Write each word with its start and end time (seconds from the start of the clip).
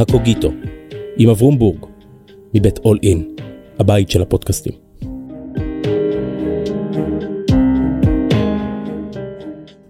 הקוגיטו, 0.00 0.52
עם 1.16 1.28
אברום 1.28 1.58
בורג, 1.58 1.86
מבית 2.54 2.78
אול 2.78 2.98
אין, 3.02 3.36
הבית 3.78 4.10
של 4.10 4.22
הפודקאסטים. 4.22 4.72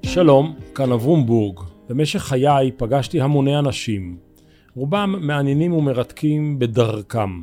שלום, 0.03 0.55
כאן 0.75 0.93
אברום 0.93 1.27
בורג. 1.27 1.61
במשך 1.89 2.23
חיי 2.23 2.71
פגשתי 2.77 3.21
המוני 3.21 3.59
אנשים, 3.59 4.17
רובם 4.75 5.15
מעניינים 5.21 5.73
ומרתקים 5.73 6.59
בדרכם. 6.59 7.41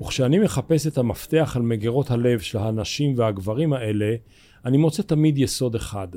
וכשאני 0.00 0.38
מחפש 0.38 0.86
את 0.86 0.98
המפתח 0.98 1.52
על 1.56 1.62
מגירות 1.62 2.10
הלב 2.10 2.40
של 2.40 2.58
הנשים 2.58 3.14
והגברים 3.16 3.72
האלה, 3.72 4.14
אני 4.64 4.76
מוצא 4.76 5.02
תמיד 5.02 5.38
יסוד 5.38 5.74
אחד. 5.74 6.08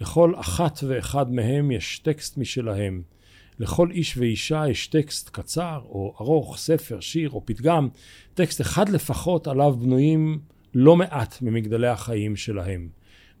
לכל 0.00 0.32
אחת 0.36 0.78
ואחד 0.86 1.32
מהם 1.32 1.70
יש 1.70 1.98
טקסט 1.98 2.38
משלהם. 2.38 3.13
לכל 3.58 3.90
איש 3.90 4.16
ואישה 4.16 4.68
יש 4.68 4.86
טקסט 4.86 5.28
קצר 5.28 5.80
או 5.84 6.14
ארוך, 6.20 6.56
ספר, 6.56 7.00
שיר 7.00 7.30
או 7.30 7.46
פתגם, 7.46 7.88
טקסט 8.34 8.60
אחד 8.60 8.88
לפחות 8.88 9.46
עליו 9.46 9.76
בנויים 9.80 10.38
לא 10.74 10.96
מעט 10.96 11.42
ממגדלי 11.42 11.88
החיים 11.88 12.36
שלהם. 12.36 12.88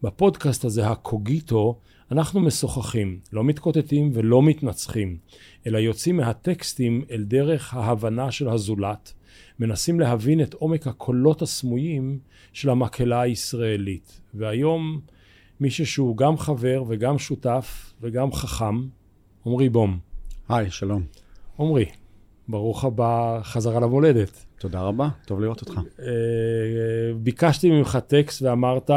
בפודקאסט 0.02 0.64
הזה, 0.64 0.88
הקוגיטו, 0.88 1.78
אנחנו 2.10 2.40
משוחחים, 2.40 3.18
לא 3.32 3.44
מתקוטטים 3.44 4.10
ולא 4.14 4.42
מתנצחים, 4.42 5.16
אלא 5.66 5.78
יוצאים 5.78 6.16
מהטקסטים 6.16 7.04
אל 7.10 7.22
דרך 7.22 7.74
ההבנה 7.74 8.30
של 8.30 8.48
הזולת, 8.48 9.12
מנסים 9.58 10.00
להבין 10.00 10.40
את 10.40 10.54
עומק 10.54 10.86
הקולות 10.86 11.42
הסמויים 11.42 12.18
של 12.52 12.70
המקהלה 12.70 13.20
הישראלית. 13.20 14.20
והיום 14.34 15.00
מישהו 15.60 15.86
שהוא 15.86 16.16
גם 16.16 16.36
חבר 16.36 16.84
וגם 16.88 17.18
שותף 17.18 17.92
וגם 18.00 18.32
חכם, 18.32 18.80
עמרי 19.46 19.68
בום. 19.68 19.98
היי, 20.48 20.70
שלום. 20.70 21.02
עמרי, 21.58 21.84
ברוך 22.48 22.84
הבא 22.84 23.40
חזרה 23.42 23.80
למולדת. 23.80 24.44
תודה 24.58 24.80
רבה, 24.80 25.08
טוב 25.26 25.40
לראות 25.40 25.60
אותך. 25.60 25.80
אה, 26.00 26.06
ביקשתי 27.22 27.70
ממך 27.70 27.98
טקסט 28.06 28.42
ואמרת... 28.42 28.90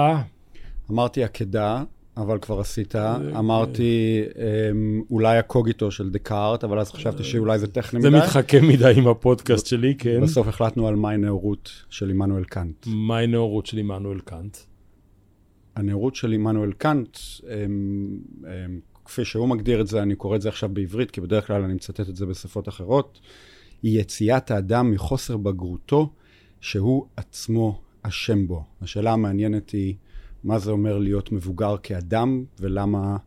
אמרתי 0.92 1.24
עקדה, 1.24 1.84
אבל 2.18 2.40
כבר 2.40 2.60
עשית. 2.60 2.96
אמרתי 3.40 4.22
אמ, 4.36 5.02
אולי 5.12 5.38
הקוגיטו 5.38 5.92
של 5.92 6.10
דקארט, 6.10 6.64
אבל 6.64 6.80
אז 6.80 6.92
חשבתי 6.92 7.24
שאולי 7.24 7.60
זה 7.60 7.68
טכני 7.68 8.00
מדי. 8.00 8.10
זה 8.10 8.18
מתחכם 8.18 8.68
מדי 8.68 8.94
עם 8.96 9.08
הפודקאסט 9.08 9.66
שלי, 9.66 9.96
כן. 9.96 10.22
בסוף 10.22 10.48
החלטנו 10.48 10.88
על 10.88 10.96
מהי 10.96 11.18
נאורות 11.18 11.72
של 11.90 12.10
עמנואל 12.10 12.44
קאנט. 12.44 12.88
מהי 12.88 13.28
נאורות 13.28 13.66
של 13.66 13.78
עמנואל 13.78 14.20
קאנט? 14.20 14.58
הנאורות 15.76 16.16
של 16.16 16.32
עמנואל 16.32 16.72
קאנט, 16.72 17.18
אמ, 17.44 18.18
אמ, 18.44 18.80
כפי 19.08 19.26
שהוא 19.26 19.50
מגדיר 19.50 19.82
את 19.82 19.88
זה, 19.88 20.02
אני 20.02 20.16
קורא 20.16 20.36
את 20.36 20.42
זה 20.42 20.50
עכשיו 20.50 20.70
בעברית, 20.70 21.12
כי 21.12 21.22
בדרך 21.22 21.48
כלל 21.48 21.64
אני 21.64 21.74
מצטט 21.74 22.10
את 22.10 22.16
זה 22.16 22.26
בשפות 22.26 22.68
אחרות, 22.68 23.20
היא 23.84 24.00
יציאת 24.00 24.52
האדם 24.52 24.92
מחוסר 24.92 25.38
בגרותו, 25.38 26.14
שהוא 26.62 27.06
עצמו 27.18 27.82
אשם 28.02 28.48
בו. 28.48 28.64
השאלה 28.82 29.14
המעניינת 29.14 29.70
היא, 29.70 29.96
מה 30.44 30.60
זה 30.60 30.72
אומר 30.72 30.98
להיות 30.98 31.32
מבוגר 31.32 31.76
כאדם, 31.84 32.44
ולמה 32.60 33.18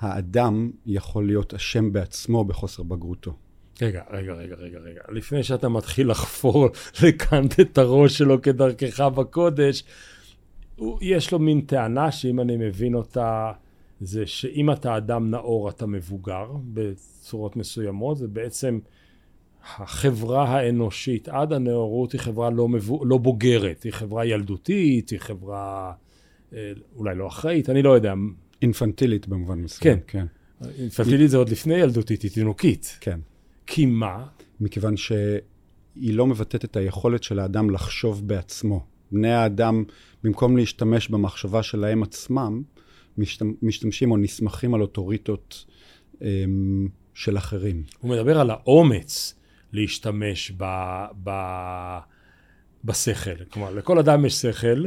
האדם 0.00 0.70
יכול 0.86 1.26
להיות 1.26 1.54
אשם 1.54 1.92
בעצמו 1.92 2.44
בחוסר 2.44 2.82
בגרותו. 2.82 3.36
רגע, 3.82 4.02
רגע, 4.10 4.32
רגע, 4.32 4.54
רגע, 4.54 4.78
רגע. 4.78 5.00
לפני 5.08 5.42
שאתה 5.42 5.68
מתחיל 5.68 6.10
לחפור 6.10 6.68
לקנט 7.02 7.60
את 7.60 7.78
הראש 7.78 8.18
שלו 8.18 8.42
כדרכך 8.42 9.00
בקודש, 9.00 9.84
יש 11.00 11.32
לו 11.32 11.38
מין 11.38 11.60
טענה 11.60 12.12
שאם 12.12 12.40
אני 12.40 12.56
מבין 12.56 12.94
אותה, 12.94 13.52
זה 14.02 14.26
שאם 14.26 14.70
אתה 14.70 14.96
אדם 14.96 15.30
נאור 15.30 15.68
אתה 15.68 15.86
מבוגר 15.86 16.46
בצורות 16.64 17.56
מסוימות, 17.56 18.18
ובעצם 18.20 18.78
החברה 19.64 20.48
האנושית 20.48 21.28
עד 21.28 21.52
הנאורות 21.52 22.12
היא 22.12 22.20
חברה 22.20 22.50
לא, 22.50 22.68
מבו... 22.68 23.04
לא 23.04 23.18
בוגרת, 23.18 23.82
היא 23.82 23.92
חברה 23.92 24.26
ילדותית, 24.26 25.10
היא 25.10 25.18
חברה 25.18 25.92
אה, 26.52 26.72
אולי 26.96 27.14
לא 27.14 27.28
אחראית, 27.28 27.70
אני 27.70 27.82
לא 27.82 27.90
יודע. 27.90 28.14
אינפנטילית 28.62 29.28
במובן 29.28 29.58
מסוים. 29.58 29.96
כן, 29.96 30.00
כן. 30.06 30.26
אינפנטילית 30.78 31.30
זה 31.30 31.36
עוד 31.36 31.48
לפני 31.48 31.74
ילדותית, 31.74 32.22
היא 32.22 32.30
תינוקית. 32.30 32.98
כן. 33.00 33.20
כי 33.66 33.86
מה? 33.86 34.26
מכיוון 34.60 34.96
שהיא 34.96 36.14
לא 36.14 36.26
מבטאת 36.26 36.64
את 36.64 36.76
היכולת 36.76 37.22
של 37.22 37.38
האדם 37.38 37.70
לחשוב 37.70 38.28
בעצמו. 38.28 38.86
בני 39.12 39.32
האדם, 39.32 39.84
במקום 40.24 40.56
להשתמש 40.56 41.08
במחשבה 41.08 41.62
שלהם 41.62 42.02
עצמם, 42.02 42.62
משתמשים 43.62 44.10
או 44.10 44.16
נסמכים 44.16 44.74
על 44.74 44.80
אוטוריטות 44.80 45.64
אמ, 46.22 46.88
של 47.14 47.36
אחרים. 47.38 47.82
הוא 48.00 48.10
מדבר 48.10 48.40
על 48.40 48.50
האומץ 48.50 49.34
להשתמש 49.72 50.52
ב, 50.56 50.64
ב, 51.24 51.30
בשכל. 52.84 53.44
כלומר, 53.50 53.70
לכל 53.74 53.98
אדם 53.98 54.24
יש 54.24 54.34
שכל, 54.34 54.84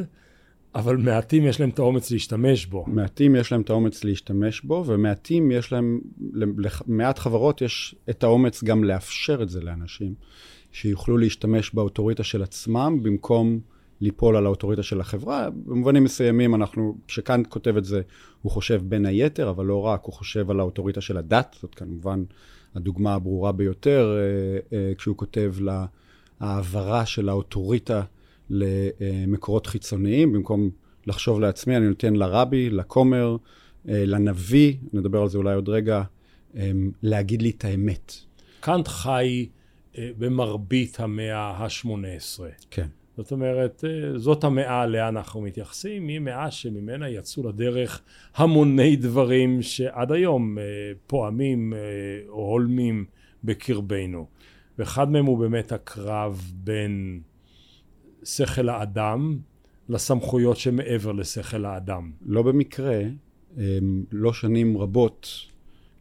אבל 0.76 0.98
מעטים 0.98 1.46
יש 1.46 1.60
להם 1.60 1.70
את 1.70 1.80
האומץ 1.80 2.12
להשתמש 2.12 2.66
בו. 2.66 2.86
מעטים 2.88 3.36
יש 3.36 3.52
להם 3.52 3.62
את 3.62 3.70
האומץ 3.70 4.04
להשתמש 4.04 4.62
בו, 4.62 4.84
ומעטים 4.88 5.52
יש 5.52 5.72
להם, 5.72 6.00
למעט 6.34 7.20
חברות 7.20 7.62
יש 7.62 7.96
את 8.10 8.24
האומץ 8.24 8.64
גם 8.64 8.84
לאפשר 8.84 9.44
את 9.44 9.50
זה 9.50 9.62
לאנשים, 9.62 10.14
שיוכלו 10.72 11.18
להשתמש 11.18 11.74
באוטוריטה 11.74 12.24
של 12.24 12.44
עצמם 12.44 13.00
במקום 13.04 13.60
ליפול 14.02 14.36
על 14.36 14.46
האוטוריטה 14.46 14.84
של 14.84 15.02
החברה. 15.02 15.50
במובנים 15.50 16.04
מסוימים 16.04 16.56
אנחנו, 16.56 16.98
כשקאנט 17.08 17.48
כותב 17.48 17.78
את 17.78 17.86
זה, 17.86 18.02
הוא 18.42 18.52
חושב 18.52 18.82
בין 18.84 19.06
היתר, 19.06 19.50
אבל 19.50 19.66
לא 19.66 19.82
רק, 19.82 20.04
הוא 20.04 20.14
חושב 20.14 20.52
על 20.52 20.60
האוטוריטה 20.60 21.02
של 21.02 21.18
הדת, 21.18 21.56
זאת 21.62 21.76
כמובן 21.76 22.24
הדוגמה 22.76 23.14
הברורה 23.14 23.52
ביותר, 23.52 24.18
אה, 24.18 24.78
אה, 24.78 24.94
כשהוא 24.96 25.18
כותב 25.18 25.56
להעברה 26.42 27.06
של 27.06 27.30
האוטוריטה 27.30 28.04
למקורות 28.50 29.68
חיצוניים, 29.68 30.34
במקום 30.34 30.70
לחשוב 31.08 31.40
לעצמי, 31.40 31.78
אני 31.78 31.88
נותן 31.88 32.14
לרבי, 32.14 32.70
לכומר, 32.70 33.38
אה, 33.90 34.06
לנביא, 34.06 34.74
נדבר 34.94 35.22
על 35.22 35.30
זה 35.30 35.38
אולי 35.38 35.56
עוד 35.56 35.70
רגע, 35.70 36.04
להגיד 37.04 37.42
לי 37.42 37.50
את 37.50 37.66
האמת. 37.66 38.14
קאנט 38.60 38.88
חי 38.88 39.50
במרבית 39.98 41.00
המאה 41.00 41.38
ה-18. 41.38 42.44
כן. 42.72 42.88
זאת 43.18 43.32
אומרת, 43.32 43.84
אה, 43.88 44.20
זאת 44.20 44.44
המאה 44.44 44.82
עליה 44.82 45.08
אנחנו 45.08 45.42
מתייחסים, 45.42 46.08
היא 46.08 46.20
מאה 46.20 46.52
שממנה 46.52 47.10
יצאו 47.10 47.48
לדרך 47.48 48.02
המוני 48.36 48.96
דברים 48.96 49.62
שעד 49.62 50.12
היום 50.12 50.58
אה, 50.58 50.64
פועמים 51.08 51.74
אה, 51.74 51.80
או 52.30 52.52
הולמים 52.52 53.06
בקרבנו. 53.44 54.28
ואחד 54.80 55.12
מהם 55.12 55.26
הוא 55.26 55.38
באמת 55.38 55.72
הקרב 55.72 56.52
בין 56.54 57.22
שכל 58.24 58.70
האדם 58.70 59.38
לסמכויות 59.90 60.58
שמעבר 60.58 61.12
לשכל 61.12 61.66
האדם. 61.66 62.12
לא 62.26 62.42
במקרה, 62.42 63.02
לא 64.12 64.34
שנים 64.34 64.78
רבות 64.78 65.28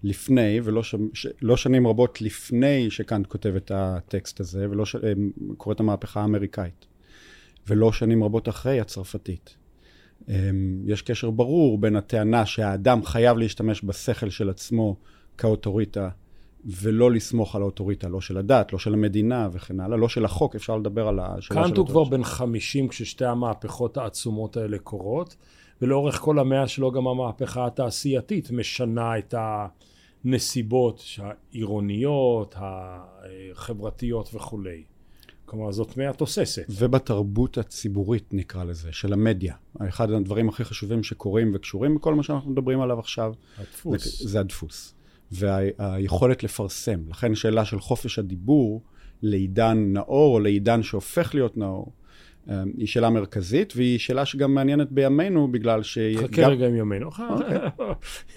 לפני, 0.03 0.61
ולא 0.65 0.83
ש... 0.83 0.95
לא 1.43 1.57
שנים 1.57 1.87
רבות 1.87 2.21
לפני 2.21 2.91
שקאנט 2.91 3.27
כותב 3.27 3.53
את 3.57 3.71
הטקסט 3.75 4.41
הזה, 4.41 4.71
ולא 4.71 4.85
ש... 4.85 4.97
קורא 5.57 5.75
את 5.75 5.81
המהפכה 5.81 6.21
האמריקאית. 6.21 6.87
ולא 7.69 7.93
שנים 7.93 8.25
רבות 8.25 8.49
אחרי 8.49 8.81
הצרפתית. 8.81 9.57
אמ, 10.29 10.83
יש 10.85 11.03
קשר 11.03 11.31
ברור 11.31 11.79
בין 11.79 11.97
הטענה 11.97 12.47
שהאדם 12.47 13.05
חייב 13.05 13.39
להשתמש 13.39 13.85
בשכל 13.85 14.31
של 14.31 14.51
עצמו 14.51 14.97
כאוטוריטה, 15.39 16.09
ולא 16.67 17.11
לסמוך 17.11 17.57
על 17.57 17.63
האוטוריטה, 17.63 18.09
לא 18.09 18.21
של 18.21 18.37
הדת, 18.37 18.73
לא 18.73 18.79
של 18.79 18.95
המדינה 18.95 19.49
וכן 19.53 19.81
הלאה, 19.81 19.97
לא 19.97 20.09
של 20.09 20.25
החוק, 20.25 20.55
אפשר 20.57 20.77
לדבר 20.77 21.09
על 21.09 21.19
השאלה 21.19 21.41
של... 21.41 21.55
קאנט 21.55 21.77
הוא 21.77 21.87
כבר 21.87 22.05
בן 22.05 22.25
50 22.25 22.89
כששתי 22.89 23.25
המהפכות 23.25 23.97
העצומות 23.97 24.57
האלה 24.57 24.79
קורות, 24.79 25.37
ולאורך 25.83 26.19
כל 26.19 26.39
המאה 26.39 26.69
שלו 26.69 26.93
גם 26.93 27.07
המהפכה 27.07 27.67
התעשייתית 27.67 28.51
משנה 28.51 29.19
את 29.19 29.35
הנסיבות 30.25 31.03
העירוניות, 31.19 32.55
החברתיות 32.59 34.35
וכולי. 34.35 34.85
כלומר, 35.47 35.73
זאת 35.73 35.97
מאה 35.97 36.13
תוססת. 36.13 36.65
ובתרבות 36.69 37.59
הציבורית, 37.59 38.35
נקרא 38.35 38.65
לזה, 38.65 38.93
של 38.93 39.13
המדיה. 39.13 39.55
אחד 39.89 40.11
הדברים 40.11 40.49
הכי 40.49 40.65
חשובים 40.65 41.03
שקורים 41.03 41.53
וקשורים 41.55 41.95
בכל 41.95 42.15
מה 42.15 42.23
שאנחנו 42.23 42.51
מדברים 42.51 42.81
עליו 42.81 42.99
עכשיו, 42.99 43.33
הדפוס. 43.59 44.23
זה, 44.23 44.29
זה 44.29 44.41
הדפוס. 44.41 44.95
והיכולת 45.33 46.43
לפרסם. 46.43 47.01
לכן 47.09 47.35
שאלה 47.35 47.65
של 47.65 47.81
חופש 47.81 48.19
הדיבור 48.19 48.83
לעידן 49.23 49.93
נאור, 49.93 50.35
או 50.35 50.41
לעידן 50.41 50.83
שהופך 50.83 51.35
להיות 51.35 51.57
נאור, 51.57 51.93
אה, 52.51 52.63
היא 52.79 52.87
שאלה 52.87 53.11
מרכזית, 53.11 53.73
והיא 53.77 53.99
שאלה 53.99 54.27
שגם 54.27 54.55
מעניינת 54.55 54.93
בימינו, 54.93 55.49
בגלל 55.49 55.83
ש... 55.83 55.99
חכה 56.17 56.43
גם... 56.43 56.51
רגע 56.51 56.67
עם 56.67 56.77
ימינו. 56.77 57.07
אוקיי. 57.31 57.59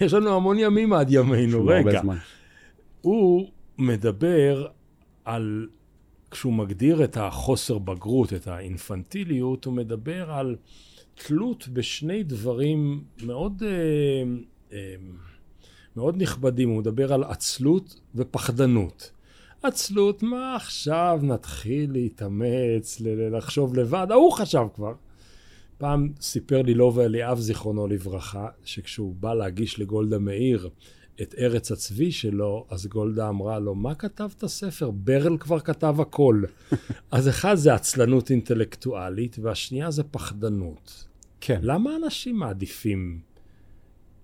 יש 0.06 0.14
לנו 0.14 0.36
המון 0.36 0.58
ימים 0.58 0.92
עד 0.92 1.10
ימינו, 1.10 1.66
רגע. 1.66 2.00
הוא 3.00 3.48
מדבר 3.78 4.66
על 5.24 5.66
כשהוא 6.30 6.52
מגדיר 6.52 7.04
את 7.04 7.16
החוסר 7.16 7.78
בגרות, 7.78 8.32
את 8.32 8.46
האינפנטיליות, 8.46 9.64
הוא 9.64 9.74
מדבר 9.74 10.30
על 10.30 10.56
תלות 11.14 11.68
בשני 11.68 12.22
דברים 12.22 13.04
מאוד, 13.22 13.62
אה, 13.66 14.22
אה, 14.72 14.94
מאוד 15.96 16.22
נכבדים. 16.22 16.68
הוא 16.68 16.78
מדבר 16.78 17.12
על 17.12 17.24
עצלות 17.24 18.00
ופחדנות. 18.14 19.10
עצלות, 19.62 20.22
מה 20.22 20.56
עכשיו 20.56 21.20
נתחיל 21.22 21.92
להתאמץ, 21.92 23.00
לחשוב 23.32 23.74
לבד? 23.74 24.06
ההוא 24.10 24.32
חשב 24.32 24.66
כבר. 24.74 24.92
פעם 25.78 26.12
סיפר 26.20 26.62
לי 26.62 26.74
לובה 26.74 27.04
אליאב, 27.04 27.38
זיכרונו 27.38 27.86
לברכה, 27.86 28.48
שכשהוא 28.64 29.14
בא 29.20 29.34
להגיש 29.34 29.80
לגולדה 29.80 30.18
מאיר 30.18 30.70
את 31.22 31.34
ארץ 31.38 31.72
הצבי 31.72 32.12
שלו, 32.12 32.66
אז 32.70 32.86
גולדה 32.86 33.28
אמרה 33.28 33.58
לו, 33.58 33.74
מה 33.74 33.94
כתבת 33.94 34.46
ספר? 34.46 34.90
ברל 34.90 35.38
כבר 35.38 35.60
כתב 35.60 35.96
הכל. 36.00 36.42
אז 37.10 37.28
אחד 37.28 37.54
זה 37.54 37.74
עצלנות 37.74 38.30
אינטלקטואלית, 38.30 39.36
והשנייה 39.42 39.90
זה 39.90 40.02
פחדנות. 40.02 41.04
כן. 41.40 41.60
למה 41.62 41.96
אנשים 41.96 42.36
מעדיפים 42.36 43.20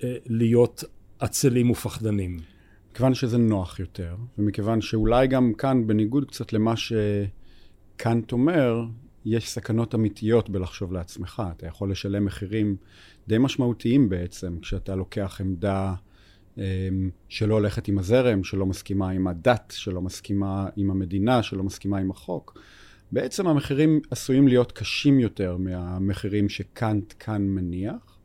אה, 0.05 0.17
להיות 0.27 0.85
עצלים 1.19 1.71
ופחדנים? 1.71 2.39
מכיוון 2.91 3.15
שזה 3.15 3.39
נוח 3.39 3.81
יותר, 3.81 4.17
ומכיוון 4.39 4.81
שאולי 4.81 5.27
גם 5.27 5.53
כאן, 5.55 5.87
בניגוד 5.87 6.25
קצת 6.25 6.53
למה 6.53 6.75
שקאנט 6.77 8.33
אומר, 8.33 8.85
יש 9.25 9.51
סכנות 9.51 9.95
אמיתיות 9.95 10.51
בלחשוב 10.51 10.93
לעצמך. 10.93 11.43
אתה 11.57 11.67
יכול 11.67 11.91
לשלם 11.91 12.25
מחירים 12.25 12.77
די 13.29 13.39
משמעותיים 13.39 14.09
בעצם, 14.09 14.59
כשאתה 14.61 14.95
לוקח 14.95 15.41
עמדה 15.41 15.95
שלא 17.29 17.55
הולכת 17.55 17.89
עם 17.89 17.99
הזרם, 17.99 18.45
שלא 18.45 18.67
מסכימה 18.67 19.11
עם 19.11 19.27
הדת, 19.27 19.75
שלא 19.77 20.03
מסכימה 20.03 20.69
עם 20.77 20.91
המדינה, 20.91 21.43
שלא 21.43 21.63
מסכימה 21.63 21.99
עם 21.99 22.11
החוק. 22.11 22.59
בעצם 23.13 23.47
המחירים 23.47 24.01
עשויים 24.11 24.49
להיות 24.49 24.73
קשים 24.73 25.21
יותר 25.21 25.57
מהמחירים 25.57 26.49
שקאנט 26.49 27.15
כאן 27.19 27.43
מניח. 27.43 28.19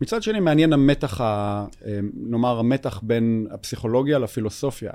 מצד 0.00 0.22
שני, 0.22 0.40
מעניין 0.40 0.72
המתח, 0.72 1.20
ה, 1.20 1.66
אמ, 1.86 2.10
נאמר, 2.14 2.58
המתח 2.58 3.00
בין 3.02 3.46
הפסיכולוגיה 3.50 4.18
לפילוסופיה. 4.18 4.92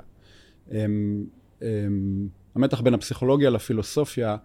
אמ, 0.72 1.24
המתח 2.54 2.80
בין 2.80 2.94
הפסיכולוגיה 2.94 3.50
לפילוסופיה 3.50 4.36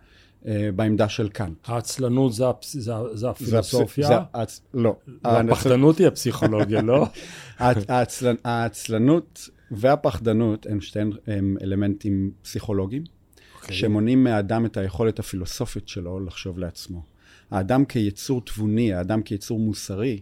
בעמדה 0.75 1.10
של 1.10 1.30
קאנט. 1.30 1.57
העצלנות 1.66 2.34
זה, 2.34 2.50
הפס... 2.50 2.74
זה, 2.78 2.94
זה 3.13 3.30
הפילוסופיה? 3.30 4.07
זה, 4.07 4.16
הצ... 4.34 4.62
לא. 4.74 4.95
הפחדנות 5.24 5.98
היא 5.98 6.07
הפסיכולוגיה, 6.07 6.81
לא? 6.81 7.06
העצל... 7.60 8.36
העצלנות 8.44 9.50
והפחדנות 9.72 10.66
הם 10.69 10.81
שתיהן 10.81 11.12
הם 11.28 11.57
אלמנטים 11.62 12.31
פסיכולוגיים, 12.42 13.04
okay. 13.04 13.62
אוקיי. 13.62 13.75
שמונעים 13.75 14.24
מהאדם 14.24 14.66
את 14.66 14.78
היכולת 14.78 15.19
הפילוסופית 15.19 15.88
שלו 15.88 16.19
לחשוב 16.19 16.60
לעצמו. 16.60 17.04
האדם 17.51 17.86
כיצור 17.86 18.42
תבוני, 18.42 18.94
האדם 18.94 19.22
כיצור 19.22 19.60
מוסרי, 19.60 20.22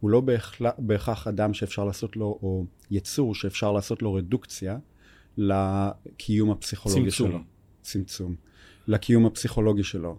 הוא 0.00 0.10
לא 0.10 0.20
בהכרח, 0.20 0.72
בהכרח 0.78 1.26
אדם 1.26 1.54
שאפשר 1.54 1.84
לעשות 1.84 2.16
לו, 2.16 2.38
או 2.42 2.64
יצור 2.90 3.34
שאפשר 3.34 3.72
לעשות 3.72 4.02
לו 4.02 4.14
רדוקציה 4.14 4.78
לקיום 5.38 6.50
הפסיכולוגי 6.50 7.10
צמצום. 7.10 7.30
שלו. 7.30 7.38
צמצום. 7.82 8.34
לקיום 8.86 9.26
הפסיכולוגי 9.26 9.84
שלו. 9.84 10.18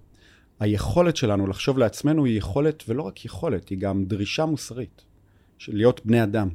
היכולת 0.60 1.16
שלנו 1.16 1.48
לחשוב 1.48 1.78
לעצמנו 1.78 2.26
היא 2.26 2.38
יכולת, 2.38 2.84
ולא 2.88 3.02
רק 3.02 3.26
יכולת, 3.26 3.70
היא 3.70 3.78
גם 3.78 4.06
דרישה 4.06 4.46
מוסרית, 4.46 5.04
של 5.58 5.76
להיות 5.76 6.06
בני 6.06 6.24
אדם. 6.24 6.50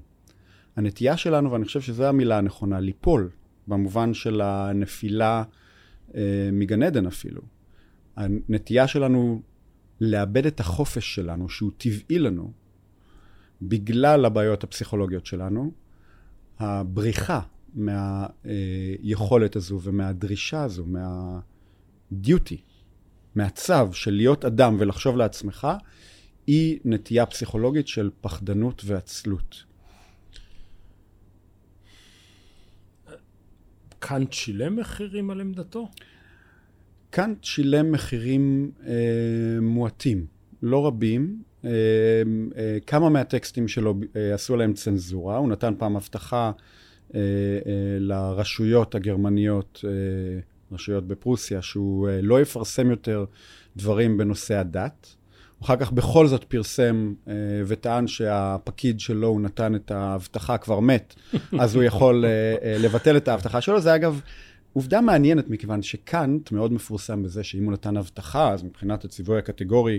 הנטייה 0.76 1.16
שלנו, 1.16 1.52
ואני 1.52 1.64
חושב 1.64 1.80
שזו 1.80 2.04
המילה 2.04 2.38
הנכונה, 2.38 2.80
ליפול, 2.80 3.30
במובן 3.66 4.14
של 4.14 4.40
הנפילה 4.40 5.42
אה, 6.14 6.48
מגן 6.52 6.82
עדן 6.82 7.06
אפילו. 7.06 7.42
הנטייה 8.16 8.86
שלנו 8.86 9.42
לאבד 10.00 10.46
את 10.46 10.60
החופש 10.60 11.14
שלנו, 11.14 11.48
שהוא 11.48 11.70
טבעי 11.76 12.18
לנו, 12.18 12.52
בגלל 13.62 14.24
הבעיות 14.24 14.64
הפסיכולוגיות 14.64 15.26
שלנו, 15.26 15.72
הבריחה 16.58 17.40
מהיכולת 17.74 19.56
הזו 19.56 19.80
ומהדרישה 19.82 20.62
הזו, 20.62 20.86
מה... 20.86 21.40
דיוטי, 22.12 22.60
מהצו 23.34 23.92
של 23.92 24.10
להיות 24.10 24.44
אדם 24.44 24.76
ולחשוב 24.78 25.16
לעצמך, 25.16 25.68
היא 26.46 26.78
נטייה 26.84 27.26
פסיכולוגית 27.26 27.88
של 27.88 28.10
פחדנות 28.20 28.82
ועצלות. 28.86 29.64
קאנט 33.98 34.32
שילם 34.32 34.76
מחירים 34.76 35.30
על 35.30 35.40
עמדתו? 35.40 35.88
קאנט 37.10 37.44
שילם 37.44 37.92
מחירים 37.92 38.70
אה, 38.86 38.92
מועטים, 39.60 40.26
לא 40.62 40.86
רבים. 40.86 41.42
אה, 41.64 41.70
אה, 42.56 42.78
כמה 42.86 43.08
מהטקסטים 43.08 43.68
שלו 43.68 43.94
אה, 44.16 44.34
עשו 44.34 44.56
להם 44.56 44.72
צנזורה, 44.72 45.36
הוא 45.36 45.48
נתן 45.48 45.74
פעם 45.78 45.96
הבטחה 45.96 46.52
אה, 47.14 47.20
אה, 47.20 47.98
לרשויות 47.98 48.94
הגרמניות 48.94 49.84
אה, 49.84 49.90
רשויות 50.72 51.08
בפרוסיה, 51.08 51.62
שהוא 51.62 52.08
אה, 52.08 52.20
לא 52.22 52.40
יפרסם 52.40 52.90
יותר 52.90 53.24
דברים 53.76 54.16
בנושא 54.16 54.54
הדת. 54.56 55.14
אחר 55.62 55.76
כך 55.76 55.92
בכל 55.92 56.26
זאת 56.26 56.44
פרסם 56.44 57.14
אה, 57.28 57.32
וטען 57.66 58.06
שהפקיד 58.06 59.00
שלו, 59.00 59.28
הוא 59.28 59.40
נתן 59.40 59.74
את 59.74 59.90
ההבטחה, 59.90 60.58
כבר 60.58 60.80
מת, 60.80 61.14
אז 61.60 61.74
הוא 61.74 61.82
יכול 61.82 62.24
אה, 62.24 62.76
לבטל 62.78 63.16
את 63.16 63.28
ההבטחה 63.28 63.60
שלו. 63.60 63.80
זה 63.80 63.94
אגב 63.94 64.20
עובדה 64.72 65.00
מעניינת, 65.00 65.48
מכיוון 65.48 65.82
שקאנט 65.82 66.52
מאוד 66.52 66.72
מפורסם 66.72 67.22
בזה 67.22 67.44
שאם 67.44 67.64
הוא 67.64 67.72
נתן 67.72 67.96
הבטחה, 67.96 68.52
אז 68.52 68.62
מבחינת 68.62 69.04
הציווי 69.04 69.38
הקטגורי, 69.38 69.98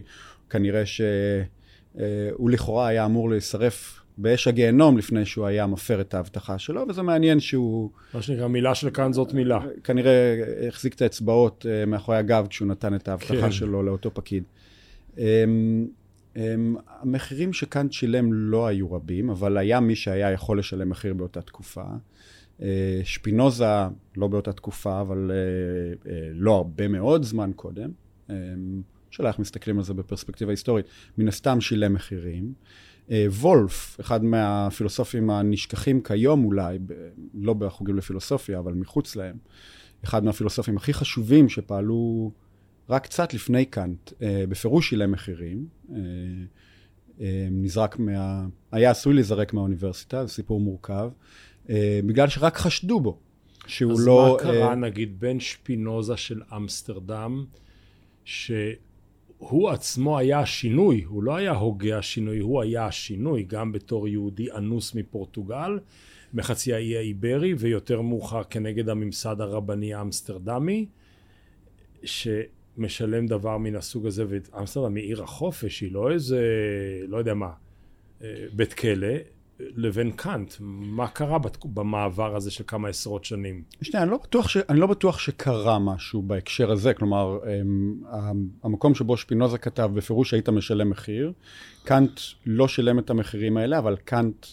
כנראה 0.49 0.85
שהוא 0.85 2.49
לכאורה 2.49 2.87
היה 2.87 3.05
אמור 3.05 3.29
להישרף 3.29 3.98
באש 4.21 4.47
הגיהנום 4.47 4.97
לפני 4.97 5.25
שהוא 5.25 5.45
היה 5.45 5.67
מפר 5.67 6.01
את 6.01 6.13
ההבטחה 6.13 6.59
שלו, 6.59 6.85
וזה 6.89 7.01
מעניין 7.01 7.39
שהוא... 7.39 7.89
מה 8.13 8.21
שנקרא, 8.21 8.47
מילה 8.47 8.75
של 8.75 8.89
כאן 8.89 9.13
זאת 9.13 9.33
מילה. 9.33 9.59
כנראה 9.83 10.43
החזיק 10.67 10.93
את 10.93 11.01
האצבעות 11.01 11.65
אה, 11.69 11.85
מאחורי 11.85 12.17
הגב 12.17 12.47
כשהוא 12.49 12.67
נתן 12.67 12.95
את 12.95 13.07
ההבטחה 13.07 13.41
כן. 13.41 13.51
שלו 13.51 13.83
לאותו 13.83 14.13
פקיד. 14.13 14.43
אמ, 15.17 15.87
אמ, 16.35 16.75
המחירים 16.99 17.53
שקאנט 17.53 17.91
שילם 17.91 18.33
לא 18.33 18.67
היו 18.67 18.91
רבים, 18.91 19.29
אבל 19.29 19.57
היה 19.57 19.79
מי 19.79 19.95
שהיה 19.95 20.31
יכול 20.31 20.59
לשלם 20.59 20.89
מחיר 20.89 21.13
באותה 21.13 21.41
תקופה. 21.41 21.83
אה, 22.61 23.01
שפינוזה, 23.03 23.65
לא 24.17 24.27
באותה 24.27 24.53
תקופה, 24.53 25.01
אבל 25.01 25.31
אה, 25.31 26.11
לא 26.33 26.55
הרבה 26.55 26.87
מאוד 26.87 27.23
זמן 27.23 27.51
קודם. 27.55 27.89
אמ, 28.29 28.35
שאלה 29.11 29.29
איך 29.29 29.39
מסתכלים 29.39 29.77
על 29.77 29.83
זה 29.83 29.93
בפרספקטיבה 29.93 30.51
היסטורית. 30.51 30.85
מן 31.17 31.27
הסתם 31.27 31.61
שילם 31.61 31.93
מחירים. 31.93 32.53
אה, 33.11 33.25
וולף, 33.29 33.99
אחד 33.99 34.23
מהפילוסופים 34.23 35.29
הנשכחים 35.29 36.01
כיום 36.01 36.45
אולי, 36.45 36.79
לא 37.33 37.53
בחוגים 37.53 37.97
לפילוסופיה, 37.97 38.59
אבל 38.59 38.73
מחוץ 38.73 39.15
להם, 39.15 39.37
אחד 40.03 40.23
מהפילוסופים 40.23 40.77
הכי 40.77 40.93
חשובים 40.93 41.49
שפעלו 41.49 42.31
רק 42.89 43.03
קצת 43.03 43.33
לפני 43.33 43.65
קאנט, 43.65 44.11
אה, 44.21 44.43
בפירוש 44.49 44.89
שילם 44.89 45.11
מחירים. 45.11 45.67
אה, 45.91 47.47
נזרק 47.51 47.99
מה... 47.99 48.47
היה 48.71 48.91
עשוי 48.91 49.13
להיזרק 49.13 49.53
מהאוניברסיטה, 49.53 50.25
זה 50.25 50.33
סיפור 50.33 50.59
מורכב, 50.59 51.09
בגלל 52.05 52.27
שרק 52.27 52.57
חשדו 52.57 52.99
בו, 52.99 53.19
שהוא 53.67 53.91
אז 53.91 54.07
לא... 54.07 54.37
אז 54.41 54.45
מה 54.45 54.51
קרה, 54.51 54.75
נגיד, 54.75 55.19
בין 55.19 55.39
שפינוזה 55.39 56.17
של 56.17 56.41
אמסטרדם, 56.55 57.45
ש... 58.25 58.51
הוא 59.39 59.69
עצמו 59.69 60.17
היה 60.17 60.39
השינוי, 60.39 61.03
הוא 61.03 61.23
לא 61.23 61.35
היה 61.35 61.51
הוגה 61.51 61.97
השינוי, 61.97 62.39
הוא 62.39 62.61
היה 62.61 62.85
השינוי, 62.85 63.43
גם 63.43 63.71
בתור 63.71 64.07
יהודי 64.07 64.51
אנוס 64.51 64.95
מפורטוגל, 64.95 65.79
מחצי 66.33 66.73
האי 66.73 66.97
האיברי, 66.97 67.53
ויותר 67.57 68.01
מאוחר 68.01 68.43
כנגד 68.43 68.89
הממסד 68.89 69.41
הרבני 69.41 69.93
האמסטרדמי, 69.93 70.85
שמשלם 72.03 73.27
דבר 73.27 73.57
מן 73.57 73.75
הסוג 73.75 74.05
הזה, 74.05 74.25
ואמסטרדם 74.27 74.95
היא 74.95 75.03
עיר 75.03 75.23
החופש, 75.23 75.81
היא 75.81 75.91
לא 75.91 76.11
איזה, 76.11 76.41
לא 77.07 77.17
יודע 77.17 77.33
מה, 77.33 77.51
אה, 78.21 78.45
בית 78.53 78.73
כלא, 78.73 79.07
לבין 79.59 80.11
קאנט? 80.11 80.53
מה 80.59 81.07
קרה 81.07 81.37
במעבר 81.63 82.35
הזה 82.35 82.51
של 82.51 82.63
כמה 82.67 82.89
עשרות 82.89 83.25
שנים? 83.25 83.63
שנייה, 83.81 84.03
אני 84.03 84.11
לא 84.11 84.17
בטוח, 84.17 84.47
ש... 84.47 84.57
אני 84.57 84.79
לא 84.79 84.87
בטוח 84.87 85.19
שקרה 85.19 85.79
משהו 85.79 86.21
בהקשר 86.21 86.71
הזה. 86.71 86.93
כלומר, 86.93 87.39
אמ, 87.47 88.49
המקום 88.63 88.95
שבו 88.95 89.17
שפינוזה 89.17 89.57
כתב, 89.57 89.91
בפירוש 89.93 90.33
היית 90.33 90.49
משלם 90.49 90.89
מחיר. 90.89 91.33
קאנט 91.83 92.19
לא 92.45 92.67
שילם 92.67 92.99
את 92.99 93.09
המחירים 93.09 93.57
האלה, 93.57 93.77
אבל 93.77 93.95
קאנט, 93.95 94.45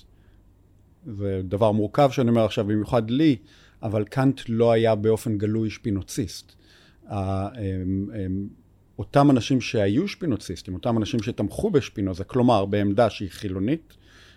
זה 1.06 1.40
דבר 1.44 1.72
מורכב 1.72 2.10
שאני 2.12 2.30
אומר 2.30 2.44
עכשיו, 2.44 2.64
במיוחד 2.64 3.10
לי, 3.10 3.36
אבל 3.82 4.04
קאנט 4.04 4.40
לא 4.48 4.72
היה 4.72 4.94
באופן 4.94 5.38
גלוי 5.38 5.70
שפינוציסט. 5.70 6.52
אמ, 7.10 7.12
אמ, 7.12 8.48
אותם 8.98 9.30
אנשים 9.30 9.60
שהיו 9.60 10.08
שפינוציסטים, 10.08 10.74
אותם 10.74 10.98
אנשים 10.98 11.22
שתמכו 11.22 11.70
בשפינוזה, 11.70 12.24
כלומר 12.24 12.64
בעמדה 12.64 13.10
שהיא 13.10 13.30
חילונית, 13.30 13.96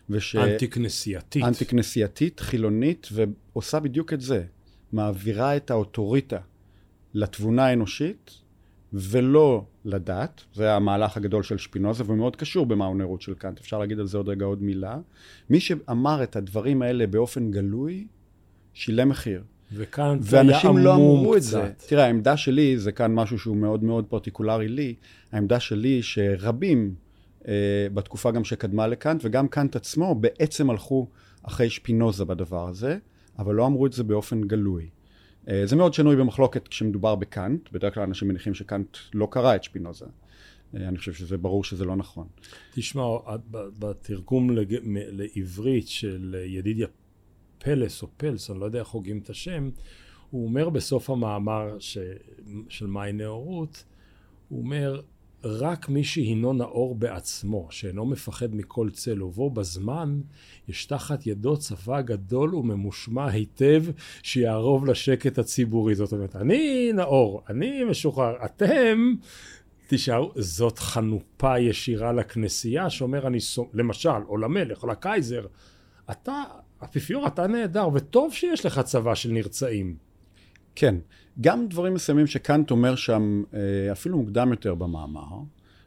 וש... 0.09 0.35
אנטי-כנסייתית. 0.35 1.43
אנטי-כנסייתית, 1.43 2.39
חילונית, 2.39 3.07
ועושה 3.11 3.79
בדיוק 3.79 4.13
את 4.13 4.21
זה. 4.21 4.43
מעבירה 4.91 5.57
את 5.57 5.71
האוטוריטה 5.71 6.39
לתבונה 7.13 7.65
האנושית, 7.65 8.31
ולא 8.93 9.65
לדת. 9.85 10.41
זה 10.53 10.73
המהלך 10.73 11.17
הגדול 11.17 11.43
של 11.43 11.57
שפינוזה, 11.57 12.03
והוא 12.05 12.17
מאוד 12.17 12.35
קשור 12.35 12.65
במאונרות 12.65 13.21
של 13.21 13.33
קאנט. 13.33 13.59
אפשר 13.59 13.79
להגיד 13.79 13.99
על 13.99 14.07
זה 14.07 14.17
עוד 14.17 14.29
רגע 14.29 14.45
עוד 14.45 14.63
מילה. 14.63 14.97
מי 15.49 15.59
שאמר 15.59 16.23
את 16.23 16.35
הדברים 16.35 16.81
האלה 16.81 17.07
באופן 17.07 17.51
גלוי, 17.51 18.07
שילם 18.73 19.09
מחיר. 19.09 19.43
וכאן 19.73 20.17
ואנשים 20.21 20.77
לא 20.77 20.95
אמרו 20.95 21.35
את 21.35 21.41
זה. 21.41 21.71
קצת. 21.77 21.87
תראה, 21.89 22.05
העמדה 22.05 22.37
שלי, 22.37 22.77
זה 22.77 22.91
כאן 22.91 23.13
משהו 23.13 23.39
שהוא 23.39 23.57
מאוד 23.57 23.83
מאוד 23.83 24.05
פרטיקולרי 24.05 24.67
לי, 24.67 24.95
העמדה 25.31 25.59
שלי 25.59 26.01
שרבים, 26.01 26.95
בתקופה 27.93 28.31
גם 28.31 28.43
שקדמה 28.43 28.87
לקאנט, 28.87 29.21
וגם 29.25 29.47
קאנט 29.47 29.75
עצמו, 29.75 30.15
בעצם 30.15 30.69
הלכו 30.69 31.07
אחרי 31.43 31.69
שפינוזה 31.69 32.25
בדבר 32.25 32.67
הזה, 32.67 32.97
אבל 33.39 33.55
לא 33.55 33.65
אמרו 33.65 33.85
את 33.85 33.93
זה 33.93 34.03
באופן 34.03 34.41
גלוי. 34.41 34.89
אה, 35.49 35.61
זה 35.65 35.75
מאוד 35.75 35.93
שנוי 35.93 36.15
במחלוקת 36.15 36.67
כשמדובר 36.67 37.15
בקאנט, 37.15 37.71
בדרך 37.71 37.93
כלל 37.93 38.03
אנשים 38.03 38.27
מניחים 38.27 38.53
שקאנט 38.53 38.97
לא 39.13 39.27
קרא 39.31 39.55
את 39.55 39.63
שפינוזה. 39.63 40.05
אה, 40.75 40.87
אני 40.87 40.97
חושב 40.97 41.13
שזה 41.13 41.37
ברור 41.37 41.63
שזה 41.63 41.85
לא 41.85 41.95
נכון. 41.95 42.27
תשמע, 42.73 43.03
בתרגום 43.79 44.49
לג- 44.49 44.79
לעברית 45.11 45.87
של 45.87 46.35
ידידיה 46.47 46.87
פלס 47.59 48.01
או 48.01 48.07
פלס, 48.17 48.51
אני 48.51 48.59
לא 48.59 48.65
יודע 48.65 48.79
איך 48.79 48.87
הוגים 48.87 49.19
את 49.19 49.29
השם, 49.29 49.69
הוא 50.29 50.45
אומר 50.45 50.69
בסוף 50.69 51.09
המאמר 51.09 51.75
ש... 51.79 51.97
של 52.69 52.87
מהי 52.87 53.13
נאורות, 53.13 53.83
הוא 54.49 54.59
אומר, 54.59 55.01
רק 55.43 55.89
מי 55.89 56.03
שהינו 56.03 56.53
נאור 56.53 56.95
בעצמו, 56.95 57.67
שאינו 57.69 58.05
מפחד 58.05 58.55
מכל 58.55 58.89
צל 58.89 59.23
ובו 59.23 59.49
בזמן, 59.49 60.21
יש 60.67 60.85
תחת 60.85 61.27
ידו 61.27 61.57
צבא 61.57 62.01
גדול 62.01 62.55
וממושמע 62.55 63.27
היטב 63.29 63.83
שיערוב 64.23 64.85
לשקט 64.85 65.39
הציבורי. 65.39 65.95
זאת 65.95 66.11
אומרת, 66.11 66.35
אני 66.35 66.91
נאור, 66.93 67.43
אני 67.49 67.83
משוחרר, 67.83 68.45
אתם 68.45 69.13
תישארו, 69.87 70.31
זאת 70.35 70.79
חנופה 70.79 71.59
ישירה 71.59 72.13
לכנסייה 72.13 72.89
שאומר 72.89 73.27
אני, 73.27 73.39
סו- 73.39 73.69
למשל, 73.73 74.09
או 74.27 74.37
למלך, 74.37 74.83
או 74.83 74.87
לקייזר, 74.87 75.45
אתה, 76.11 76.43
אפיפיור, 76.83 77.27
אתה 77.27 77.47
נהדר, 77.47 77.89
וטוב 77.93 78.33
שיש 78.33 78.65
לך 78.65 78.79
צבא 78.79 79.15
של 79.15 79.31
נרצעים. 79.31 80.08
כן, 80.75 80.95
גם 81.41 81.67
דברים 81.67 81.93
מסוימים 81.93 82.27
שקאנט 82.27 82.71
אומר 82.71 82.95
שם, 82.95 83.43
אה, 83.53 83.91
אפילו 83.91 84.17
מוקדם 84.17 84.51
יותר 84.51 84.75
במאמר, 84.75 85.27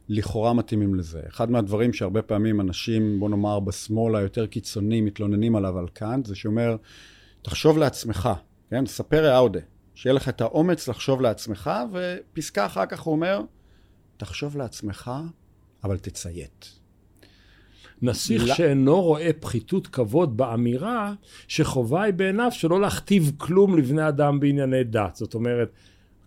לכאורה 0.08 0.52
מתאימים 0.52 0.94
לזה. 0.94 1.20
אחד 1.28 1.50
מהדברים 1.50 1.92
שהרבה 1.92 2.22
פעמים 2.22 2.60
אנשים, 2.60 3.20
בוא 3.20 3.28
נאמר, 3.28 3.60
בשמאל 3.60 4.16
היותר 4.16 4.46
קיצוני, 4.46 5.00
מתלוננים 5.00 5.56
עליו 5.56 5.78
על 5.78 5.88
קאנט, 5.88 6.26
זה 6.26 6.34
שאומר, 6.34 6.76
תחשוב 7.42 7.78
לעצמך, 7.78 8.28
כן? 8.70 8.86
ספר 8.86 9.36
אאודה, 9.36 9.60
שיהיה 9.94 10.14
לך 10.14 10.28
את 10.28 10.40
האומץ 10.40 10.88
לחשוב 10.88 11.20
לעצמך, 11.20 11.70
ופסקה 11.92 12.66
אחר 12.66 12.86
כך 12.86 13.00
הוא 13.00 13.12
אומר, 13.12 13.40
תחשוב 14.16 14.56
לעצמך, 14.56 15.10
אבל 15.84 15.98
תציית. 15.98 16.81
נסיך 18.02 18.42
לא- 18.46 18.54
שאינו 18.54 19.02
רואה 19.02 19.30
פחיתות 19.40 19.86
כבוד 19.86 20.36
באמירה 20.36 21.14
שחובה 21.48 22.02
היא 22.02 22.14
בעיניו 22.14 22.48
שלא 22.52 22.80
להכתיב 22.80 23.32
כלום 23.36 23.78
לבני 23.78 24.08
אדם 24.08 24.40
בענייני 24.40 24.84
דת. 24.84 25.16
זאת 25.16 25.34
אומרת, 25.34 25.72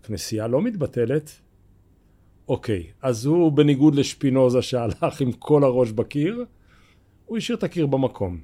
הכנסייה 0.00 0.46
לא 0.46 0.62
מתבטלת. 0.62 1.30
אוקיי, 2.48 2.86
אז 3.02 3.26
הוא 3.26 3.52
בניגוד 3.52 3.94
לשפינוזה 3.94 4.62
שהלך 4.62 5.20
עם 5.20 5.32
כל 5.32 5.64
הראש 5.64 5.90
בקיר, 5.90 6.44
הוא 7.26 7.36
השאיר 7.36 7.58
את 7.58 7.62
הקיר 7.62 7.86
במקום. 7.86 8.38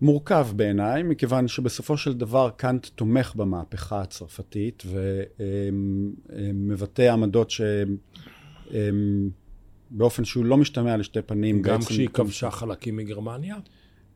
מורכב 0.00 0.46
בעיניי, 0.56 1.02
מכיוון 1.02 1.48
שבסופו 1.48 1.96
של 1.96 2.12
דבר 2.12 2.50
קאנט 2.56 2.86
תומך 2.86 3.34
במהפכה 3.36 4.00
הצרפתית 4.00 4.82
ומבטא 6.28 7.12
עמדות 7.12 7.50
שבאופן 9.90 10.24
שהוא 10.24 10.44
לא 10.44 10.56
משתמע 10.56 10.96
לשתי 10.96 11.22
פנים. 11.22 11.62
גם 11.62 11.78
בעצם- 11.78 11.90
כשהיא 11.90 12.08
כבשה 12.08 12.50
חלקים 12.50 12.96
מגרמניה? 12.96 13.56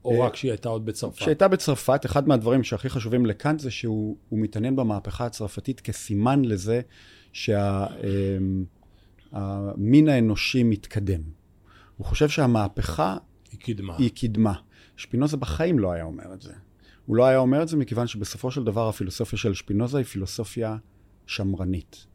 או 0.05 0.13
אה, 0.23 0.27
רק 0.27 0.33
כשהיא 0.33 0.51
הייתה 0.51 0.69
עוד 0.69 0.87
בצרפת? 0.87 1.17
כשהייתה 1.17 1.49
בצרפת, 1.49 2.07
אחד 2.07 2.29
מהדברים 2.29 2.63
שהכי 2.65 2.89
חשובים 2.89 3.27
לקאנט 3.27 3.61
זה 3.61 3.71
שהוא 3.71 4.17
הוא 4.29 4.39
מתעניין 4.39 4.77
במהפכה 4.77 5.27
הצרפתית 5.27 5.81
כסימן 5.81 6.45
לזה 6.45 6.81
שהמין 7.33 8.67
האנושי 10.09 10.63
מתקדם. 10.63 11.21
הוא 11.97 12.07
חושב 12.07 12.29
שהמהפכה 12.29 13.17
היא 13.53 13.61
קידמה. 13.61 13.97
היא 13.99 14.11
קידמה. 14.11 14.53
שפינוזה 14.97 15.37
בחיים 15.37 15.79
לא 15.79 15.93
היה 15.93 16.05
אומר 16.05 16.35
את 16.35 16.43
זה. 16.43 16.53
הוא 17.07 17.17
לא 17.17 17.25
היה 17.27 17.39
אומר 17.39 17.63
את 17.63 17.69
זה 17.69 17.77
מכיוון 17.77 18.07
שבסופו 18.07 18.51
של 18.51 18.65
דבר 18.65 18.89
הפילוסופיה 18.89 19.39
של 19.39 19.55
שפינוזה 19.55 19.99
היא 19.99 20.07
פילוסופיה 20.07 20.77
שמרנית. 21.27 22.07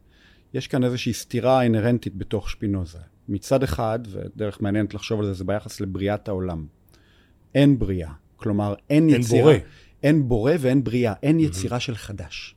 יש 0.54 0.66
כאן 0.68 0.84
איזושהי 0.84 1.12
סתירה 1.12 1.62
אינהרנטית 1.62 2.16
בתוך 2.16 2.50
שפינוזה. 2.50 2.98
מצד 3.28 3.62
אחד, 3.62 3.98
ודרך 4.10 4.60
מעניינת 4.60 4.94
לחשוב 4.94 5.20
על 5.20 5.26
זה, 5.26 5.32
זה 5.32 5.44
ביחס 5.44 5.80
לבריאת 5.80 6.28
העולם. 6.28 6.66
אין 7.54 7.78
בריאה. 7.78 8.12
כלומר, 8.36 8.74
אין 8.90 9.08
אין 9.08 9.20
יצירה. 9.20 9.42
בורא. 9.42 9.54
אין 10.02 10.28
בורא 10.28 10.52
ואין 10.60 10.84
בריאה. 10.84 11.14
אין 11.22 11.40
יצירה 11.40 11.80
של 11.80 11.94
חדש. 11.94 12.54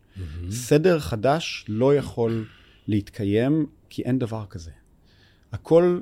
סדר 0.50 1.00
חדש 1.00 1.66
לא 1.68 1.96
יכול 1.96 2.46
להתקיים, 2.88 3.66
כי 3.90 4.02
אין 4.02 4.20
דבר 4.20 4.46
כזה. 4.50 4.72
הכל 5.52 6.00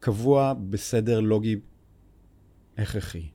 קבוע 0.00 0.54
בסדר 0.70 1.20
לוגי 1.20 1.56
הכרחי. 2.78 3.28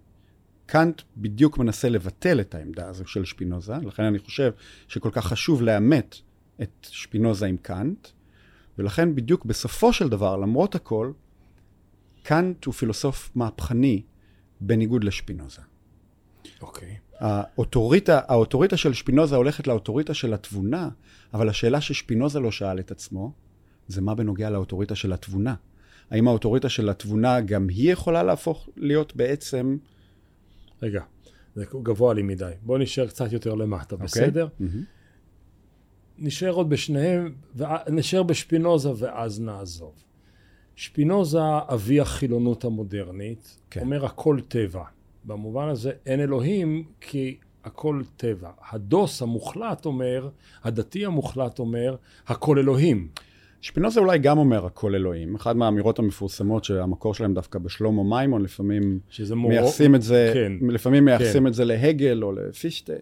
קאנט 0.66 1.02
בדיוק 1.18 1.58
מנסה 1.58 1.90
לבטל 1.90 2.42
את 2.42 2.56
העמדה 2.56 2.90
הזו 2.90 3.08
של 3.08 3.26
שפינוזה, 3.26 3.74
לכן 3.84 4.04
אני 4.04 4.20
חושב 4.20 4.52
שכל 4.88 5.10
כך 5.12 5.26
חשוב 5.28 5.62
לעמת 5.62 6.16
את 6.62 6.88
שפינוזה 6.92 7.46
עם 7.46 7.58
קאנט, 7.58 8.08
ולכן 8.78 9.16
בדיוק 9.16 9.46
בסופו 9.46 9.94
של 9.94 10.10
דבר, 10.10 10.38
למרות 10.38 10.76
הכל, 10.76 11.12
קאנט 12.24 12.66
הוא 12.66 12.74
פילוסוף 12.74 13.32
מהפכני 13.36 14.02
בניגוד 14.62 15.04
לשפינוזה. 15.04 15.62
אוקיי. 16.62 16.98
האוטוריטה, 17.20 18.22
האוטוריטה 18.28 18.78
של 18.78 18.94
שפינוזה 18.94 19.36
הולכת 19.36 19.68
לאוטוריטה 19.68 20.14
של 20.14 20.34
התבונה, 20.34 20.90
אבל 21.34 21.50
השאלה 21.50 21.82
ששפינוזה 21.82 22.40
לא 22.40 22.52
שאל 22.52 22.80
את 22.80 22.92
עצמו, 22.92 23.32
זה 23.88 24.02
מה 24.02 24.16
בנוגע 24.16 24.50
לאוטוריטה 24.50 24.96
של 24.96 25.14
התבונה. 25.14 25.56
האם 26.12 26.28
האוטוריטה 26.28 26.70
של 26.70 26.90
התבונה 26.90 27.42
גם 27.42 27.68
היא 27.70 27.94
יכולה 27.94 28.24
להפוך 28.24 28.70
להיות 28.78 29.16
בעצם... 29.16 29.78
רגע, 30.82 31.04
זה 31.56 31.66
גבוה 31.84 32.14
לי 32.14 32.24
מדי. 32.24 32.52
בוא 32.62 32.78
נשאר 32.78 33.08
קצת 33.08 33.32
יותר 33.32 33.54
למטה, 33.56 33.96
אוקיי? 33.96 34.06
בסדר? 34.06 34.48
מהמם. 34.60 34.84
נשאר 36.20 36.52
עוד 36.52 36.70
בשניהם, 36.70 37.34
נשאר 37.90 38.24
בשפינוזה 38.24 38.90
ואז 38.98 39.42
נעזוב. 39.42 39.94
שפינוזה, 40.76 41.40
אבי 41.74 42.00
החילונות 42.00 42.66
המודרנית, 42.66 43.58
כן. 43.70 43.80
אומר 43.82 44.06
הכל 44.06 44.40
טבע. 44.48 44.84
במובן 45.26 45.68
הזה 45.70 45.92
אין 46.06 46.20
אלוהים 46.20 46.84
כי 47.02 47.38
הכל 47.64 48.02
טבע. 48.18 48.50
הדוס 48.72 49.22
המוחלט 49.22 49.86
אומר, 49.86 50.30
הדתי 50.64 51.06
המוחלט 51.06 51.60
אומר, 51.60 51.96
הכל 52.28 52.60
אלוהים. 52.60 53.08
שפינוזה 53.62 54.00
אולי 54.00 54.20
גם 54.20 54.38
אומר 54.38 54.66
הכל 54.66 54.96
אלוהים. 54.96 55.36
אחת 55.36 55.56
מהאמירות 55.56 56.00
המפורסמות 56.00 56.64
שהמקור 56.64 57.14
שלהם 57.14 57.34
דווקא 57.34 57.60
בשלמה 57.60 58.04
מימון, 58.04 58.42
לפעמים 58.42 59.00
מור... 59.36 59.50
מייחסים 59.50 59.96
את 59.96 60.02
זה, 60.02 60.32
כן. 60.34 60.54
לפעמים 60.68 61.06
מייחסים 61.06 61.42
כן. 61.44 61.48
את 61.48 61.54
זה 61.54 61.66
להגל 61.66 62.24
או 62.24 62.32
לפישטה. 62.32 62.94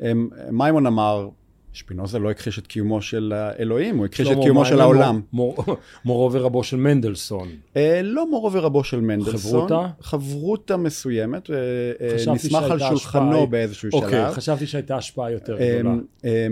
הם- 0.00 0.28
מימון 0.52 0.86
אמר, 0.86 1.28
שפינוזה 1.72 2.18
לא 2.18 2.30
הכחיש 2.30 2.58
את 2.58 2.66
קיומו 2.66 3.02
של 3.02 3.32
האלוהים, 3.34 3.96
הוא 3.98 4.06
הכחיש 4.06 4.28
את 4.30 4.36
קיומו 4.42 4.64
של 4.64 4.80
העולם. 4.80 5.20
מור, 5.32 5.64
מורו 6.04 6.32
ורבו 6.32 6.64
של 6.64 6.76
מנדלסון. 6.76 7.48
אה, 7.76 8.00
לא 8.04 8.30
מורו 8.30 8.52
ורבו 8.52 8.84
של 8.84 9.00
מנדלסון. 9.00 9.66
חברותא? 9.68 9.86
חברותא 10.00 10.76
מסוימת, 10.76 11.50
אה, 11.50 11.56
אה, 12.00 12.32
נסמך 12.34 12.62
על 12.70 12.78
שולחנו 12.78 12.94
השפעה- 13.32 13.46
באיזשהו 13.46 13.88
אוקיי, 13.92 14.10
שלב. 14.10 14.32
חשבתי 14.32 14.66
שהייתה 14.66 14.96
השפעה 14.96 15.30
יותר 15.30 15.60
אה, 15.60 15.78
גדולה. 15.80 15.94
אה, 16.24 16.46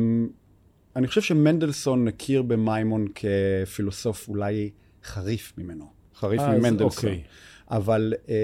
אני 0.96 1.06
חושב 1.06 1.20
שמנדלסון 1.20 2.08
הכיר 2.08 2.42
במימון 2.42 3.06
כפילוסוף 3.14 4.28
אולי 4.28 4.70
חריף 5.04 5.52
ממנו, 5.58 5.84
חריף 6.16 6.40
ממנדלסון. 6.42 6.84
אוקיי. 7.10 7.22
אבל 7.70 8.14
אה, 8.28 8.34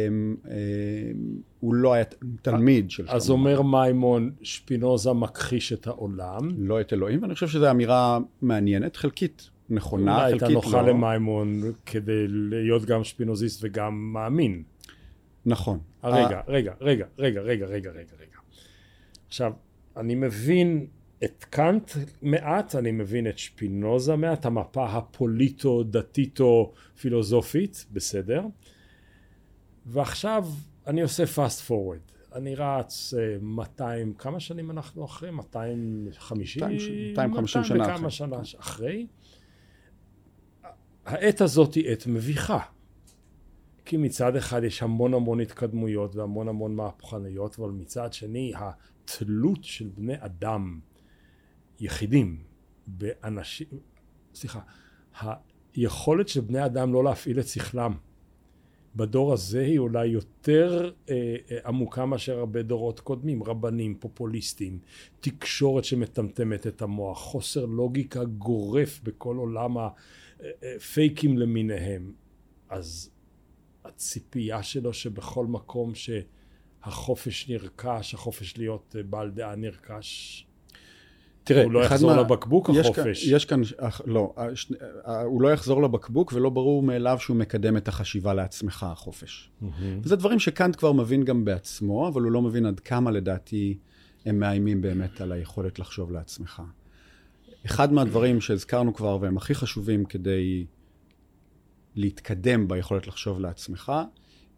אה, 0.50 0.56
הוא 1.60 1.74
לא 1.74 1.92
היה 1.92 2.04
תלמיד 2.42 2.90
של 2.90 3.04
אז 3.08 3.24
שלמה. 3.24 3.38
אומר 3.38 3.62
מימון, 3.62 4.30
שפינוזה 4.42 5.12
מכחיש 5.12 5.72
את 5.72 5.86
העולם. 5.86 6.50
לא 6.58 6.80
את 6.80 6.92
אלוהים, 6.92 7.22
ואני 7.22 7.34
חושב 7.34 7.48
שזו 7.48 7.70
אמירה 7.70 8.18
מעניינת, 8.42 8.96
חלקית 8.96 9.50
נכונה, 9.70 10.14
אולי 10.14 10.32
הייתה 10.32 10.46
חלקית 10.46 10.64
נוחה 10.64 10.82
לא. 10.82 10.88
למימון 10.88 11.62
כדי 11.86 12.24
להיות 12.28 12.84
גם 12.84 13.04
שפינוזיסט 13.04 13.60
וגם 13.64 14.12
מאמין. 14.12 14.62
נכון. 15.46 15.78
רגע, 16.04 16.40
רגע, 16.48 16.72
רגע, 16.80 17.06
רגע, 17.18 17.40
רגע, 17.40 17.66
רגע, 17.66 17.90
רגע, 17.90 17.90
רגע. 17.90 18.38
עכשיו, 19.28 19.52
אני 19.96 20.14
מבין 20.14 20.86
את 21.24 21.44
קאנט 21.50 21.90
מעט, 22.22 22.74
אני 22.74 22.90
מבין 22.90 23.26
את 23.26 23.38
שפינוזה 23.38 24.16
מעט, 24.16 24.46
המפה 24.46 24.86
הפוליטו-דתיתו-פילוסופית, 24.86 27.86
בסדר. 27.92 28.42
ועכשיו 29.86 30.46
אני 30.86 31.02
עושה 31.02 31.24
fast 31.24 31.68
forward. 31.68 32.34
אני 32.34 32.54
רץ 32.54 33.14
אה, 33.14 33.36
200, 33.40 34.14
כמה 34.14 34.40
שנים 34.40 34.70
אנחנו 34.70 35.04
אחרי? 35.04 35.30
250? 35.30 36.68
250 37.10 37.64
שנה 37.64 37.84
וכמה 37.84 37.94
אחרי. 37.94 38.10
שנה 38.10 38.36
אחרי. 38.58 39.06
העת 41.06 41.40
הזאת 41.40 41.74
היא 41.74 41.88
עת 41.88 42.06
מביכה. 42.06 42.58
כי 43.84 43.96
מצד 43.96 44.36
אחד 44.36 44.64
יש 44.64 44.82
המון 44.82 45.14
המון 45.14 45.40
התקדמויות 45.40 46.16
והמון 46.16 46.48
המון 46.48 46.76
מהפכניות, 46.76 47.58
אבל 47.58 47.70
מצד 47.70 48.12
שני 48.12 48.52
התלות 48.56 49.64
של 49.64 49.88
בני 49.94 50.14
אדם, 50.18 50.80
יחידים, 51.80 52.42
באנשים, 52.86 53.66
סליחה, 54.34 54.60
היכולת 55.74 56.28
של 56.28 56.40
בני 56.40 56.64
אדם 56.64 56.92
לא 56.92 57.04
להפעיל 57.04 57.40
את 57.40 57.48
שכלם 57.48 57.92
בדור 58.96 59.32
הזה 59.32 59.60
היא 59.60 59.78
אולי 59.78 60.06
יותר 60.06 60.90
אה, 61.10 61.36
אה, 61.50 61.58
עמוקה 61.64 62.06
מאשר 62.06 62.38
הרבה 62.38 62.62
דורות 62.62 63.00
קודמים, 63.00 63.42
רבנים, 63.42 63.94
פופוליסטים, 63.98 64.78
תקשורת 65.20 65.84
שמטמטמת 65.84 66.66
את 66.66 66.82
המוח, 66.82 67.18
חוסר 67.18 67.64
לוגיקה 67.64 68.24
גורף 68.24 69.00
בכל 69.02 69.36
עולם 69.36 69.76
הפייקים 69.78 71.30
אה, 71.30 71.36
למיניהם. 71.36 72.12
אז 72.68 73.10
הציפייה 73.84 74.62
שלו 74.62 74.92
שבכל 74.92 75.46
מקום 75.46 75.92
שהחופש 75.94 77.50
נרכש, 77.50 78.14
החופש 78.14 78.58
להיות 78.58 78.96
בעל 79.10 79.30
דעה 79.30 79.56
נרכש, 79.56 80.46
תראה, 81.46 81.64
הוא 81.64 81.72
לא 81.72 81.84
יחזור 81.84 82.14
מה... 82.14 82.20
לבקבוק 82.20 82.70
יש 82.74 82.86
החופש. 82.86 83.24
כאן, 83.24 83.36
יש 83.36 83.44
כאן, 83.44 83.60
לא, 84.06 84.34
הוא 85.24 85.42
לא 85.42 85.52
יחזור 85.52 85.82
לבקבוק 85.82 86.32
ולא 86.32 86.50
ברור 86.50 86.82
מאליו 86.82 87.18
שהוא 87.20 87.36
מקדם 87.36 87.76
את 87.76 87.88
החשיבה 87.88 88.34
לעצמך, 88.34 88.86
החופש. 88.92 89.50
Mm-hmm. 89.62 89.66
וזה 90.02 90.16
דברים 90.16 90.38
שקאנט 90.38 90.76
כבר 90.76 90.92
מבין 90.92 91.24
גם 91.24 91.44
בעצמו, 91.44 92.08
אבל 92.08 92.22
הוא 92.22 92.32
לא 92.32 92.42
מבין 92.42 92.66
עד 92.66 92.80
כמה 92.80 93.10
לדעתי 93.10 93.78
הם 94.26 94.40
מאיימים 94.40 94.80
באמת 94.80 95.20
על 95.20 95.32
היכולת 95.32 95.78
לחשוב 95.78 96.12
לעצמך. 96.12 96.62
אחד 97.66 97.92
מהדברים 97.92 98.40
שהזכרנו 98.40 98.94
כבר 98.94 99.18
והם 99.20 99.36
הכי 99.36 99.54
חשובים 99.54 100.04
כדי 100.04 100.66
להתקדם 101.94 102.68
ביכולת 102.68 103.06
לחשוב 103.06 103.40
לעצמך, 103.40 103.92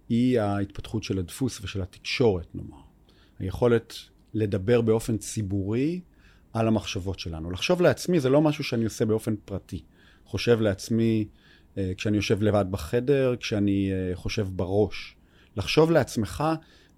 היא 0.09 0.41
ההתפתחות 0.41 1.03
של 1.03 1.19
הדפוס 1.19 1.61
ושל 1.61 1.83
התקשורת, 1.83 2.55
נאמר. 2.55 2.83
היכולת 3.39 3.95
לדבר 4.35 4.81
באופן 4.81 5.17
ציבורי 5.17 6.01
על 6.53 6.69
המחשבות 6.69 7.19
שלנו. 7.19 7.51
לחשוב 7.51 7.83
לעצמי 7.83 8.21
זה 8.21 8.29
לא 8.29 8.41
משהו 8.41 8.65
שאני 8.65 8.85
עושה 8.85 9.05
באופן 9.05 9.35
פרטי. 9.45 9.83
חושב 10.25 10.61
לעצמי 10.61 11.29
אה, 11.79 11.93
כשאני 11.97 12.17
יושב 12.17 12.43
לבד 12.43 12.65
בחדר, 12.71 13.35
כשאני 13.41 13.91
אה, 13.93 14.17
חושב 14.17 14.49
בראש. 14.51 15.17
לחשוב 15.57 15.91
לעצמך 15.91 16.45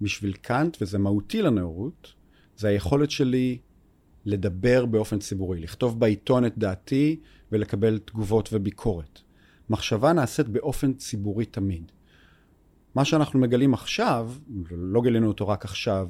בשביל 0.00 0.32
קאנט, 0.32 0.76
וזה 0.80 0.98
מהותי 0.98 1.42
לנאורות, 1.42 2.12
זה 2.56 2.68
היכולת 2.68 3.10
שלי 3.10 3.58
לדבר 4.24 4.86
באופן 4.86 5.18
ציבורי, 5.18 5.60
לכתוב 5.60 6.00
בעיתון 6.00 6.44
את 6.44 6.58
דעתי 6.58 7.20
ולקבל 7.52 7.98
תגובות 7.98 8.48
וביקורת. 8.52 9.20
מחשבה 9.70 10.12
נעשית 10.12 10.48
באופן 10.48 10.92
ציבורי 10.92 11.44
תמיד. 11.44 11.92
מה 12.94 13.04
שאנחנו 13.04 13.40
מגלים 13.40 13.74
עכשיו, 13.74 14.32
לא 14.70 15.02
גילינו 15.02 15.28
אותו 15.28 15.48
רק 15.48 15.64
עכשיו, 15.64 16.08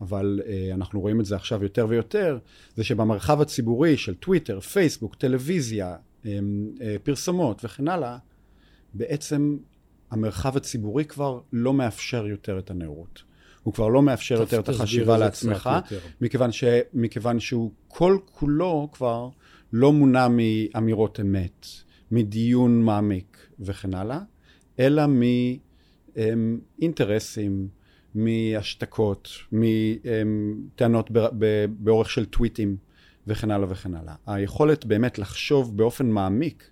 אבל 0.00 0.40
uh, 0.42 0.74
אנחנו 0.74 1.00
רואים 1.00 1.20
את 1.20 1.24
זה 1.24 1.36
עכשיו 1.36 1.62
יותר 1.62 1.86
ויותר, 1.88 2.38
זה 2.76 2.84
שבמרחב 2.84 3.40
הציבורי 3.40 3.96
של 3.96 4.14
טוויטר, 4.14 4.60
פייסבוק, 4.60 5.14
טלוויזיה, 5.14 5.96
um, 6.22 6.26
uh, 6.26 6.80
פרסומות 7.02 7.64
וכן 7.64 7.88
הלאה, 7.88 8.18
בעצם 8.94 9.56
המרחב 10.10 10.56
הציבורי 10.56 11.04
כבר 11.04 11.40
לא 11.52 11.74
מאפשר 11.74 12.26
יותר 12.26 12.58
את 12.58 12.70
הנאורות. 12.70 13.22
הוא 13.62 13.74
כבר 13.74 13.88
לא 13.88 14.02
מאפשר 14.02 14.40
יותר 14.40 14.60
את 14.60 14.68
החשיבה 14.68 15.18
לעצמך, 15.18 15.70
מכיוון, 16.20 16.52
ש, 16.52 16.64
מכיוון 16.94 17.40
שהוא 17.40 17.70
כל 17.88 18.18
כולו 18.32 18.88
כבר 18.92 19.28
לא 19.72 19.92
מונע 19.92 20.26
מאמירות 20.28 21.20
אמת, 21.20 21.66
מדיון 22.10 22.82
מעמיק 22.82 23.46
וכן 23.60 23.94
הלאה, 23.94 24.20
אלא 24.78 25.02
מאינטרסים, 26.78 27.68
מהשתקות, 28.14 29.28
מטענות 29.52 31.10
באורך 31.68 32.10
של 32.10 32.24
טוויטים 32.24 32.76
וכן 33.26 33.50
הלאה 33.50 33.70
וכן 33.70 33.94
הלאה. 33.94 34.14
היכולת 34.26 34.84
באמת 34.84 35.18
לחשוב 35.18 35.76
באופן 35.76 36.10
מעמיק 36.10 36.70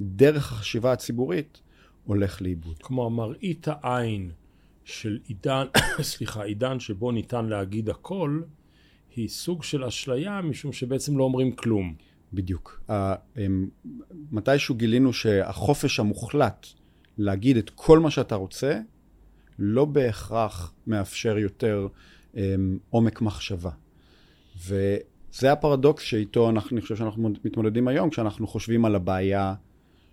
דרך 0.00 0.52
החשיבה 0.52 0.92
הציבורית 0.92 1.60
הולך 2.04 2.42
לאיבוד. 2.42 2.78
כלומר, 2.82 3.08
מראית 3.08 3.66
העין 3.68 4.30
של 4.84 5.18
עידן, 5.26 5.66
סליחה, 6.02 6.42
עידן 6.42 6.80
שבו 6.80 7.12
ניתן 7.12 7.46
להגיד 7.46 7.88
הכל, 7.88 8.40
היא 9.16 9.28
סוג 9.28 9.62
של 9.62 9.84
אשליה 9.84 10.40
משום 10.42 10.72
שבעצם 10.72 11.18
לא 11.18 11.24
אומרים 11.24 11.52
כלום. 11.52 11.94
בדיוק. 12.32 12.88
מתישהו 14.30 14.74
גילינו 14.74 15.12
שהחופש 15.12 16.00
המוחלט 16.00 16.66
להגיד 17.18 17.56
את 17.56 17.70
כל 17.70 17.98
מה 17.98 18.10
שאתה 18.10 18.34
רוצה, 18.34 18.80
לא 19.58 19.84
בהכרח 19.84 20.72
מאפשר 20.86 21.38
יותר 21.38 21.88
um, 22.34 22.38
עומק 22.90 23.20
מחשבה. 23.20 23.70
וזה 24.66 25.52
הפרדוקס 25.52 26.02
שאיתו 26.02 26.50
אנחנו, 26.50 26.74
אני 26.76 26.80
חושב 26.80 26.96
שאנחנו 26.96 27.30
מתמודדים 27.44 27.88
היום, 27.88 28.10
כשאנחנו 28.10 28.46
חושבים 28.46 28.84
על 28.84 28.94
הבעיה 28.94 29.54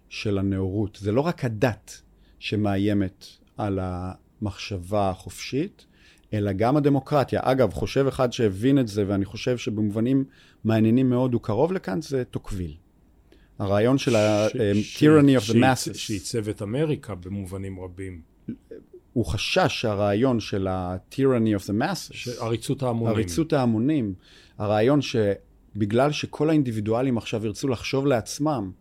של 0.09 0.37
הנאורות. 0.37 0.97
זה 1.01 1.11
לא 1.11 1.21
רק 1.21 1.45
הדת 1.45 2.01
שמאיימת 2.39 3.25
על 3.57 3.79
המחשבה 3.81 5.09
החופשית, 5.09 5.85
אלא 6.33 6.51
גם 6.51 6.77
הדמוקרטיה. 6.77 7.39
אגב, 7.43 7.73
חושב 7.73 8.05
אחד 8.07 8.33
שהבין 8.33 8.79
את 8.79 8.87
זה, 8.87 9.03
ואני 9.07 9.25
חושב 9.25 9.57
שבמובנים 9.57 10.23
מעניינים 10.63 11.09
מאוד 11.09 11.33
הוא 11.33 11.41
קרוב 11.41 11.71
לכאן, 11.71 12.01
זה 12.01 12.23
טוקוויל. 12.23 12.73
הרעיון 13.59 13.97
של 13.97 14.15
ה-tyranny 14.15 15.41
of 15.41 15.51
the 15.51 15.55
masses. 15.55 15.93
שעיצב 15.93 16.49
את 16.49 16.61
אמריקה 16.61 17.15
במובנים 17.15 17.79
רבים. 17.79 18.21
הוא 19.13 19.25
חשש 19.25 19.81
שהרעיון 19.81 20.39
של 20.39 20.67
ה-tyranny 20.67 21.61
of 21.61 21.65
the 21.65 21.81
masses, 21.81 22.43
עריצות 22.43 22.83
ההמונים, 22.83 23.15
עריצות 23.15 23.53
ההמונים, 23.53 24.13
הרעיון 24.57 24.99
שבגלל 25.01 26.11
שכל 26.11 26.49
האינדיבידואלים 26.49 27.17
עכשיו 27.17 27.45
ירצו 27.45 27.67
לחשוב 27.67 28.05
לעצמם, 28.05 28.71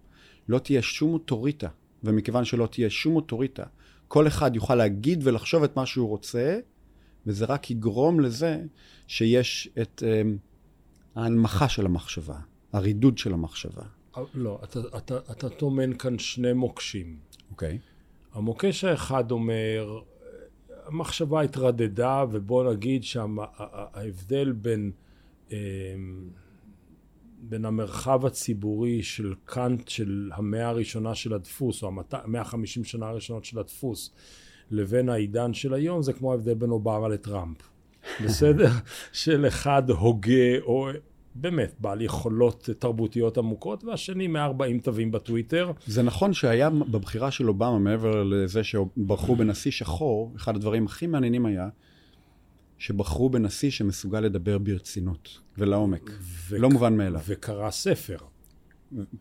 לא 0.48 0.58
תהיה 0.58 0.82
שום 0.82 1.12
אוטוריטה, 1.12 1.68
ומכיוון 2.04 2.44
שלא 2.44 2.66
תהיה 2.66 2.90
שום 2.90 3.16
אוטוריטה, 3.16 3.64
כל 4.08 4.26
אחד 4.26 4.56
יוכל 4.56 4.74
להגיד 4.74 5.20
ולחשוב 5.26 5.62
את 5.62 5.76
מה 5.76 5.86
שהוא 5.86 6.08
רוצה, 6.08 6.58
וזה 7.26 7.44
רק 7.44 7.70
יגרום 7.70 8.20
לזה 8.20 8.62
שיש 9.06 9.68
את 9.80 10.02
um, 10.02 10.38
ההנמכה 11.14 11.68
של 11.68 11.86
המחשבה, 11.86 12.38
הרידוד 12.72 13.18
של 13.18 13.32
המחשבה. 13.32 13.82
אה, 14.16 14.22
לא, 14.34 14.58
אתה, 14.64 14.80
אתה, 14.96 15.18
אתה 15.30 15.48
טומן 15.48 15.96
כאן 15.96 16.18
שני 16.18 16.52
מוקשים. 16.52 17.16
אוקיי. 17.50 17.78
Okay. 17.82 18.38
המוקש 18.38 18.84
האחד 18.84 19.30
אומר, 19.30 20.00
המחשבה 20.88 21.40
התרדדה, 21.40 22.24
ובוא 22.30 22.72
נגיד 22.72 23.04
שההבדל 23.04 24.52
בין, 24.52 24.90
אמ, 25.50 25.56
בין 27.38 27.64
המרחב 27.64 28.26
הציבורי 28.26 29.02
של 29.02 29.34
קאנט 29.44 29.88
של 29.88 30.30
המאה 30.34 30.68
הראשונה 30.68 31.14
של 31.14 31.34
הדפוס, 31.34 31.82
או 31.82 31.90
המאה 32.12 32.40
החמישים 32.40 32.84
שנה 32.84 33.06
הראשונות 33.06 33.44
של 33.44 33.58
הדפוס, 33.58 34.14
לבין 34.70 35.08
העידן 35.08 35.54
של 35.54 35.74
היום, 35.74 36.02
זה 36.02 36.12
כמו 36.12 36.32
ההבדל 36.32 36.54
בין 36.54 36.70
אובמה 36.70 37.08
לטראמפ. 37.08 37.56
בסדר? 38.24 38.70
של 39.12 39.46
אחד 39.48 39.90
הוגה 39.90 40.58
או 40.62 40.88
באמת 41.40 41.74
בעל 41.80 42.02
יכולות 42.02 42.68
תרבותיות 42.78 43.38
עמוקות, 43.38 43.84
והשני 43.84 44.26
140 44.26 44.78
תווים 44.78 45.10
בטוויטר. 45.10 45.72
זה 45.86 46.02
נכון 46.02 46.32
שהיה 46.32 46.70
בבחירה 46.70 47.30
של 47.30 47.48
אובמה, 47.48 47.78
מעבר 47.78 48.22
לזה 48.22 48.64
שבחרו 48.64 49.36
בנשיא 49.36 49.70
שחור, 49.70 50.32
אחד 50.36 50.56
הדברים 50.56 50.86
הכי 50.86 51.06
מעניינים 51.06 51.46
היה 51.46 51.68
שבחרו 52.78 53.30
בנשיא 53.30 53.70
שמסוגל 53.70 54.20
לדבר 54.20 54.58
ברצינות 54.58 55.38
ולעומק. 55.58 56.10
ו- 56.20 56.58
לא 56.58 56.70
מובן 56.70 56.96
מאליו. 56.96 57.20
וקרא 57.26 57.70
ספר. 57.70 58.16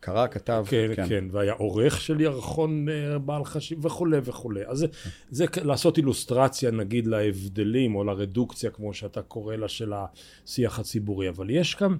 קרא, 0.00 0.26
כתב, 0.26 0.64
כן. 0.68 0.90
כן, 0.96 1.08
כן, 1.08 1.24
והיה 1.30 1.52
עורך 1.52 2.00
של 2.00 2.20
ירחון 2.20 2.88
אה, 2.88 3.18
בעל 3.18 3.44
חשיב 3.44 3.84
וכולי 3.84 4.18
וכולי. 4.24 4.66
אז 4.66 4.78
זה, 4.78 4.86
זה 5.30 5.46
לעשות 5.64 5.96
אילוסטרציה 5.96 6.70
נגיד 6.70 7.06
להבדלים 7.06 7.94
או 7.94 8.04
לרדוקציה, 8.04 8.70
כמו 8.70 8.94
שאתה 8.94 9.22
קורא 9.22 9.56
לה, 9.56 9.68
של 9.68 9.92
השיח 9.92 10.78
הציבורי. 10.78 11.28
אבל 11.28 11.50
יש 11.50 11.74
כאן 11.74 11.96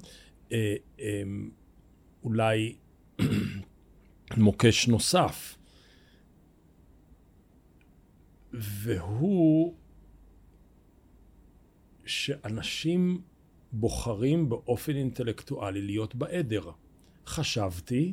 אה, 0.52 0.74
אה, 1.00 1.22
אולי 2.24 2.76
מוקש 4.36 4.88
נוסף, 4.88 5.56
והוא 8.52 9.74
שאנשים 12.06 13.20
בוחרים 13.72 14.48
באופן 14.48 14.96
אינטלקטואלי 14.96 15.82
להיות 15.82 16.14
בעדר. 16.14 16.70
חשבתי, 17.28 18.12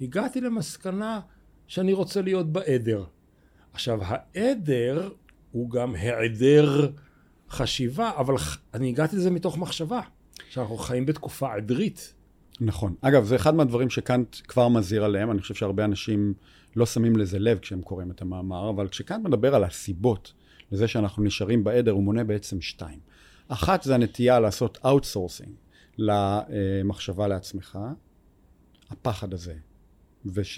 הגעתי 0.00 0.40
למסקנה 0.40 1.20
שאני 1.66 1.92
רוצה 1.92 2.22
להיות 2.22 2.52
בעדר. 2.52 3.04
עכשיו, 3.72 4.00
העדר 4.02 5.10
הוא 5.52 5.70
גם 5.70 5.94
היעדר 5.94 6.90
חשיבה, 7.50 8.10
אבל 8.16 8.34
אני 8.74 8.88
הגעתי 8.88 9.16
לזה 9.16 9.30
מתוך 9.30 9.58
מחשבה, 9.58 10.00
שאנחנו 10.50 10.76
חיים 10.76 11.06
בתקופה 11.06 11.54
עדרית. 11.54 12.14
נכון. 12.60 12.94
אגב, 13.00 13.24
זה 13.24 13.36
אחד 13.36 13.54
מהדברים 13.54 13.90
שקאנט 13.90 14.36
כבר 14.48 14.68
מזהיר 14.68 15.04
עליהם, 15.04 15.30
אני 15.30 15.40
חושב 15.40 15.54
שהרבה 15.54 15.84
אנשים 15.84 16.34
לא 16.76 16.86
שמים 16.86 17.16
לזה 17.16 17.38
לב 17.38 17.58
כשהם 17.58 17.82
קוראים 17.82 18.10
את 18.10 18.22
המאמר, 18.22 18.70
אבל 18.70 18.88
כשקאנט 18.88 19.24
מדבר 19.24 19.54
על 19.54 19.64
הסיבות 19.64 20.32
לזה 20.72 20.88
שאנחנו 20.88 21.22
נשארים 21.22 21.64
בעדר, 21.64 21.90
הוא 21.90 22.02
מונה 22.02 22.24
בעצם 22.24 22.60
שתיים. 22.60 22.98
אחת 23.48 23.82
זה 23.82 23.94
הנטייה 23.94 24.40
לעשות 24.40 24.78
outsourcing 24.86 25.50
למחשבה 25.98 27.28
לעצמך, 27.28 27.78
הפחד 28.92 29.34
הזה. 29.34 29.54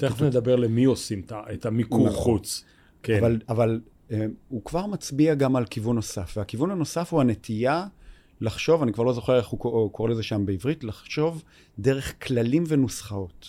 תכף 0.01 0.23
נדבר 0.23 0.57
למי 0.57 0.85
עושים 0.85 1.23
את 1.53 1.67
המיקור 1.67 2.07
נכון. 2.07 2.23
חוץ. 2.23 2.65
כן. 3.03 3.19
אבל, 3.19 3.41
אבל 3.49 3.81
אה, 4.11 4.27
הוא 4.49 4.65
כבר 4.65 4.87
מצביע 4.87 5.35
גם 5.35 5.57
על 5.57 5.65
כיוון 5.65 5.97
נוסף, 5.97 6.35
והכיוון 6.37 6.71
הנוסף 6.71 7.13
הוא 7.13 7.21
הנטייה 7.21 7.87
לחשוב, 8.41 8.83
אני 8.83 8.93
כבר 8.93 9.05
לא 9.05 9.13
זוכר 9.13 9.37
איך 9.37 9.47
הוא 9.47 9.93
קורא 9.93 10.11
לזה 10.11 10.23
שם 10.23 10.47
בעברית, 10.47 10.85
לחשוב 10.85 11.43
דרך 11.79 12.27
כללים 12.27 12.65
ונוסחאות. 12.69 13.49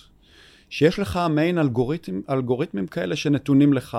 שיש 0.70 1.00
לך 1.00 1.20
מעין 1.30 1.58
אלגוריתם, 1.58 2.22
אלגוריתמים 2.30 2.88
כאלה 2.88 3.16
שנתונים 3.16 3.74
לך 3.74 3.98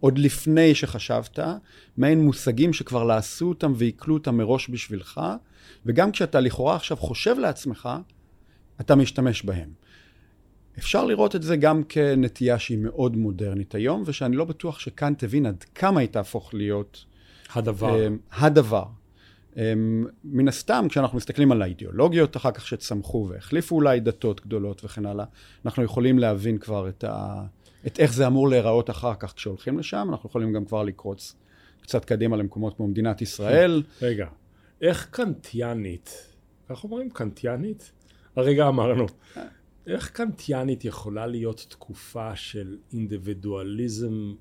עוד 0.00 0.18
לפני 0.18 0.74
שחשבת, 0.74 1.38
מעין 1.96 2.24
מושגים 2.24 2.72
שכבר 2.72 3.04
לעשו 3.04 3.48
אותם 3.48 3.72
ועיכלו 3.76 4.14
אותם 4.14 4.36
מראש 4.36 4.70
בשבילך, 4.70 5.20
וגם 5.86 6.12
כשאתה 6.12 6.40
לכאורה 6.40 6.76
עכשיו 6.76 6.96
חושב 6.96 7.38
לעצמך, 7.38 7.88
אתה 8.80 8.94
משתמש 8.94 9.44
בהם. 9.44 9.70
אפשר 10.78 11.04
לראות 11.04 11.36
את 11.36 11.42
זה 11.42 11.56
גם 11.56 11.82
כנטייה 11.88 12.58
שהיא 12.58 12.78
מאוד 12.78 13.16
מודרנית 13.16 13.74
היום, 13.74 14.02
ושאני 14.06 14.36
לא 14.36 14.44
בטוח 14.44 14.78
שכאן 14.78 15.14
תבין 15.18 15.46
עד 15.46 15.64
כמה 15.74 16.00
היא 16.00 16.08
תהפוך 16.08 16.54
להיות... 16.54 17.04
הדבר. 17.54 18.06
Um, 18.06 18.36
הדבר. 18.44 18.84
Um, 19.54 19.56
מן 20.24 20.48
הסתם, 20.48 20.86
כשאנחנו 20.88 21.16
מסתכלים 21.16 21.52
על 21.52 21.62
האידיאולוגיות 21.62 22.36
אחר 22.36 22.50
כך 22.50 22.66
שצמחו 22.66 23.26
והחליפו 23.30 23.76
אולי 23.76 24.00
דתות 24.00 24.46
גדולות 24.46 24.84
וכן 24.84 25.06
הלאה, 25.06 25.24
אנחנו 25.64 25.82
יכולים 25.82 26.18
להבין 26.18 26.58
כבר 26.58 26.88
את, 26.88 27.04
ה, 27.04 27.42
את 27.86 28.00
איך 28.00 28.12
זה 28.12 28.26
אמור 28.26 28.48
להיראות 28.48 28.90
אחר 28.90 29.14
כך 29.14 29.32
כשהולכים 29.36 29.78
לשם, 29.78 30.08
אנחנו 30.10 30.28
יכולים 30.28 30.52
גם 30.52 30.64
כבר 30.64 30.82
לקרוץ 30.82 31.36
קצת 31.82 32.04
קדימה 32.04 32.36
למקומות 32.36 32.76
כמו 32.76 32.88
מדינת 32.88 33.22
ישראל. 33.22 33.82
רגע, 34.02 34.26
איך 34.80 35.08
קנטיאנית, 35.10 36.34
איך 36.70 36.84
אומרים 36.84 37.10
קנטיאנית? 37.10 37.92
הרגע 38.36 38.68
אמרנו. 38.68 39.06
איך 39.86 40.10
קנטיאנית 40.10 40.84
יכולה 40.84 41.26
להיות 41.26 41.66
תקופה 41.68 42.36
של 42.36 42.76
אינדיבידואליזם 42.92 44.34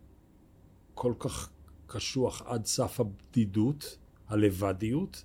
כל 0.93 1.13
כך 1.19 1.49
קשוח 1.87 2.41
עד 2.45 2.65
סף 2.65 2.99
הבדידות, 2.99 3.97
הלבדיות, 4.27 5.23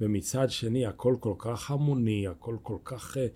ומצד 0.00 0.50
שני 0.50 0.86
הכל 0.86 1.16
כל 1.20 1.34
כך 1.38 1.70
המוני, 1.70 2.28
הכל 2.28 2.56
כל 2.62 2.78
כך... 2.84 3.16
אה, 3.16 3.26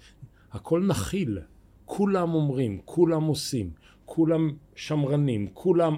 הכל 0.52 0.84
נכיל. 0.86 1.38
כולם 1.84 2.34
אומרים, 2.34 2.80
כולם 2.84 3.24
עושים, 3.24 3.70
כולם 4.04 4.52
שמרנים, 4.74 5.48
כולם... 5.52 5.96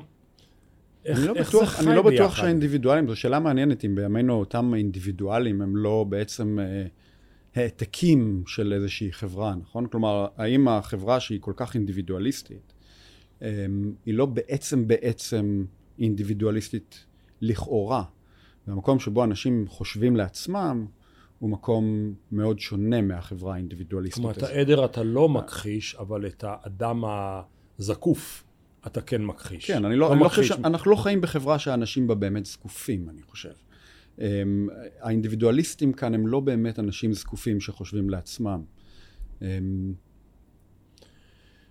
איך, 1.05 1.19
אני 1.19 1.27
לא 1.27 1.35
איך 1.37 1.49
בטוח, 1.49 1.61
זה 1.61 1.67
חי 1.67 1.83
ביחד? 1.83 1.89
אני 1.89 1.97
לא 1.97 2.03
בטוח 2.03 2.37
שהאינדיבידואלים, 2.37 3.09
זו 3.09 3.17
שאלה 3.17 3.41
מעניינת 3.41 3.85
אם 3.85 3.95
בימינו 3.95 4.35
אותם 4.35 4.75
אינדיבידואלים 4.75 5.63
הם 5.63 5.77
לא 5.77 6.05
בעצם... 6.09 6.59
אה, 6.59 6.87
העתקים 7.55 8.43
של 8.47 8.73
איזושהי 8.73 9.13
חברה, 9.13 9.55
נכון? 9.55 9.87
כלומר, 9.87 10.27
האם 10.37 10.69
החברה 10.69 11.21
שהיא 11.21 11.41
כל 11.41 11.53
כך 11.57 11.75
אינדיבידואליסטית, 11.75 12.73
אמ, 13.43 13.47
היא 14.07 14.15
לא 14.15 14.27
בעצם 14.27 14.89
בעצם 14.89 15.65
אינדיבידואליסטית 15.99 17.05
לכאורה. 17.41 18.05
והמקום 18.67 18.99
שבו 18.99 19.25
אנשים 19.25 19.65
חושבים 19.69 20.17
לעצמם, 20.17 20.87
הוא 21.39 21.51
מקום 21.51 22.15
מאוד 22.33 22.61
שונה 22.61 23.01
מהחברה 23.01 23.55
האינדיבידואליסטית 23.55 24.25
הזאת. 24.25 24.35
זאת 24.35 24.43
אומרת, 24.43 24.57
העדר 24.57 24.85
אתה 24.85 25.03
לא 25.03 25.29
מכחיש, 25.29 25.95
אבל 25.95 26.27
את 26.27 26.45
האדם 26.47 27.05
הזקוף 27.79 28.45
אתה 28.87 29.01
כן 29.01 29.25
מכחיש. 29.25 29.67
כן, 29.67 29.85
אני 29.85 29.97
לא, 29.97 30.09
לא 30.09 30.13
אני 30.13 30.21
לא 30.21 30.29
חושב, 30.29 30.67
אנחנו 30.67 30.91
לא 30.91 30.97
חיים 30.97 31.21
בחברה 31.21 31.59
שהאנשים 31.59 32.07
בה 32.07 32.15
באמת 32.15 32.47
זקופים, 32.47 33.11
אני 33.11 33.23
חושב. 33.23 33.53
אמ, 34.21 34.69
האינדיבידואליסטים 35.01 35.93
כאן 35.93 36.15
הם 36.15 36.27
לא 36.27 36.41
באמת 36.41 36.79
אנשים 36.79 37.13
זקופים 37.13 37.61
שחושבים 37.61 38.11
לעצמם. 38.11 38.63
אמ, 39.43 39.95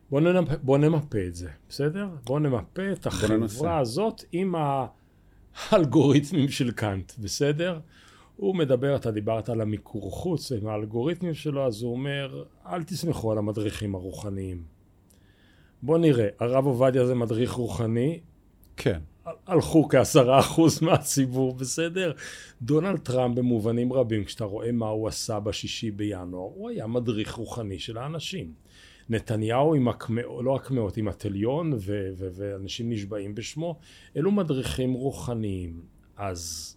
בוא 0.10 0.22
נמפה, 0.22 0.58
בוא 0.58 0.78
נמפה 0.78 1.28
את 1.28 1.36
זה, 1.36 1.50
בסדר? 1.70 2.08
בוא 2.26 2.40
נמפה 2.40 2.92
את 2.92 3.06
החברה 3.06 3.80
הזאת 3.80 4.24
עם 4.32 4.56
האלגוריתמים 5.56 6.50
של 6.50 6.72
קאנט, 6.72 7.12
בסדר? 7.20 7.80
הוא 8.36 8.56
מדבר, 8.56 8.96
אתה 8.96 9.12
דיברת 9.12 9.50
על 9.50 9.62
המיקור 9.62 10.12
חוץ 10.12 10.52
עם 10.52 10.68
האלגוריתמים 10.68 11.34
שלו, 11.34 11.68
אז 11.68 11.82
הוא 11.82 11.92
אומר, 11.92 12.44
אל 12.66 12.84
תסמכו 12.84 13.32
על 13.32 13.38
המדריכים 13.38 13.96
הרוחניים. 13.96 14.64
בוא 15.84 15.98
נראה, 15.98 16.28
הרב 16.40 16.66
עובדיה 16.66 17.06
זה 17.06 17.16
מדריך 17.16 17.52
רוחני? 17.52 18.20
כן. 18.78 19.00
הלכו 19.50 19.90
כעשרה 19.90 20.40
אחוז 20.40 20.82
מהציבור, 20.82 21.56
בסדר? 21.56 22.12
דונלד 22.62 23.00
טראמפ 23.00 23.38
במובנים 23.38 23.94
רבים, 23.94 24.24
כשאתה 24.24 24.46
רואה 24.46 24.72
מה 24.72 24.88
הוא 24.88 25.08
עשה 25.08 25.40
בשישי 25.40 25.92
בינואר, 25.92 26.50
הוא 26.56 26.70
היה 26.70 26.88
מדריך 26.88 27.32
רוחני 27.32 27.80
של 27.80 27.98
האנשים. 27.98 28.54
נתניהו 29.10 29.76
עם 29.76 29.88
הקמאות, 29.88 30.46
לא 30.46 30.56
הקמאות, 30.56 30.98
עם 30.98 31.08
התליון, 31.08 31.74
ו- 31.74 32.10
ו- 32.18 32.28
ואנשים 32.34 32.90
נשבעים 32.90 33.36
בשמו, 33.36 33.80
אלו 34.18 34.32
מדריכים 34.32 34.94
רוחניים. 34.94 35.82
אז... 36.18 36.76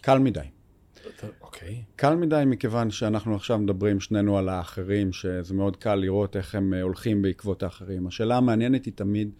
קל 0.00 0.18
מדי. 0.18 0.40
אוקיי. 1.40 1.68
Okay. 1.68 1.96
קל 1.96 2.16
מדי 2.16 2.42
מכיוון 2.46 2.90
שאנחנו 2.90 3.34
עכשיו 3.34 3.58
מדברים 3.58 4.00
שנינו 4.00 4.38
על 4.38 4.48
האחרים, 4.48 5.12
שזה 5.12 5.54
מאוד 5.54 5.76
קל 5.76 5.94
לראות 5.94 6.36
איך 6.36 6.54
הם 6.54 6.74
אה, 6.74 6.82
הולכים 6.82 7.22
בעקבות 7.22 7.62
האחרים. 7.62 8.06
השאלה 8.06 8.36
המעניינת 8.36 8.84
היא 8.84 8.92
תמיד 8.94 9.30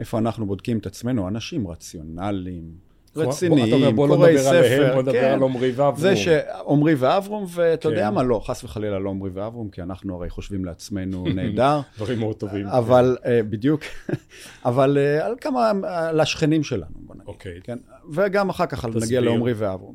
איפה 0.00 0.18
אנחנו 0.18 0.46
בודקים 0.46 0.78
את 0.78 0.86
עצמנו, 0.86 1.28
אנשים 1.28 1.68
רציונליים, 1.68 2.70
רציניים, 3.16 3.96
קוראי 3.96 4.38
ספר. 4.38 4.48
עליהם, 4.48 4.94
בוא 4.94 5.02
נדבר 5.02 5.12
כן. 5.12 5.30
על 5.30 5.42
עמרי 5.42 5.70
ואברום. 5.70 6.00
זה 6.00 6.16
שעמרי 6.16 6.94
ואברום, 6.94 7.46
ואתה 7.48 7.82
כן. 7.82 7.88
יודע 7.88 8.10
מה, 8.10 8.22
לא, 8.22 8.40
חס 8.44 8.64
וחלילה 8.64 8.98
לא 8.98 9.10
עמרי 9.10 9.30
ואברום, 9.34 9.68
כי 9.68 9.82
אנחנו 9.82 10.16
הרי 10.16 10.30
חושבים 10.30 10.64
לעצמנו 10.64 11.24
נהדר. 11.34 11.80
דברים 11.96 12.18
מאוד 12.18 12.36
טובים. 12.36 12.66
אבל, 12.66 13.16
כן. 13.22 13.28
uh, 13.28 13.50
בדיוק, 13.50 13.82
אבל 14.64 14.98
uh, 14.98 15.24
על 15.24 15.34
כמה, 15.40 15.72
על 15.84 16.20
השכנים 16.20 16.62
שלנו, 16.62 16.94
בוא 16.94 17.14
נגיד. 17.14 17.26
אוקיי. 17.26 17.60
כן? 17.64 17.78
וגם 18.12 18.48
אחר 18.48 18.66
כך 18.66 18.84
נגיע 18.84 19.20
לעמרי 19.20 19.52
ואברום. 19.52 19.94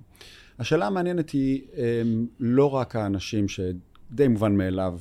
השאלה 0.59 0.88
המעניינת 0.88 1.29
היא 1.29 1.62
לא 2.39 2.75
רק 2.75 2.95
האנשים 2.95 3.47
שדי 3.47 4.27
מובן 4.27 4.55
מאליו 4.55 4.93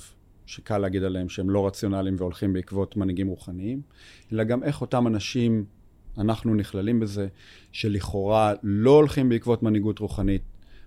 שקל 0.49 0.79
להגיד 0.79 1.03
עליהם 1.05 1.29
שהם 1.29 1.51
לא 1.51 1.67
רציונליים 1.67 2.15
והולכים 2.19 2.53
בעקבות 2.53 2.97
מנהיגים 2.97 3.27
רוחניים, 3.29 3.81
אלא 4.33 4.45
גם 4.45 4.63
איך 4.63 4.81
אותם 4.81 5.07
אנשים, 5.07 5.65
אנחנו 6.19 6.55
נכללים 6.55 7.01
בזה, 7.01 7.29
שלכאורה 7.73 8.55
לא 8.63 8.91
הולכים 8.91 9.29
בעקבות 9.29 9.63
מנהיגות 9.63 9.99
רוחנית, 9.99 10.43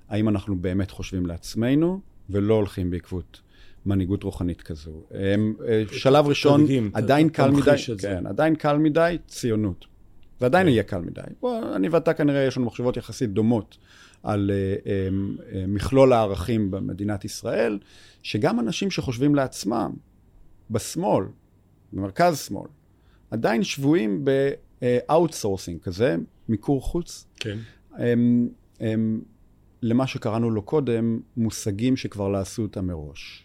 האם 0.09 0.29
אנחנו 0.29 0.55
באמת 0.55 0.91
חושבים 0.91 1.25
לעצמנו, 1.25 2.01
ולא 2.29 2.53
הולכים 2.53 2.91
בעקבות 2.91 3.41
מנהיגות 3.85 4.23
רוחנית 4.23 4.61
כזו. 4.61 5.03
הם, 5.11 5.53
אה, 5.67 5.83
שלב 5.91 6.27
ראשון, 6.27 6.65
עדיין 6.93 7.29
קל 7.29 7.51
מדי, 7.51 7.75
כן, 8.01 8.27
עדיין 8.27 8.55
קל 8.55 8.77
מדי, 8.77 9.17
ציונות. 9.27 9.85
ועדיין 10.41 10.67
כן. 10.67 10.71
יהיה 10.71 10.83
קל 10.83 11.01
מדי. 11.01 11.21
בוא, 11.41 11.75
אני 11.75 11.89
ואתה 11.89 12.13
כנראה 12.13 12.43
יש 12.43 12.57
לנו 12.57 12.65
מחשבות 12.65 12.97
יחסית 12.97 13.33
דומות 13.33 13.77
על 14.23 14.51
uh, 14.51 14.83
um, 14.83 15.39
uh, 15.39 15.43
מכלול 15.67 16.13
הערכים 16.13 16.71
במדינת 16.71 17.25
ישראל, 17.25 17.79
שגם 18.23 18.59
אנשים 18.59 18.91
שחושבים 18.91 19.35
לעצמם, 19.35 19.91
בשמאל, 20.71 21.25
במרכז 21.93 22.39
שמאל, 22.39 22.67
עדיין 23.31 23.63
שבויים 23.63 24.25
ב-outsourcing 24.25 25.83
כזה, 25.83 26.15
מיקור 26.49 26.81
חוץ. 26.81 27.27
כן. 27.35 27.57
הם, 27.93 28.49
הם, 28.79 29.21
למה 29.81 30.07
שקראנו 30.07 30.51
לו 30.51 30.61
קודם, 30.61 31.19
מושגים 31.37 31.97
שכבר 31.97 32.27
לא 32.27 32.37
עשו 32.37 32.61
אותם 32.61 32.87
מראש. 32.87 33.43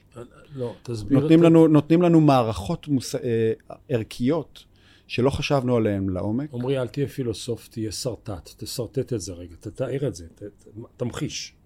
לא, 0.55 0.75
תסביר 0.83 1.21
נותנים 1.21 1.39
את... 1.39 1.45
לנו, 1.45 1.69
נותנים 1.69 2.03
לנו 2.03 2.21
מערכות 2.21 2.89
מוס... 2.89 3.15
אה, 3.15 3.53
ערכיות 3.89 4.65
שלא 5.07 5.31
חשבנו 5.31 5.77
עליהן 5.77 6.09
לעומק. 6.09 6.55
עמרי, 6.55 6.79
אל 6.79 6.89
תהיה 6.89 7.09
פילוסוף, 7.09 7.69
תהיה 7.69 7.93
שרטט. 7.93 8.51
תשרטט 8.57 9.13
את 9.13 9.21
זה 9.21 9.33
רגע, 9.33 9.55
תתאר 9.61 10.09
את 10.09 10.15
זה, 10.15 10.27
ת, 10.35 10.43
תמחיש. 10.97 11.57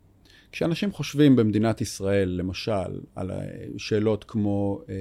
כשאנשים 0.53 0.93
חושבים 0.93 1.37
במדינת 1.37 1.81
ישראל, 1.81 2.29
למשל, 2.29 3.01
על 3.15 3.31
שאלות 3.77 4.25
כמו 4.25 4.81
אה, 4.89 4.95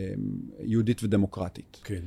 יהודית 0.60 1.04
ודמוקרטית, 1.04 1.82
כן. 1.84 2.02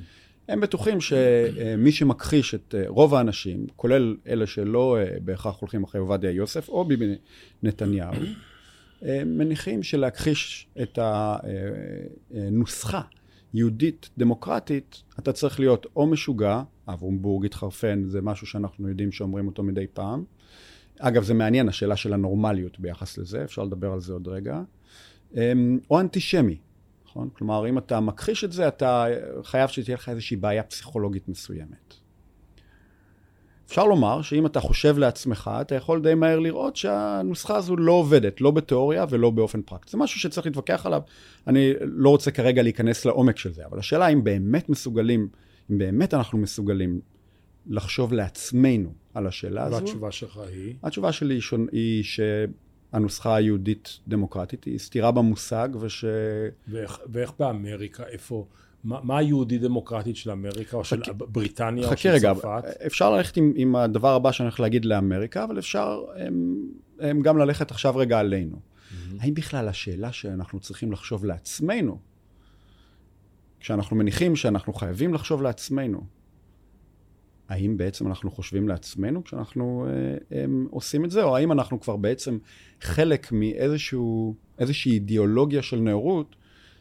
הם 0.49 0.61
בטוחים 0.61 1.01
שמי 1.01 1.93
שמכחיש 1.93 2.55
את 2.55 2.75
אה, 2.79 2.85
רוב 2.87 3.15
האנשים, 3.15 3.67
כולל 3.77 4.17
אלה 4.27 4.47
שלא 4.47 4.99
אה, 4.99 5.17
בהכרח 5.25 5.61
הולכים 5.61 5.85
אחרי 5.85 6.01
עובדיה 6.01 6.31
יוסף 6.31 6.69
או 6.69 6.85
ביבי 6.85 7.15
נתניהו, 7.63 8.13
מניחים 9.27 9.83
שלהכחיש 9.83 10.67
את 10.83 10.99
הנוסחה 11.03 13.01
יהודית 13.55 14.11
דמוקרטית, 14.19 15.03
אתה 15.19 15.33
צריך 15.33 15.61
להיות 15.61 15.87
או 15.97 16.07
משוגע, 16.07 16.63
אברום 16.89 17.23
בורג 17.23 17.45
התחרפן, 17.45 18.03
זה 18.05 18.23
משהו 18.23 18.47
שאנחנו 18.47 18.89
יודעים 18.89 19.13
שאומרים 19.13 19.47
אותו 19.47 19.63
מדי 19.63 19.87
פעם, 19.93 20.25
אגב, 20.99 21.23
זה 21.23 21.35
מעניין, 21.35 21.69
השאלה 21.69 21.97
של 21.97 22.13
הנורמליות 22.13 22.81
ביחס 22.81 23.19
לזה, 23.19 23.45
אפשר 23.45 23.65
לדבר 23.65 23.93
על 23.93 24.01
זה 24.01 24.13
עוד 24.13 24.29
רגע. 24.29 24.63
אמ, 25.35 25.79
או 25.91 26.01
אנטישמי, 26.01 26.59
נכון? 27.07 27.29
כלומר, 27.33 27.69
אם 27.69 27.79
אתה 27.79 28.01
מכחיש 28.01 28.45
את 28.45 28.53
זה, 28.53 28.69
אתה 28.69 29.07
חייב 29.43 29.69
שתהיה 29.69 29.95
לך 29.95 30.09
איזושהי 30.09 30.37
בעיה 30.37 30.63
פסיכולוגית 30.63 31.29
מסוימת. 31.29 31.95
אפשר 33.73 33.85
לומר 33.85 34.23
שאם 34.23 34.47
אתה 34.47 34.61
חושב 34.61 34.99
לעצמך, 34.99 35.51
אתה 35.61 35.75
יכול 35.75 36.03
די 36.03 36.15
מהר 36.15 36.39
לראות 36.39 36.77
שהנוסחה 36.77 37.57
הזו 37.57 37.77
לא 37.77 37.93
עובדת, 37.93 38.41
לא 38.41 38.51
בתיאוריה 38.51 39.05
ולא 39.11 39.31
באופן 39.31 39.63
פרקטי. 39.63 39.91
זה 39.91 39.99
משהו 39.99 40.21
שצריך 40.21 40.47
להתווכח 40.47 40.87
עליו. 40.87 41.01
אני 41.47 41.73
לא 41.81 42.09
רוצה 42.09 42.31
כרגע 42.31 42.63
להיכנס 42.63 43.05
לעומק 43.05 43.37
של 43.37 43.53
זה, 43.53 43.67
אבל 43.67 43.79
השאלה 43.79 44.09
אם 44.09 44.25
באמת 44.25 44.69
מסוגלים, 44.69 45.29
אם 45.71 45.79
באמת 45.79 46.15
אנחנו 46.15 46.39
מסוגלים 46.39 47.01
לחשוב 47.67 48.13
לעצמנו 48.13 48.93
על 49.15 49.27
השאלה 49.27 49.65
הזו. 49.65 49.77
והתשובה 49.77 50.11
שלך 50.11 50.41
היא? 50.53 50.75
התשובה 50.83 51.13
שלי 51.13 51.35
היא, 51.35 51.41
שונ... 51.41 51.67
היא 51.73 52.05
שהנוסחה 52.05 53.37
היהודית 53.37 53.99
דמוקרטית 54.09 54.65
היא 54.65 54.79
סתירה 54.79 55.11
במושג 55.11 55.69
וש... 55.81 56.05
ואיך, 56.69 56.99
ואיך 57.13 57.33
באמריקה, 57.39 58.05
איפה... 58.07 58.47
מה, 58.85 59.01
מה 59.03 59.19
היהודי 59.19 59.59
דמוקרטית 59.59 60.17
של 60.17 60.31
אמריקה 60.31 60.77
או 60.77 60.85
של 60.85 61.01
בריטניה 61.13 61.89
או 61.89 61.97
של 61.97 62.09
רגע, 62.09 62.35
צרפת? 62.35 62.65
אפשר 62.87 63.11
ללכת 63.11 63.37
עם, 63.37 63.53
עם 63.57 63.77
הדבר 63.77 64.15
הבא 64.15 64.33
שאני 64.33 64.47
הולך 64.47 64.61
להגיד 64.61 64.85
לאמריקה, 64.85 65.45
אבל 65.45 65.59
אפשר 65.59 66.03
הם, 66.17 66.57
הם 67.01 67.23
גם 67.23 67.39
ללכת 67.39 67.71
עכשיו 67.71 67.97
רגע 67.97 68.19
עלינו. 68.19 68.57
Mm-hmm. 68.57 69.17
האם 69.21 69.35
בכלל 69.35 69.69
השאלה 69.69 70.13
שאנחנו 70.13 70.61
צריכים 70.61 70.93
לחשוב 70.93 71.25
לעצמנו, 71.25 71.99
כשאנחנו 73.61 73.97
מניחים 73.97 74.37
שאנחנו 74.37 74.73
חייבים 74.73 75.15
לחשוב 75.15 75.43
לעצמנו, 75.43 76.07
האם 77.49 77.77
בעצם 77.77 78.07
אנחנו 78.07 78.31
חושבים 78.31 78.69
לעצמנו 78.69 79.25
כשאנחנו 79.25 79.87
אה, 80.33 80.45
עושים 80.71 81.05
את 81.05 81.11
זה, 81.11 81.23
או 81.23 81.37
האם 81.37 81.53
אנחנו 81.53 81.81
כבר 81.81 81.97
בעצם 81.97 82.39
חלק 82.81 83.33
מאיזושהי 83.33 84.93
אידיאולוגיה 84.93 85.63
של 85.63 85.81
נאורות 85.81 86.37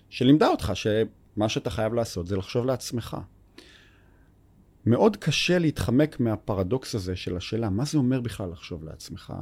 שלימדה 0.09 0.47
אותך 0.47 0.71
ש... 0.73 0.87
מה 1.35 1.49
שאתה 1.49 1.69
חייב 1.69 1.93
לעשות 1.93 2.27
זה 2.27 2.37
לחשוב 2.37 2.65
לעצמך. 2.65 3.17
מאוד 4.85 5.17
קשה 5.17 5.59
להתחמק 5.59 6.19
מהפרדוקס 6.19 6.95
הזה 6.95 7.15
של 7.15 7.37
השאלה, 7.37 7.69
מה 7.69 7.85
זה 7.85 7.97
אומר 7.97 8.21
בכלל 8.21 8.49
לחשוב 8.51 8.83
לעצמך, 8.83 9.33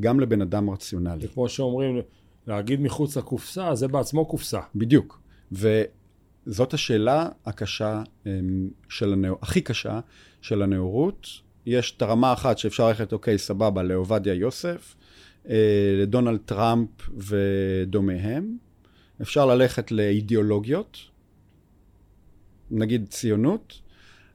גם 0.00 0.20
לבן 0.20 0.42
אדם 0.42 0.70
רציונלי. 0.70 1.20
זה 1.20 1.28
כמו 1.28 1.48
שאומרים, 1.48 2.00
להגיד 2.46 2.80
מחוץ 2.80 3.16
לקופסה, 3.16 3.74
זה 3.74 3.88
בעצמו 3.88 4.26
קופסה. 4.26 4.60
בדיוק. 4.74 5.20
וזאת 5.52 6.74
השאלה 6.74 7.28
הקשה 7.46 8.02
אמ, 8.26 8.68
של 8.88 9.12
הנאור... 9.12 9.38
הכי 9.42 9.60
קשה 9.60 10.00
של 10.40 10.62
הנאורות. 10.62 11.26
יש 11.66 11.96
את 11.96 12.02
הרמה 12.02 12.32
אחת 12.32 12.58
שאפשר 12.58 12.88
ללכת, 12.88 13.12
אוקיי, 13.12 13.38
סבבה, 13.38 13.82
לעובדיה 13.82 14.34
יוסף, 14.34 14.94
אה, 15.48 15.94
לדונלד 16.02 16.40
טראמפ 16.44 16.88
ודומיהם. 17.16 18.56
אפשר 19.22 19.46
ללכת 19.46 19.92
לאידיאולוגיות, 19.92 20.98
נגיד 22.70 23.08
ציונות, 23.08 23.80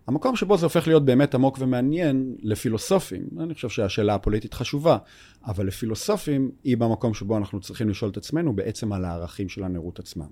המקום 0.08 0.36
שבו 0.36 0.58
זה 0.58 0.66
הופך 0.66 0.88
להיות 0.88 1.06
באמת 1.06 1.36
עמוק 1.36 1.58
ומעניין 1.60 2.36
לפילוסופים, 2.42 3.24
אני 3.40 3.54
חושב 3.54 3.70
שהשאלה 3.70 4.16
הפוליטית 4.16 4.54
חשובה, 4.54 4.98
אבל 5.46 5.68
לפילוסופים 5.68 6.52
היא 6.64 6.78
במקום 6.78 7.14
שבו 7.14 7.38
אנחנו 7.38 7.60
צריכים 7.62 7.90
לשאול 7.90 8.12
את 8.12 8.18
עצמנו 8.18 8.56
בעצם 8.56 8.94
על 8.94 9.06
הערכים 9.06 9.50
של 9.50 9.64
הנרות 9.64 10.00
עצמם. 10.00 10.28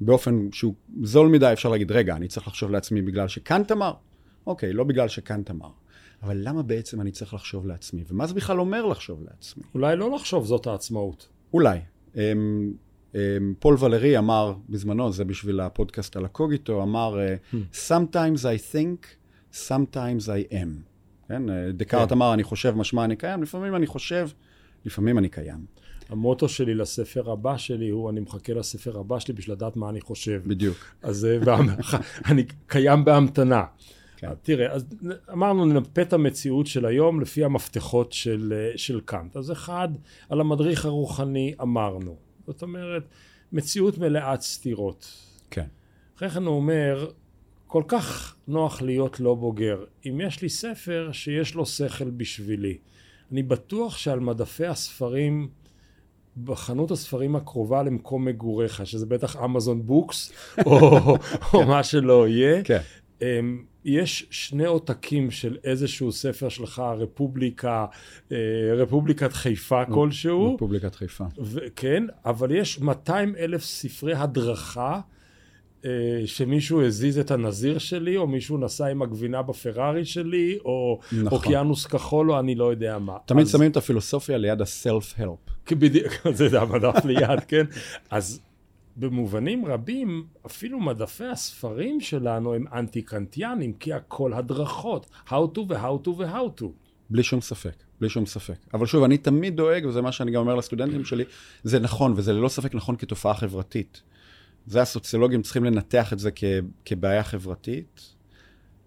באופן 0.00 0.48
שהוא 0.52 0.74
זול 1.02 1.28
מדי 1.28 1.50
אפשר 1.52 1.68
להגיד, 1.68 1.92
רגע, 1.92 2.16
אני 2.16 2.28
צריך 2.28 2.46
לחשוב 2.48 2.70
לעצמי 2.70 3.02
בגלל 3.02 3.28
שקאנט 3.28 3.72
אמר? 3.72 3.94
אוקיי, 4.46 4.72
לא 4.72 4.84
בגלל 4.84 5.08
שקאנט 5.08 5.50
אמר. 5.50 5.70
אבל 6.22 6.36
למה 6.40 6.62
בעצם 6.62 7.00
אני 7.00 7.10
צריך 7.10 7.34
לחשוב 7.34 7.66
לעצמי? 7.66 8.04
ומה 8.08 8.26
זה 8.26 8.34
בכלל 8.34 8.60
אומר 8.60 8.86
לחשוב 8.86 9.22
לעצמי? 9.22 9.62
אולי 9.74 9.96
לא 9.96 10.14
לחשוב 10.14 10.44
זאת 10.44 10.66
העצמאות. 10.66 11.28
אולי. 11.52 11.78
אמ, 13.14 13.54
פול 13.58 13.76
ולרי 13.80 14.18
אמר 14.18 14.54
בזמנו, 14.68 15.12
זה 15.12 15.24
בשביל 15.24 15.60
הפודקאסט 15.60 16.16
על 16.16 16.24
הקוגיטו, 16.24 16.82
אמר, 16.82 17.18
אה, 17.18 17.36
hmm. 17.52 17.56
Sometimes 17.88 18.40
I 18.40 18.74
think, 18.74 19.06
sometimes 19.52 20.26
I 20.26 20.52
am. 20.52 20.88
כן? 21.28 21.50
אה, 21.50 21.72
דקארט 21.72 22.08
כן. 22.08 22.14
אמר, 22.14 22.34
אני 22.34 22.42
חושב 22.42 22.74
משמע 22.76 23.04
אני 23.04 23.16
קיים, 23.16 23.42
לפעמים 23.42 23.76
אני 23.76 23.86
חושב, 23.86 24.28
לפעמים 24.84 25.18
אני 25.18 25.28
קיים. 25.28 25.64
המוטו 26.08 26.48
שלי 26.48 26.74
לספר 26.74 27.30
הבא 27.30 27.56
שלי 27.56 27.88
הוא, 27.88 28.10
אני 28.10 28.20
מחכה 28.20 28.52
לספר 28.52 28.98
הבא 28.98 29.18
שלי 29.18 29.34
בשביל 29.34 29.56
לדעת 29.56 29.76
מה 29.76 29.88
אני 29.88 30.00
חושב. 30.00 30.42
בדיוק. 30.46 30.76
אז 31.02 31.24
אה, 31.24 31.56
אני 32.30 32.44
קיים 32.66 33.04
בהמתנה. 33.04 33.64
כן. 34.16 34.28
תראה, 34.42 34.72
אז 34.72 34.86
אמרנו, 35.32 35.64
נמפה 35.64 36.02
את 36.02 36.12
המציאות 36.12 36.66
של 36.66 36.86
היום 36.86 37.20
לפי 37.20 37.44
המפתחות 37.44 38.12
של, 38.12 38.70
של 38.76 39.00
קאנט. 39.00 39.36
אז 39.36 39.52
אחד, 39.52 39.88
על 40.28 40.40
המדריך 40.40 40.84
הרוחני 40.84 41.54
אמרנו. 41.62 42.23
זאת 42.46 42.62
אומרת, 42.62 43.02
מציאות 43.52 43.98
מלאת 43.98 44.40
סתירות. 44.40 45.12
כן. 45.50 45.66
אחרי 46.16 46.30
כן 46.30 46.42
הוא 46.42 46.56
אומר, 46.56 47.10
כל 47.66 47.82
כך 47.88 48.36
נוח 48.48 48.82
להיות 48.82 49.20
לא 49.20 49.34
בוגר. 49.34 49.84
אם 50.06 50.20
יש 50.26 50.42
לי 50.42 50.48
ספר 50.48 51.10
שיש 51.12 51.54
לו 51.54 51.66
שכל 51.66 52.10
בשבילי, 52.10 52.78
אני 53.32 53.42
בטוח 53.42 53.96
שעל 53.96 54.20
מדפי 54.20 54.66
הספרים, 54.66 55.48
בחנות 56.44 56.90
הספרים 56.90 57.36
הקרובה 57.36 57.82
למקום 57.82 58.24
מגוריך, 58.24 58.86
שזה 58.86 59.06
בטח 59.06 59.36
Amazon 59.36 59.86
Books, 59.86 60.32
או, 60.66 60.78
או 61.54 61.66
מה 61.66 61.82
שלא 61.82 62.28
יהיה, 62.28 62.62
כן. 62.64 62.80
יש 63.84 64.26
שני 64.30 64.64
עותקים 64.64 65.30
של 65.30 65.56
איזשהו 65.64 66.12
ספר 66.12 66.48
שלך, 66.48 66.82
רפובליקה, 66.98 67.86
אה, 68.32 68.36
רפובליקת 68.76 69.32
חיפה 69.32 69.84
כלשהו. 69.84 70.54
רפובליקת 70.54 70.94
חיפה. 70.94 71.24
כן, 71.76 72.04
אבל 72.24 72.50
יש 72.50 72.80
200 72.80 73.36
אלף 73.36 73.64
ספרי 73.64 74.14
הדרכה. 74.14 75.00
אה, 75.84 75.90
שמישהו 76.26 76.82
הזיז 76.82 77.18
את 77.18 77.30
הנזיר 77.30 77.78
שלי, 77.78 78.16
או 78.16 78.26
מישהו 78.26 78.58
נסע 78.58 78.86
עם 78.86 79.02
הגבינה 79.02 79.42
בפרארי 79.42 80.04
שלי, 80.04 80.58
או 80.64 81.00
נכון. 81.12 81.26
אוקיינוס 81.26 81.86
כחול, 81.86 82.30
או 82.30 82.38
אני 82.38 82.54
לא 82.54 82.70
יודע 82.70 82.98
מה. 82.98 83.16
תמיד 83.26 83.46
אז... 83.46 83.52
שמים 83.52 83.70
את 83.70 83.76
הפילוסופיה 83.76 84.38
ליד 84.38 84.60
ה-self-help. 84.60 85.74
בדיוק, 85.74 86.12
זה 86.38 86.60
המדף 86.60 87.04
ליד, 87.04 87.40
כן? 87.48 87.64
אז 88.10 88.40
במובנים 88.96 89.66
רבים, 89.66 90.26
אפילו 90.46 90.80
מדפי 90.80 91.24
הספרים 91.24 92.00
שלנו 92.00 92.54
הם 92.54 92.64
אנטי-קנטיאנים, 92.72 93.72
כי 93.72 93.92
הכל 93.92 94.32
הדרכות, 94.32 95.06
how 95.26 95.56
to 95.56 95.58
ו-how 95.58 96.06
to 96.06 96.08
ו-how 96.08 96.60
to. 96.60 96.64
בלי 97.10 97.22
שום 97.22 97.40
ספק, 97.40 97.82
בלי 98.00 98.08
שום 98.08 98.26
ספק. 98.26 98.56
אבל 98.74 98.86
שוב, 98.86 99.04
אני 99.04 99.18
תמיד 99.18 99.56
דואג, 99.56 99.86
וזה 99.86 100.02
מה 100.02 100.12
שאני 100.12 100.30
גם 100.30 100.40
אומר 100.40 100.54
לסטודנטים 100.54 101.04
שלי, 101.04 101.24
זה 101.62 101.78
נכון, 101.78 102.12
וזה 102.16 102.32
ללא 102.32 102.48
ספק 102.48 102.74
נכון 102.74 102.96
כתופעה 102.96 103.34
חברתית. 103.34 104.02
זה 104.66 104.82
הסוציולוגים 104.82 105.42
צריכים 105.42 105.64
לנתח 105.64 106.12
את 106.12 106.18
זה 106.18 106.30
כ, 106.34 106.44
כבעיה 106.84 107.24
חברתית. 107.24 108.14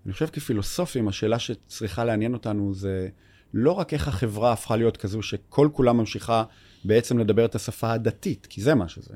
אני 0.05 0.13
חושב 0.13 0.27
כפילוסופים, 0.27 1.07
השאלה 1.07 1.39
שצריכה 1.39 2.05
לעניין 2.05 2.33
אותנו 2.33 2.73
זה 2.73 3.09
לא 3.53 3.71
רק 3.71 3.93
איך 3.93 4.07
החברה 4.07 4.53
הפכה 4.53 4.75
להיות 4.75 4.97
כזו 4.97 5.21
שכל 5.21 5.69
כולה 5.73 5.93
ממשיכה 5.93 6.43
בעצם 6.85 7.17
לדבר 7.17 7.45
את 7.45 7.55
השפה 7.55 7.91
הדתית, 7.91 8.45
כי 8.45 8.61
זה 8.61 8.75
מה 8.75 8.87
שזה. 8.87 9.15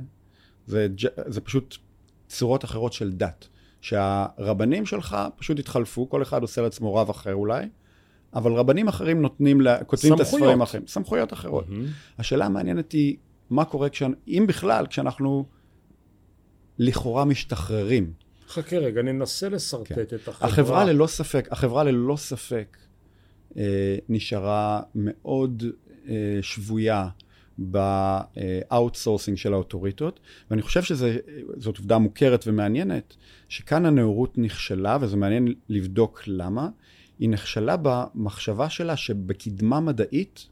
זה, 0.68 0.88
זה 1.28 1.42
פשוט 1.42 1.78
צורות 2.28 2.66
אחרות 2.66 2.94
של 2.94 3.12
דת. 3.12 3.48
שהרבנים 3.82 4.86
שלך 4.86 5.18
פשוט 5.38 5.60
התחלפו, 5.60 6.10
כל 6.10 6.22
אחד 6.22 6.42
עושה 6.42 6.62
לעצמו 6.62 6.96
רב 6.96 7.10
אחר 7.10 7.34
אולי, 7.34 7.66
אבל 8.34 8.52
רבנים 8.52 8.88
אחרים 8.88 9.22
נותנים, 9.22 9.62
לה, 9.62 9.84
כותבים 9.84 10.14
את 10.14 10.20
הספרים 10.20 10.62
אחרים. 10.62 10.88
סמכויות 10.88 11.34
אחרות. 11.34 11.68
Mm-hmm. 11.68 12.20
השאלה 12.20 12.46
המעניינת 12.46 12.92
היא, 12.92 13.18
מה 13.50 13.66
קורה, 13.66 13.90
כשאנ... 13.90 14.14
אם 14.28 14.46
בכלל, 14.48 14.88
כשאנחנו 14.88 15.46
לכאורה 16.80 17.26
משתחררים. 17.26 18.14
חכה 18.48 18.78
רגע, 18.78 19.02
ננסה 19.02 19.50
לשרטט 19.50 19.94
כן. 19.94 20.02
את 20.02 20.28
החברה. 20.28 20.50
החברה 20.50 20.86
ללא 20.86 21.08
ספק, 21.08 21.48
החברה 21.52 21.84
ללא 21.84 22.16
ספק 22.18 22.78
אה, 23.58 23.98
נשארה 24.10 24.82
מאוד 24.96 25.64
אה, 26.10 26.40
שבויה 26.42 27.08
ב 27.62 27.77
outsourcing 27.77 29.38
של 29.38 29.54
האוטוריטות, 29.54 30.20
ואני 30.50 30.62
חושב 30.62 30.84
שזאת 30.84 31.78
עובדה 31.78 31.98
מוכרת 31.98 32.44
ומעניינת, 32.48 33.16
שכאן 33.50 33.86
הנאורות 33.86 34.38
נכשלה, 34.38 34.98
וזה 35.02 35.18
מעניין 35.18 35.54
לבדוק 35.70 36.24
למה. 36.28 36.70
היא 37.20 37.30
נכשלה 37.30 37.76
במחשבה 37.82 38.70
שלה 38.70 38.98
שבקדמה 38.98 39.80
מדעית 39.80 40.48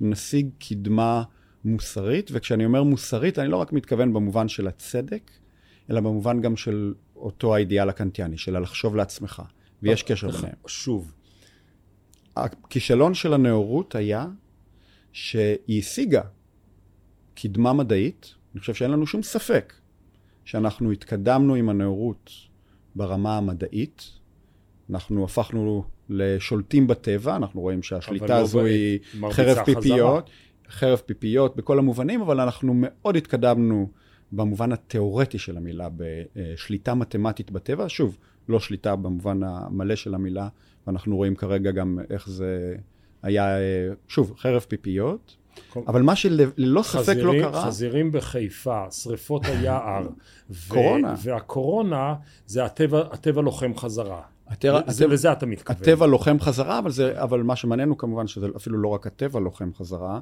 נשיג 0.00 0.48
קדמה 0.58 1.22
מוסרית, 1.64 2.30
וכשאני 2.32 2.64
אומר 2.64 2.82
מוסרית, 2.82 3.38
אני 3.38 3.48
לא 3.48 3.56
רק 3.56 3.72
מתכוון 3.72 4.12
במובן 4.12 4.48
של 4.48 4.68
הצדק, 4.68 5.30
אלא 5.90 6.00
במובן 6.00 6.40
גם 6.40 6.56
של 6.56 6.94
אותו 7.16 7.54
האידיאל 7.54 7.88
הקנטיאני, 7.88 8.38
של 8.38 8.56
הלחשוב 8.56 8.96
לעצמך, 8.96 9.42
ויש 9.82 10.02
קשר 10.02 10.30
ביניהם. 10.30 10.54
שוב. 10.66 11.12
הכישלון 12.36 13.14
של 13.14 13.34
הנאורות 13.34 13.94
היה 13.94 14.26
שהיא 15.14 15.78
השיגה 15.78 16.22
קדמה 17.34 17.72
מדעית, 17.72 18.34
אני 18.52 18.60
חושב 18.60 18.74
שאין 18.74 18.90
לנו 18.90 19.06
שום 19.06 19.22
ספק 19.22 19.72
שאנחנו 20.44 20.90
התקדמנו 20.90 21.54
עם 21.54 21.68
הנאורות 21.68 22.30
ברמה 22.94 23.38
המדעית, 23.38 24.10
אנחנו 24.90 25.24
הפכנו 25.24 25.84
לשולטים 26.08 26.86
בטבע, 26.86 27.36
אנחנו 27.36 27.60
רואים 27.60 27.82
שהשליטה 27.82 28.26
לא 28.26 28.34
הזו 28.34 28.60
היא 28.60 28.98
חרב 29.30 29.64
פיפיות, 29.64 30.30
חרב 30.68 30.98
פיפיות 31.06 31.56
בכל 31.56 31.78
המובנים, 31.78 32.20
אבל 32.20 32.40
אנחנו 32.40 32.72
מאוד 32.76 33.16
התקדמנו 33.16 33.90
במובן 34.32 34.72
התיאורטי 34.72 35.38
של 35.38 35.56
המילה, 35.56 35.88
בשליטה 35.96 36.94
מתמטית 36.94 37.50
בטבע. 37.50 37.84
שוב, 37.88 38.18
לא 38.48 38.60
שליטה 38.60 38.96
במובן 38.96 39.42
המלא 39.42 39.96
של 39.96 40.14
המילה, 40.14 40.48
ואנחנו 40.86 41.16
רואים 41.16 41.34
כרגע 41.36 41.70
גם 41.70 41.98
איך 42.10 42.28
זה 42.28 42.76
היה, 43.24 43.58
אה, 43.58 43.88
שוב, 44.08 44.34
חרב 44.38 44.64
פיפיות. 44.68 45.36
אבל 45.86 46.02
מה 46.02 46.16
שללא 46.16 46.82
ספק 46.82 47.16
לא 47.16 47.32
קרה... 47.40 47.66
חזירים 47.66 48.12
בחיפה, 48.12 48.90
שריפות 48.90 49.44
היער. 49.44 50.08
קורונה. 50.68 51.14
והקורונה 51.22 52.14
זה 52.46 52.64
הטבע, 52.64 53.02
הטבע 53.12 53.42
לוחם 53.42 53.76
חזרה. 53.76 54.22
הטבע, 54.48 54.80
זה, 54.86 55.06
לזה 55.06 55.32
אתה 55.32 55.46
מתכוון. 55.46 55.76
הטבע 55.80 56.06
לוחם 56.06 56.40
חזרה, 56.40 56.78
אבל, 56.78 56.90
זה, 56.90 57.22
אבל 57.22 57.42
מה 57.42 57.56
שמעניין 57.56 57.88
הוא 57.88 57.98
כמובן 57.98 58.26
שזה 58.26 58.46
אפילו 58.56 58.78
לא 58.78 58.88
רק 58.88 59.06
הטבע 59.06 59.40
לוחם 59.40 59.70
חזרה, 59.74 60.20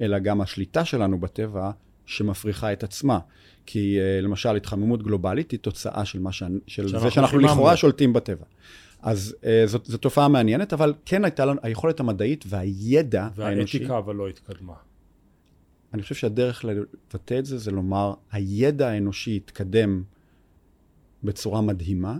אלא 0.00 0.18
גם 0.18 0.40
השליטה 0.40 0.84
שלנו 0.84 1.18
בטבע 1.18 1.70
שמפריחה 2.06 2.72
את 2.72 2.84
עצמה. 2.84 3.18
כי 3.66 3.98
אה, 4.00 4.20
למשל 4.20 4.56
התחממות 4.56 5.02
גלובלית 5.02 5.50
היא 5.50 5.58
תוצאה 5.60 6.04
של, 6.04 6.20
ש... 6.30 6.42
של 6.66 6.88
זה 6.88 7.10
שאנחנו 7.10 7.38
לכאורה 7.38 7.76
שולטים 7.76 8.12
בטבע. 8.12 8.44
אז 9.04 9.36
uh, 9.40 9.46
זאת, 9.66 9.84
זאת 9.84 10.02
תופעה 10.02 10.28
מעניינת, 10.28 10.72
אבל 10.72 10.94
כן 11.04 11.24
הייתה 11.24 11.44
לנו 11.44 11.60
היכולת 11.62 12.00
המדעית 12.00 12.44
והידע 12.48 13.28
האנושי. 13.36 13.78
והאתיקה 13.78 13.98
אבל 13.98 14.14
לא 14.14 14.28
התקדמה. 14.28 14.74
אני 15.94 16.02
חושב 16.02 16.14
שהדרך 16.14 16.64
לבטא 16.64 17.38
את 17.38 17.46
זה, 17.46 17.58
זה 17.58 17.70
לומר, 17.70 18.14
הידע 18.32 18.88
האנושי 18.88 19.36
התקדם 19.36 20.02
בצורה 21.24 21.60
מדהימה, 21.60 22.18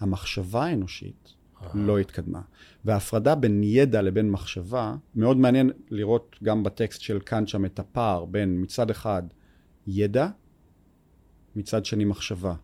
המחשבה 0.00 0.64
האנושית 0.64 1.34
לא 1.74 1.98
התקדמה. 1.98 2.40
וההפרדה 2.84 3.34
בין 3.34 3.62
ידע 3.64 4.02
לבין 4.02 4.30
מחשבה, 4.30 4.96
מאוד 5.14 5.36
מעניין 5.36 5.70
לראות 5.90 6.36
גם 6.42 6.62
בטקסט 6.62 7.00
של 7.00 7.18
קאנט 7.18 7.48
שם 7.48 7.64
את 7.64 7.78
הפער 7.78 8.24
בין 8.24 8.62
מצד 8.62 8.90
אחד 8.90 9.22
ידע, 9.86 10.28
מצד 11.56 11.84
שני 11.84 12.04
מחשבה. 12.04 12.54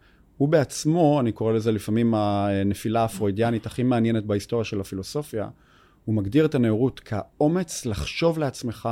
הוא 0.41 0.49
בעצמו, 0.49 1.21
אני 1.21 1.33
קורא 1.33 1.53
לזה 1.53 1.73
לפעמים 1.73 2.15
הנפילה 2.15 3.05
הפרוידיאנית 3.05 3.67
הכי 3.67 3.83
מעניינת 3.83 4.25
בהיסטוריה 4.25 4.65
של 4.65 4.81
הפילוסופיה, 4.81 5.49
הוא 6.05 6.15
מגדיר 6.15 6.45
את 6.45 6.55
הנאורות 6.55 7.01
כאומץ 7.01 7.87
לחשוב 7.87 8.39
לעצמך, 8.39 8.89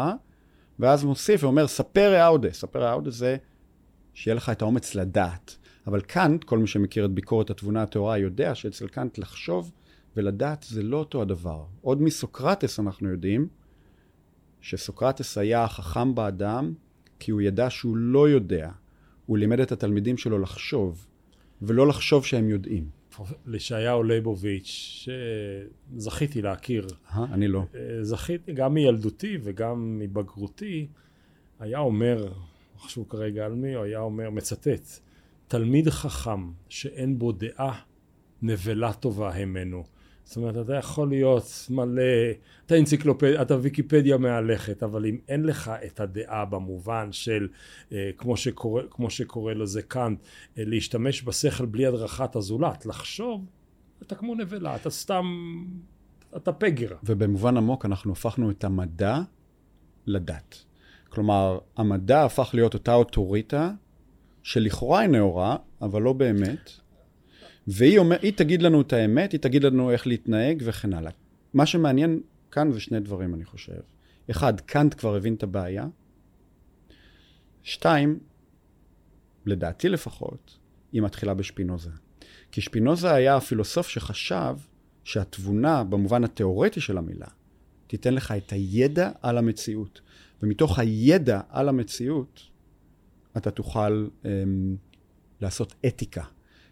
ואז 0.78 1.04
מוסיף 1.04 1.44
ואומר, 1.44 1.66
ספר 1.66 2.22
ראודה. 2.22 2.52
ספר 2.52 2.90
ראודה 2.90 3.10
זה 3.10 3.36
שיהיה 4.14 4.34
לך 4.34 4.50
את 4.50 4.62
האומץ 4.62 4.94
לדעת. 4.94 5.56
אבל 5.86 6.00
קאנט, 6.00 6.44
כל 6.44 6.58
מי 6.58 6.66
שמכיר 6.66 7.04
את 7.04 7.10
ביקורת 7.10 7.50
התבונה 7.50 7.82
הטהורה, 7.82 8.18
יודע 8.18 8.54
שאצל 8.54 8.88
קאנט 8.88 9.18
לחשוב 9.18 9.72
ולדעת 10.16 10.66
זה 10.68 10.82
לא 10.82 10.96
אותו 10.96 11.22
הדבר. 11.22 11.64
עוד 11.80 12.02
מסוקרטס 12.02 12.80
אנחנו 12.80 13.08
יודעים 13.08 13.48
שסוקרטס 14.60 15.38
היה 15.38 15.64
החכם 15.64 16.14
באדם 16.14 16.72
כי 17.18 17.30
הוא 17.30 17.40
ידע 17.40 17.70
שהוא 17.70 17.96
לא 17.96 18.28
יודע. 18.28 18.70
הוא 19.26 19.38
לימד 19.38 19.60
את 19.60 19.72
התלמידים 19.72 20.16
שלו 20.16 20.38
לחשוב, 20.38 21.07
ולא 21.62 21.86
לחשוב 21.86 22.24
שהם 22.24 22.48
יודעים. 22.48 22.98
לישעיהו 23.46 24.02
ליבוביץ', 24.02 25.06
שזכיתי 25.96 26.42
להכיר. 26.42 26.86
אה, 27.10 27.24
אני 27.32 27.48
לא. 27.48 27.64
אה, 27.74 28.04
זכיתי 28.04 28.52
גם 28.52 28.74
מילדותי 28.74 29.38
וגם 29.42 29.98
מבגרותי, 29.98 30.86
היה 31.60 31.78
אומר, 31.78 32.24
לא 32.24 32.80
חשוב 32.80 33.06
כרגע 33.08 33.44
על 33.44 33.54
מי, 33.54 33.74
הוא 33.74 33.84
היה 33.84 34.00
אומר, 34.00 34.30
מצטט, 34.30 35.00
תלמיד 35.48 35.88
חכם 35.88 36.50
שאין 36.68 37.18
בו 37.18 37.32
דעה, 37.32 37.80
נבלה 38.42 38.92
טובה 38.92 39.34
המנו. 39.34 39.84
זאת 40.28 40.36
אומרת, 40.36 40.56
אתה 40.56 40.74
יכול 40.74 41.08
להיות 41.08 41.66
מלא, 41.70 42.02
אתה 42.66 42.78
אנציקלופדיה, 42.78 43.42
אתה 43.42 43.56
ויקיפדיה 43.60 44.16
מהלכת, 44.16 44.82
אבל 44.82 45.06
אם 45.06 45.18
אין 45.28 45.44
לך 45.44 45.70
את 45.86 46.00
הדעה 46.00 46.44
במובן 46.44 47.12
של, 47.12 47.48
אה, 47.92 48.10
כמו, 48.16 48.36
שקורא, 48.36 48.82
כמו 48.90 49.10
שקורא 49.10 49.52
לזה 49.52 49.82
קאנט, 49.82 50.22
אה, 50.58 50.62
להשתמש 50.66 51.22
בשכל 51.22 51.66
בלי 51.66 51.86
הדרכת 51.86 52.36
הזולת, 52.36 52.86
לחשוב, 52.86 53.46
אתה 54.02 54.14
כמו 54.14 54.34
נבלה, 54.34 54.76
אתה 54.76 54.90
סתם, 54.90 55.26
אתה 56.36 56.52
פגר. 56.52 56.96
ובמובן 57.02 57.56
עמוק 57.56 57.84
אנחנו 57.84 58.12
הפכנו 58.12 58.50
את 58.50 58.64
המדע 58.64 59.20
לדת. 60.06 60.64
כלומר, 61.08 61.58
המדע 61.76 62.24
הפך 62.24 62.50
להיות 62.54 62.74
אותה 62.74 62.94
אוטוריטה 62.94 63.70
שלכאורה 64.42 65.00
היא 65.00 65.08
נאורה, 65.08 65.56
אבל 65.82 66.02
לא 66.02 66.12
באמת. 66.12 66.70
והיא 67.68 67.98
אומר, 67.98 68.16
תגיד 68.36 68.62
לנו 68.62 68.80
את 68.80 68.92
האמת, 68.92 69.32
היא 69.32 69.40
תגיד 69.40 69.64
לנו 69.64 69.90
איך 69.90 70.06
להתנהג 70.06 70.62
וכן 70.64 70.92
הלאה. 70.92 71.12
מה 71.54 71.66
שמעניין 71.66 72.20
כאן 72.50 72.72
זה 72.72 72.80
שני 72.80 73.00
דברים, 73.00 73.34
אני 73.34 73.44
חושב. 73.44 73.80
אחד, 74.30 74.60
קאנט 74.60 74.94
כבר 74.98 75.16
הבין 75.16 75.34
את 75.34 75.42
הבעיה. 75.42 75.86
שתיים, 77.62 78.18
לדעתי 79.46 79.88
לפחות, 79.88 80.58
היא 80.92 81.02
מתחילה 81.02 81.34
בשפינוזה. 81.34 81.90
כי 82.52 82.60
שפינוזה 82.60 83.14
היה 83.14 83.36
הפילוסוף 83.36 83.88
שחשב 83.88 84.56
שהתבונה, 85.04 85.84
במובן 85.84 86.24
התיאורטי 86.24 86.80
של 86.80 86.98
המילה, 86.98 87.28
תיתן 87.86 88.14
לך 88.14 88.32
את 88.36 88.52
הידע 88.52 89.10
על 89.22 89.38
המציאות. 89.38 90.00
ומתוך 90.42 90.78
הידע 90.78 91.40
על 91.48 91.68
המציאות, 91.68 92.40
אתה 93.36 93.50
תוכל 93.50 94.08
um, 94.22 94.26
לעשות 95.40 95.74
אתיקה. 95.86 96.24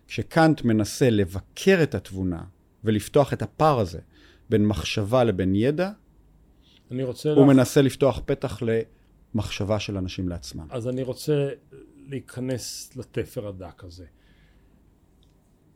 כשקאנט 0.09 0.63
מנסה 0.65 1.11
לבקר 1.11 1.79
את 1.83 1.95
התבונה 1.95 2.45
ולפתוח 2.85 3.33
את 3.33 3.43
הפער 3.43 3.79
הזה 3.79 3.99
בין 4.51 4.67
מחשבה 4.67 5.25
לבין 5.25 5.55
ידע, 5.55 5.91
אני 6.91 7.05
רוצה 7.05 7.33
הוא 7.33 7.43
לך... 7.43 7.49
מנסה 7.49 7.83
לפתוח 7.83 8.21
פתח 8.25 8.61
למחשבה 8.63 9.81
של 9.81 9.97
אנשים 9.97 10.29
לעצמם. 10.29 10.67
אז 10.71 10.89
אני 10.89 11.03
רוצה 11.03 11.49
להיכנס 11.97 12.97
לתפר 12.97 13.49
הדק 13.49 13.85
הזה. 13.85 14.05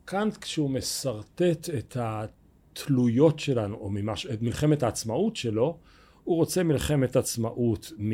קאנט 0.04 0.36
כשהוא 0.36 0.70
משרטט 0.70 1.70
את 1.78 1.96
התלויות 2.00 3.38
שלנו, 3.38 3.76
או 3.76 3.90
ממש, 3.90 4.26
את 4.26 4.42
מלחמת 4.42 4.82
העצמאות 4.82 5.36
שלו, 5.36 5.78
הוא 6.24 6.36
רוצה 6.36 6.62
מלחמת 6.62 7.16
עצמאות 7.16 7.92
מ... 7.98 8.12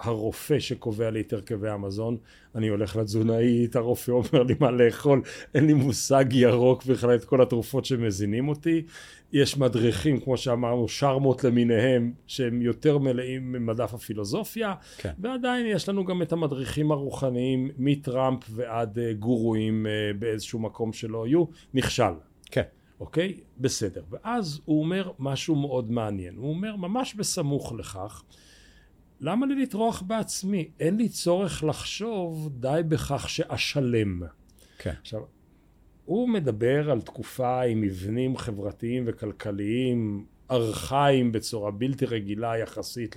הרופא 0.00 0.58
שקובע 0.58 1.10
לי 1.10 1.20
את 1.20 1.32
הרכבי 1.32 1.68
המזון, 1.68 2.16
אני 2.54 2.68
הולך 2.68 2.96
לתזונאית, 2.96 3.76
הרופא 3.76 4.10
אומר 4.10 4.42
לי 4.42 4.54
מה 4.60 4.70
לאכול, 4.70 5.22
אין 5.54 5.66
לי 5.66 5.72
מושג 5.72 6.24
ירוק 6.32 6.84
בכלל 6.84 7.14
את 7.14 7.24
כל 7.24 7.42
התרופות 7.42 7.84
שמזינים 7.84 8.48
אותי. 8.48 8.82
יש 9.32 9.58
מדריכים, 9.58 10.20
כמו 10.20 10.36
שאמרנו, 10.36 10.88
שרמות 10.88 11.44
למיניהם, 11.44 12.12
שהם 12.26 12.62
יותר 12.62 12.98
מלאים 12.98 13.52
ממדף 13.52 13.94
הפילוסופיה, 13.94 14.74
כן. 14.98 15.12
ועדיין 15.18 15.66
יש 15.66 15.88
לנו 15.88 16.04
גם 16.04 16.22
את 16.22 16.32
המדריכים 16.32 16.92
הרוחניים, 16.92 17.70
מטראמפ 17.78 18.44
ועד 18.50 18.98
uh, 18.98 19.18
גורואים 19.18 19.86
uh, 19.86 20.16
באיזשהו 20.18 20.58
מקום 20.58 20.92
שלא 20.92 21.24
היו, 21.24 21.44
נכשל. 21.74 22.12
כן. 22.50 22.62
אוקיי? 23.00 23.40
בסדר. 23.58 24.02
ואז 24.10 24.60
הוא 24.64 24.80
אומר 24.80 25.10
משהו 25.18 25.56
מאוד 25.56 25.90
מעניין. 25.90 26.36
הוא 26.36 26.50
אומר, 26.50 26.76
ממש 26.76 27.14
בסמוך 27.14 27.72
לכך, 27.78 28.22
למה 29.20 29.46
לי 29.46 29.62
לטרוח 29.62 30.02
בעצמי? 30.02 30.70
אין 30.80 30.96
לי 30.96 31.08
צורך 31.08 31.64
לחשוב 31.64 32.50
די 32.52 32.80
בכך 32.88 33.28
שאשלם. 33.28 34.22
כן. 34.78 34.94
עכשיו, 35.00 35.20
הוא 36.04 36.28
מדבר 36.28 36.90
על 36.90 37.00
תקופה 37.00 37.62
עם 37.62 37.80
מבנים 37.80 38.36
חברתיים 38.36 39.04
וכלכליים 39.06 40.26
ארכאיים 40.50 41.32
בצורה 41.32 41.70
בלתי 41.70 42.06
רגילה 42.06 42.58
יחסית 42.58 43.16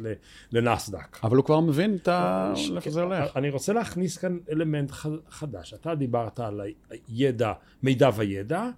לנסדק. 0.51 1.19
אבל 1.23 1.37
הוא 1.37 1.45
כבר 1.45 1.59
מבין 1.59 1.95
את 1.95 2.07
ה... 2.07 2.53
איפה 2.75 2.89
זה 2.89 3.01
הולך. 3.01 3.37
אני 3.37 3.49
רוצה 3.49 3.73
להכניס 3.73 4.17
כאן 4.17 4.37
אלמנט 4.51 4.91
חדש. 5.29 5.73
אתה 5.73 5.95
דיברת 5.95 6.39
על 6.39 6.61
הידע, 7.07 7.53
מידע 7.83 8.09
וידע, 8.15 8.69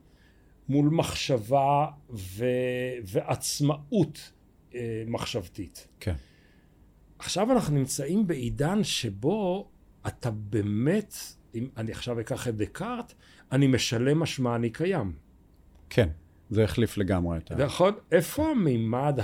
מול 0.70 0.90
מחשבה 0.90 1.88
ו... 2.10 2.46
ועצמאות 3.04 4.32
אה, 4.76 5.04
מחשבתית. 5.08 5.88
כן. 6.00 6.16
עכשיו 7.19 7.51
אנחנו 7.51 7.75
נמצאים 7.75 8.28
בעידן 8.28 8.84
שבו 8.84 9.69
אתה 10.08 10.32
באמת, 10.32 11.15
אם 11.56 11.67
אני 11.78 11.91
עכשיו 11.91 12.20
אקח 12.20 12.47
את 12.47 12.55
דקארט, 12.55 13.13
אני 13.51 13.68
משלם 13.68 14.20
משמע 14.20 14.55
אני 14.55 14.70
קיים. 14.70 15.13
כן, 15.89 16.09
זה 16.49 16.63
החליף 16.63 16.97
לגמרי 16.97 17.38
את 17.38 17.51
ה... 17.51 17.55
נכון, 17.55 17.93
איפה 18.11 18.51
המימד 18.51 19.20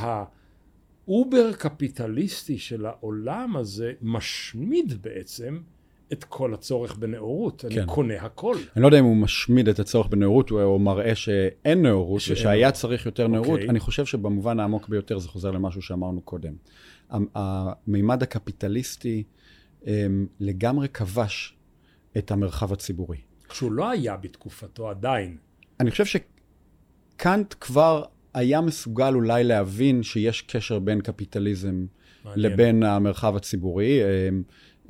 ה 1.07 1.16
over 1.16 1.53
קפיטליסטי 1.53 2.57
של 2.57 2.85
העולם 2.85 3.55
הזה 3.55 3.93
משמיד 4.01 5.01
בעצם 5.01 5.61
את 6.13 6.23
כל 6.23 6.53
הצורך 6.53 6.95
בנאורות, 6.95 7.65
כן. 7.69 7.79
אני 7.79 7.87
קונה 7.87 8.21
הכל. 8.21 8.55
אני 8.75 8.81
לא 8.81 8.87
יודע 8.87 8.99
אם 8.99 9.03
הוא 9.03 9.15
משמיד 9.15 9.69
את 9.69 9.79
הצורך 9.79 10.07
בנאורות, 10.07 10.51
או 10.51 10.79
מראה 10.79 11.15
שאין 11.15 11.81
נאורות, 11.81 12.21
ושהיה 12.31 12.71
צריך 12.71 13.05
יותר 13.05 13.27
נאורות. 13.27 13.49
Okay. 13.49 13.51
אוקיי. 13.51 13.69
אני 13.69 13.79
חושב 13.79 14.05
שבמובן 14.05 14.59
העמוק 14.59 14.89
ביותר 14.89 15.19
זה 15.19 15.27
חוזר 15.27 15.51
למשהו 15.51 15.81
שאמרנו 15.81 16.21
קודם. 16.21 16.53
המימד 17.09 18.23
הקפיטליסטי 18.23 19.23
אמ, 19.87 20.27
לגמרי 20.39 20.89
כבש 20.89 21.55
את 22.17 22.31
המרחב 22.31 22.73
הציבורי. 22.73 23.17
שהוא 23.51 23.71
לא 23.71 23.89
היה 23.89 24.17
בתקופתו 24.17 24.89
עדיין. 24.89 25.37
אני 25.79 25.91
חושב 25.91 26.05
שקאנט 26.05 27.53
כבר 27.59 28.03
היה 28.33 28.61
מסוגל 28.61 29.13
אולי 29.15 29.43
להבין 29.43 30.03
שיש 30.03 30.41
קשר 30.41 30.79
בין 30.79 31.01
קפיטליזם 31.01 31.85
מעניין. 32.25 32.51
לבין 32.51 32.83
המרחב 32.83 33.35
הציבורי. 33.35 33.99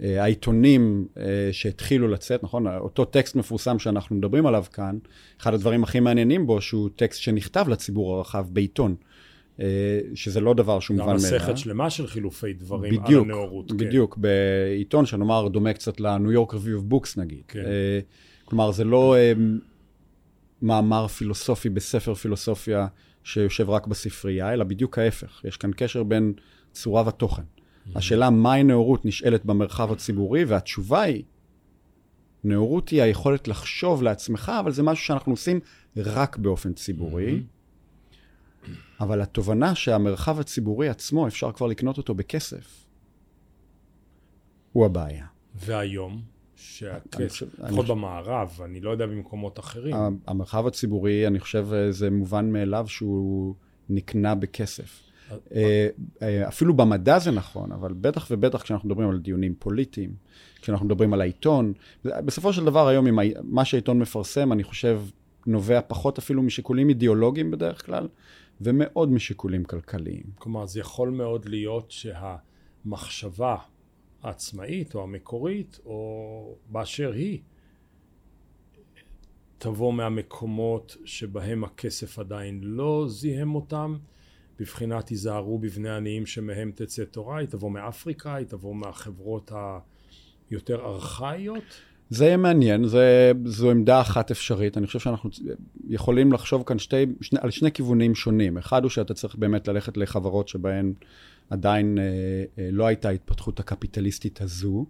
אה, 0.04 0.24
העיתונים 0.24 1.08
אה, 1.18 1.50
שהתחילו 1.52 2.08
לצאת, 2.08 2.44
נכון? 2.44 2.68
אותו 2.68 3.06
טקסט 3.06 3.36
מפורסם 3.36 3.80
שאנחנו 3.80 4.16
מדברים 4.16 4.46
עליו 4.46 4.66
כאן, 4.74 4.98
אחד 5.42 5.54
הדברים 5.54 5.84
הכי 5.84 6.00
מעניינים 6.00 6.48
בו, 6.48 6.62
שהוא 6.62 6.90
טקסט 6.96 7.22
שנכתב 7.22 7.66
לציבור 7.70 8.18
הרחב 8.18 8.46
בעיתון. 8.50 8.96
אה, 9.60 10.00
שזה 10.16 10.40
לא 10.40 10.54
דבר 10.54 10.80
שהוא 10.80 10.98
מובן 10.98 11.08
מאליו. 11.08 11.30
גם 11.30 11.36
מסכת 11.36 11.58
שלמה 11.58 11.90
של 11.90 12.08
חילופי 12.08 12.54
דברים 12.54 13.02
בדיוק, 13.04 13.26
על 13.26 13.32
הנאורות. 13.32 13.72
בדיוק, 13.72 14.16
כן. 14.16 14.22
בעיתון 14.22 15.06
שנאמר 15.06 15.48
דומה 15.48 15.74
קצת 15.74 16.00
ל 16.00 16.08
New 16.08 16.32
York 16.32 16.54
of 16.54 16.64
Books 16.84 17.18
נגיד. 17.18 17.42
כן. 17.48 17.64
כלומר, 18.46 18.72
זה 18.72 18.84
לא 18.84 19.16
מאמר 20.62 21.08
פילוסופי 21.08 21.70
בספר 21.70 22.14
פילוסופיה 22.14 22.88
שיושב 23.24 23.70
רק 23.70 23.88
בספרייה, 23.88 24.54
אלא 24.54 24.64
בדיוק 24.64 24.98
ההפך. 24.98 25.42
יש 25.44 25.58
כאן 25.58 25.72
קשר 25.76 26.04
בין 26.04 26.34
צורה 26.72 27.08
ותוכן. 27.08 27.44
השאלה 27.96 28.30
מהי 28.30 28.64
נאורות 28.64 29.06
נשאלת 29.06 29.46
במרחב 29.46 29.92
הציבורי, 29.92 30.46
והתשובה 30.46 31.02
היא, 31.02 31.24
נאורות 32.44 32.90
היא 32.90 33.02
היכולת 33.02 33.48
לחשוב 33.48 34.04
לעצמך, 34.04 34.52
אבל 34.60 34.72
זה 34.72 34.84
משהו 34.84 35.06
שאנחנו 35.06 35.34
עושים 35.34 35.60
רק 35.98 36.38
באופן 36.38 36.74
ציבורי. 36.74 37.40
Mm-hmm. 37.40 37.62
אבל 39.00 39.22
התובנה 39.22 39.76
שהמרחב 39.76 40.40
הציבורי 40.40 40.90
עצמו, 40.90 41.28
אפשר 41.28 41.52
כבר 41.52 41.68
לקנות 41.68 41.98
אותו 41.98 42.16
בכסף, 42.16 42.86
הוא 44.72 44.86
הבעיה. 44.86 45.26
והיום? 45.56 46.22
שהכסף, 46.56 47.60
לפחות 47.60 47.88
במערב, 47.88 48.60
אני 48.66 48.82
לא 48.82 48.90
יודע 48.90 49.06
במקומות 49.06 49.60
אחרים. 49.60 49.96
המרחב 50.28 50.68
הציבורי, 50.68 51.28
אני 51.28 51.40
חושב, 51.40 51.68
זה 51.90 52.10
מובן 52.10 52.52
מאליו 52.52 52.88
שהוא 52.88 53.56
נקנה 53.90 54.36
בכסף. 54.36 55.11
אה, 55.56 56.48
אפילו 56.48 56.74
במדע 56.74 57.20
זה 57.20 57.32
נכון, 57.32 57.72
אבל 57.72 57.94
בטח 57.94 58.28
ובטח 58.32 58.62
כשאנחנו 58.62 58.90
מדברים 58.90 59.10
על 59.10 59.20
דיונים 59.20 59.56
פוליטיים, 59.60 60.14
כשאנחנו 60.62 60.86
מדברים 60.86 61.14
על 61.14 61.22
העיתון, 61.22 61.74
בסופו 62.06 62.54
של 62.54 62.66
דבר 62.66 62.88
היום, 62.88 63.08
מה 63.44 63.66
שהעיתון 63.66 64.00
מפרסם, 64.00 64.52
אני 64.52 64.64
חושב, 64.64 65.02
נובע 65.46 65.80
פחות 65.88 66.18
אפילו 66.18 66.44
משיקולים 66.44 66.90
אידיאולוגיים 66.90 67.52
בדרך 67.52 67.86
כלל, 67.86 68.08
ומאוד 68.62 69.12
משיקולים 69.12 69.64
כלכליים. 69.64 70.24
כלומר, 70.36 70.66
זה 70.66 70.80
יכול 70.80 71.10
מאוד 71.10 71.50
להיות 71.50 71.92
שהמחשבה 71.92 73.56
העצמאית 74.24 74.96
או 74.96 75.04
המקורית, 75.04 75.80
או 75.86 76.56
באשר 76.70 77.12
היא, 77.12 77.40
תבוא 79.58 79.94
מהמקומות 79.94 80.98
שבהם 81.06 81.64
הכסף 81.64 82.20
עדיין 82.20 82.60
לא 82.64 83.06
זיהם 83.10 83.56
אותם, 83.56 83.98
בבחינת 84.62 85.10
היזהרו 85.10 85.60
בבני 85.60 85.90
עניים 85.90 86.26
שמהם 86.26 86.72
תצא 86.76 87.04
תורה, 87.04 87.38
היא 87.38 87.48
תבוא 87.48 87.72
מאפריקה, 87.72 88.36
היא 88.36 88.46
תבוא 88.46 88.76
מהחברות 88.76 89.52
היותר 90.50 90.86
ארכאיות? 90.86 91.64
זה 92.10 92.26
יהיה 92.26 92.38
מעניין, 92.38 92.88
זה, 92.88 93.32
זו 93.46 93.72
עמדה 93.72 94.02
אחת 94.02 94.32
אפשרית. 94.32 94.78
אני 94.78 94.88
חושב 94.88 95.00
שאנחנו 95.00 95.30
יכולים 95.88 96.34
לחשוב 96.34 96.64
כאן 96.66 96.80
שתי, 96.80 97.06
שני, 97.22 97.40
על 97.42 97.52
שני 97.52 97.72
כיוונים 97.72 98.16
שונים. 98.16 98.58
אחד 98.58 98.84
הוא 98.84 98.90
שאתה 98.90 99.14
צריך 99.14 99.36
באמת 99.36 99.68
ללכת 99.68 99.98
לחברות 99.98 100.48
שבהן 100.48 100.94
עדיין 101.50 101.98
אה, 101.98 102.04
אה, 102.60 102.70
לא 102.72 102.86
הייתה 102.86 103.10
ההתפתחות 103.10 103.60
הקפיטליסטית 103.60 104.42
הזו, 104.42 104.86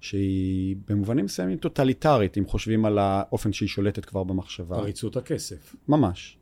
שהיא 0.00 0.76
במובנים 0.88 1.24
מסוימים 1.24 1.58
טוטליטרית, 1.58 2.38
אם 2.38 2.46
חושבים 2.46 2.84
על 2.84 2.98
האופן 2.98 3.52
שהיא 3.52 3.68
שולטת 3.68 4.04
כבר 4.04 4.24
במחשבה. 4.24 4.76
עריצות 4.76 5.16
הכסף. 5.16 5.76
ממש. 5.88 6.38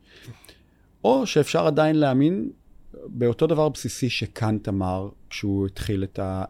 או 1.04 1.26
שאפשר 1.26 1.66
עדיין 1.66 1.96
להאמין 1.96 2.50
באותו 3.06 3.46
דבר 3.46 3.68
בסיסי 3.68 4.10
שקאנט 4.10 4.68
אמר 4.68 5.08
כשהוא 5.30 5.66
התחיל 5.66 6.04
את, 6.04 6.18
ה, 6.18 6.44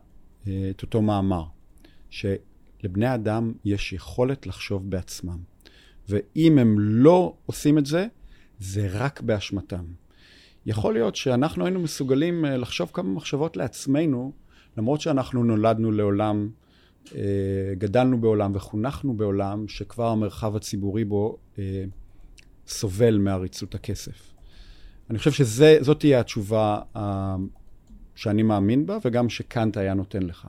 אה, 0.46 0.70
את 0.70 0.82
אותו 0.82 1.02
מאמר, 1.02 1.44
שלבני 2.10 3.14
אדם 3.14 3.52
יש 3.64 3.92
יכולת 3.92 4.46
לחשוב 4.46 4.90
בעצמם, 4.90 5.38
ואם 6.08 6.58
הם 6.58 6.76
לא 6.78 7.34
עושים 7.46 7.78
את 7.78 7.86
זה, 7.86 8.06
זה 8.58 8.88
רק 8.90 9.20
באשמתם. 9.20 9.84
יכול 10.66 10.94
להיות 10.94 11.16
שאנחנו 11.16 11.64
היינו 11.64 11.80
מסוגלים 11.80 12.44
אה, 12.44 12.56
לחשוב 12.56 12.90
כמה 12.92 13.08
מחשבות 13.08 13.56
לעצמנו, 13.56 14.32
למרות 14.76 15.00
שאנחנו 15.00 15.44
נולדנו 15.44 15.92
לעולם, 15.92 16.50
אה, 17.14 17.20
גדלנו 17.78 18.20
בעולם 18.20 18.52
וחונכנו 18.54 19.16
בעולם, 19.16 19.68
שכבר 19.68 20.08
המרחב 20.08 20.56
הציבורי 20.56 21.04
בו 21.04 21.38
סובל 22.66 23.18
מעריצות 23.18 23.74
הכסף. 23.74 24.31
אני 25.10 25.18
חושב 25.18 25.32
שזאת 25.32 26.00
תהיה 26.00 26.20
התשובה 26.20 26.80
uh, 26.96 26.98
שאני 28.14 28.42
מאמין 28.42 28.86
בה, 28.86 28.98
וגם 29.04 29.28
שקאנט 29.28 29.76
היה 29.76 29.94
נותן 29.94 30.22
לך. 30.22 30.48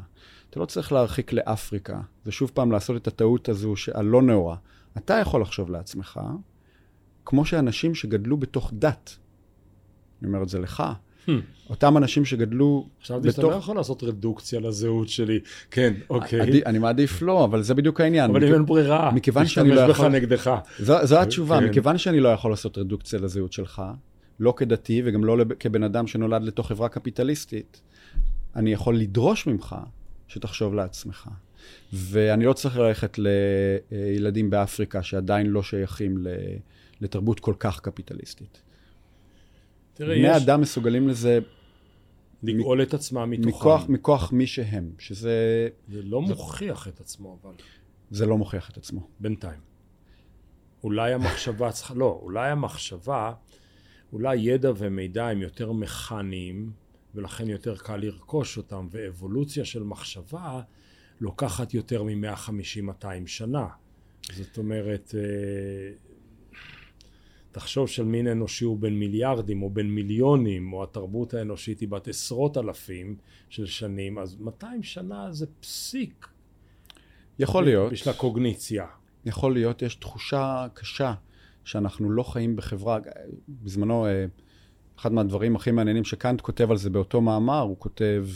אתה 0.49 0.59
לא 0.59 0.65
צריך 0.65 0.91
להרחיק 0.91 1.33
לאפריקה, 1.33 2.01
ושוב 2.25 2.51
פעם 2.53 2.71
לעשות 2.71 3.01
את 3.01 3.07
הטעות 3.07 3.49
הזו 3.49 3.73
הלא 3.93 4.21
נאורה. 4.21 4.55
אתה 4.97 5.13
יכול 5.13 5.41
לחשוב 5.41 5.71
לעצמך, 5.71 6.19
כמו 7.25 7.45
שאנשים 7.45 7.95
שגדלו 7.95 8.37
בתוך 8.37 8.71
דת, 8.73 9.17
אני 10.21 10.27
אומר 10.27 10.43
את 10.43 10.49
זה 10.49 10.59
לך, 10.59 10.83
hmm. 11.27 11.31
אותם 11.69 11.97
אנשים 11.97 12.25
שגדלו 12.25 12.89
חשבתי 13.01 13.27
בתוך... 13.27 13.35
שאתה 13.35 13.47
לא 13.47 13.55
יכול 13.55 13.75
לעשות 13.75 14.03
רדוקציה 14.03 14.59
לזהות 14.59 15.09
שלי. 15.09 15.39
כן, 15.71 15.93
אוקיי. 16.09 16.41
עדי, 16.41 16.61
אני 16.65 16.79
מעדיף 16.79 17.21
לא, 17.21 17.43
אבל 17.43 17.61
זה 17.61 17.73
בדיוק 17.73 18.01
העניין. 18.01 18.29
אבל 18.29 18.47
אם 18.47 18.53
אין 18.53 18.65
ברירה, 18.65 19.11
מכיוון 19.11 19.45
שאני 19.45 19.69
לא 19.69 19.81
יכול... 19.81 20.07
בך 20.07 20.13
נגדך. 20.13 20.55
זו, 20.79 20.95
זו 21.03 21.21
התשובה, 21.21 21.59
כן. 21.59 21.65
מכיוון 21.65 21.97
שאני 21.97 22.19
לא 22.19 22.29
יכול 22.29 22.51
לעשות 22.51 22.77
רדוקציה 22.77 23.19
לזהות 23.19 23.53
שלך, 23.53 23.81
לא 24.39 24.53
כדתי 24.57 25.01
וגם 25.05 25.25
לא 25.25 25.37
כבן 25.59 25.83
אדם 25.83 26.07
שנולד 26.07 26.43
לתוך 26.43 26.67
חברה 26.67 26.89
קפיטליסטית, 26.89 27.81
אני 28.55 28.73
יכול 28.73 28.97
לדרוש 28.97 29.47
ממך 29.47 29.75
שתחשוב 30.27 30.73
לעצמך. 30.73 31.29
ואני 31.93 32.45
לא 32.45 32.53
צריך 32.53 32.77
ללכת 32.77 33.19
לילדים 33.91 34.49
באפריקה 34.49 35.03
שעדיין 35.03 35.47
לא 35.47 35.63
שייכים 35.63 36.17
לתרבות 37.01 37.39
כל 37.39 37.53
כך 37.59 37.79
קפיטליסטית. 37.79 38.61
תראה, 39.93 40.15
בני 40.15 40.37
יש... 40.37 40.43
אדם 40.43 40.61
מסוגלים 40.61 41.09
לזה... 41.09 41.39
לגאול 42.43 42.81
את 42.81 42.93
עצמם 42.93 43.29
מתוכם. 43.29 43.49
מכוח, 43.49 43.89
מכוח 43.89 44.31
מי 44.31 44.47
שהם, 44.47 44.91
שזה... 44.99 45.67
זה 45.87 46.01
לא 46.03 46.21
זה... 46.27 46.33
מוכיח 46.33 46.87
את 46.87 46.99
עצמו, 46.99 47.37
אבל... 47.43 47.53
זה 48.11 48.25
לא 48.25 48.37
מוכיח 48.37 48.69
את 48.69 48.77
עצמו. 48.77 49.07
בינתיים. 49.19 49.59
אולי 50.83 51.13
המחשבה 51.13 51.71
צריכה... 51.71 51.93
לא, 51.93 52.19
אולי 52.21 52.49
המחשבה 52.49 53.33
אולי 54.13 54.35
ידע 54.35 54.71
ומידע 54.77 55.27
הם 55.27 55.41
יותר 55.41 55.71
מכניים 55.71 56.71
ולכן 57.15 57.49
יותר 57.49 57.77
קל 57.77 57.97
לרכוש 57.97 58.57
אותם 58.57 58.87
ואבולוציה 58.91 59.65
של 59.65 59.83
מחשבה 59.83 60.61
לוקחת 61.21 61.73
יותר 61.73 62.03
מ-150-200 62.03 63.05
שנה. 63.25 63.67
זאת 64.33 64.57
אומרת, 64.57 65.15
אה, 65.17 65.95
תחשוב 67.51 67.87
של 67.87 68.03
מין 68.03 68.27
אנושי 68.27 68.65
הוא 68.65 68.79
בין 68.79 68.99
מיליארדים 68.99 69.63
או 69.63 69.69
בין 69.69 69.89
מיליונים, 69.89 70.73
או 70.73 70.83
התרבות 70.83 71.33
האנושית 71.33 71.79
היא 71.79 71.89
בת 71.89 72.07
עשרות 72.07 72.57
אלפים 72.57 73.15
של 73.49 73.65
שנים, 73.65 74.19
אז 74.19 74.35
200 74.39 74.83
שנה 74.83 75.31
זה 75.31 75.45
פסיק. 75.59 76.27
יכול 77.39 77.63
להיות. 77.63 77.91
בשביל 77.91 78.13
הקוגניציה. 78.13 78.85
יכול 79.25 79.53
להיות, 79.53 79.81
יש 79.81 79.95
תחושה 79.95 80.67
קשה 80.73 81.13
שאנחנו 81.63 82.11
לא 82.11 82.23
חיים 82.23 82.55
בחברה, 82.55 82.99
בזמנו, 83.47 84.05
אה, 84.05 84.25
אחד 84.99 85.13
מהדברים 85.13 85.55
הכי 85.55 85.71
מעניינים 85.71 86.03
שקאנט 86.03 86.41
כותב 86.41 86.71
על 86.71 86.77
זה 86.77 86.89
באותו 86.89 87.21
מאמר, 87.21 87.59
הוא 87.59 87.75
כותב, 87.79 88.27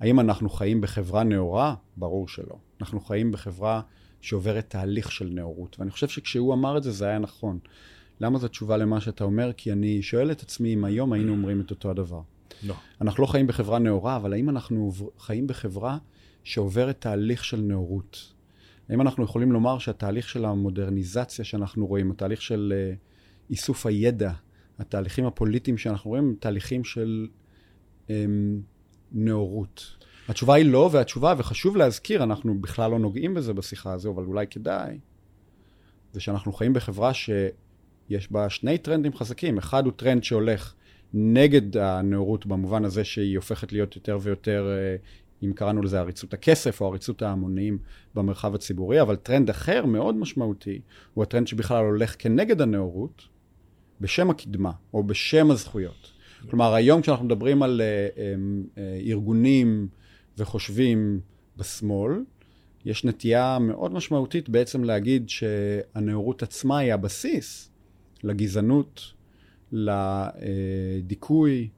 האם 0.00 0.20
אנחנו 0.20 0.50
חיים 0.50 0.80
בחברה 0.80 1.24
נאורה? 1.24 1.74
ברור 1.96 2.28
שלא. 2.28 2.58
אנחנו 2.80 3.00
חיים 3.00 3.32
בחברה 3.32 3.80
שעוברת 4.20 4.70
תהליך 4.70 5.12
של 5.12 5.28
נאורות, 5.32 5.76
ואני 5.78 5.90
חושב 5.90 6.08
שכשהוא 6.08 6.54
אמר 6.54 6.78
את 6.78 6.82
זה, 6.82 6.90
זה 6.90 7.06
היה 7.06 7.18
נכון. 7.18 7.58
למה 8.20 8.38
זו 8.38 8.48
תשובה 8.48 8.76
למה 8.76 9.00
שאתה 9.00 9.24
אומר? 9.24 9.50
כי 9.56 9.72
אני 9.72 10.02
שואל 10.02 10.30
את 10.30 10.42
עצמי 10.42 10.74
אם 10.74 10.84
היום 10.84 11.12
היינו 11.12 11.32
אומרים 11.32 11.60
את 11.60 11.70
אותו 11.70 11.90
הדבר. 11.90 12.20
לא. 12.62 12.74
אנחנו 13.00 13.22
לא 13.22 13.26
חיים 13.26 13.46
בחברה 13.46 13.78
נאורה, 13.78 14.16
אבל 14.16 14.32
האם 14.32 14.50
אנחנו 14.50 14.92
חיים 15.18 15.46
בחברה 15.46 15.98
שעוברת 16.44 17.00
תהליך 17.00 17.44
של 17.44 17.60
נאורות? 17.60 18.32
האם 18.88 19.00
אנחנו 19.00 19.24
יכולים 19.24 19.52
לומר 19.52 19.78
שהתהליך 19.78 20.28
של 20.28 20.44
המודרניזציה 20.44 21.44
שאנחנו 21.44 21.86
רואים, 21.86 22.10
התהליך 22.10 22.42
של 22.42 22.72
uh, 22.74 23.50
איסוף 23.50 23.86
הידע, 23.86 24.32
התהליכים 24.78 25.26
הפוליטיים 25.26 25.78
שאנחנו 25.78 26.10
רואים, 26.10 26.24
הם 26.24 26.34
תהליכים 26.40 26.84
של 26.84 27.28
um, 28.06 28.10
נאורות? 29.12 29.96
התשובה 30.28 30.54
היא 30.54 30.64
לא, 30.64 30.90
והתשובה, 30.92 31.34
וחשוב 31.38 31.76
להזכיר, 31.76 32.22
אנחנו 32.22 32.60
בכלל 32.60 32.90
לא 32.90 32.98
נוגעים 32.98 33.34
בזה 33.34 33.54
בשיחה 33.54 33.92
הזו, 33.92 34.10
אבל 34.10 34.24
אולי 34.24 34.46
כדאי, 34.46 34.98
זה 36.12 36.20
שאנחנו 36.20 36.52
חיים 36.52 36.72
בחברה 36.72 37.14
שיש 37.14 38.32
בה 38.32 38.50
שני 38.50 38.78
טרנדים 38.78 39.16
חזקים. 39.16 39.58
אחד 39.58 39.84
הוא 39.84 39.92
טרנד 39.96 40.24
שהולך 40.24 40.74
נגד 41.14 41.76
הנאורות 41.76 42.46
במובן 42.46 42.84
הזה 42.84 43.04
שהיא 43.04 43.36
הופכת 43.36 43.72
להיות 43.72 43.96
יותר 43.96 44.18
ויותר 44.22 44.66
אה, 44.66 45.27
אם 45.44 45.52
קראנו 45.52 45.82
לזה 45.82 46.00
עריצות 46.00 46.34
הכסף 46.34 46.80
או 46.80 46.86
עריצות 46.86 47.22
ההמונים 47.22 47.78
במרחב 48.14 48.54
הציבורי, 48.54 49.02
אבל 49.02 49.16
טרנד 49.16 49.50
אחר 49.50 49.86
מאוד 49.86 50.16
משמעותי 50.16 50.80
הוא 51.14 51.22
הטרנד 51.22 51.46
שבכלל 51.46 51.84
הולך 51.84 52.16
כנגד 52.18 52.60
הנאורות 52.60 53.22
בשם 54.00 54.30
הקדמה 54.30 54.72
או 54.94 55.02
בשם 55.02 55.50
הזכויות. 55.50 56.12
כלומר, 56.50 56.74
היום 56.74 57.02
כשאנחנו 57.02 57.24
מדברים 57.24 57.62
על 57.62 57.80
uh, 57.80 58.16
um, 58.16 58.20
uh, 58.74 58.78
ארגונים 59.10 59.88
וחושבים 60.38 61.20
בשמאל, 61.56 62.12
יש 62.84 63.04
נטייה 63.04 63.58
מאוד 63.58 63.92
משמעותית 63.92 64.48
בעצם 64.48 64.84
להגיד 64.84 65.28
שהנאורות 65.28 66.42
עצמה 66.42 66.78
היא 66.78 66.94
הבסיס 66.94 67.70
לגזענות, 68.24 69.12
לדיכוי, 69.72 71.68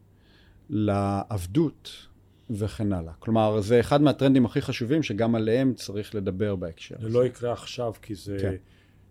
לעבדות 0.71 2.07
וכן 2.51 2.93
הלאה. 2.93 3.13
כלומר, 3.19 3.61
זה 3.61 3.81
אחד 3.81 4.03
מהטרנדים 4.03 4.45
הכי 4.45 4.61
חשובים 4.61 5.03
שגם 5.03 5.35
עליהם 5.35 5.75
צריך 5.75 6.15
לדבר 6.15 6.57
בהקשר. 6.57 6.97
זה 7.01 7.09
לא 7.09 7.27
יקרה 7.27 7.53
עכשיו, 7.53 7.93
כי 8.03 8.15
זה 8.15 8.37
כן. 8.41 8.55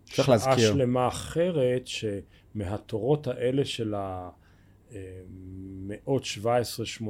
שעה 0.06 0.26
להזכיר. 0.28 0.72
שלמה 0.72 1.08
אחרת 1.08 1.86
שמהתורות 1.86 3.26
האלה 3.26 3.64
של 3.64 3.94
המאות 4.92 6.22
17-18, 6.22 7.06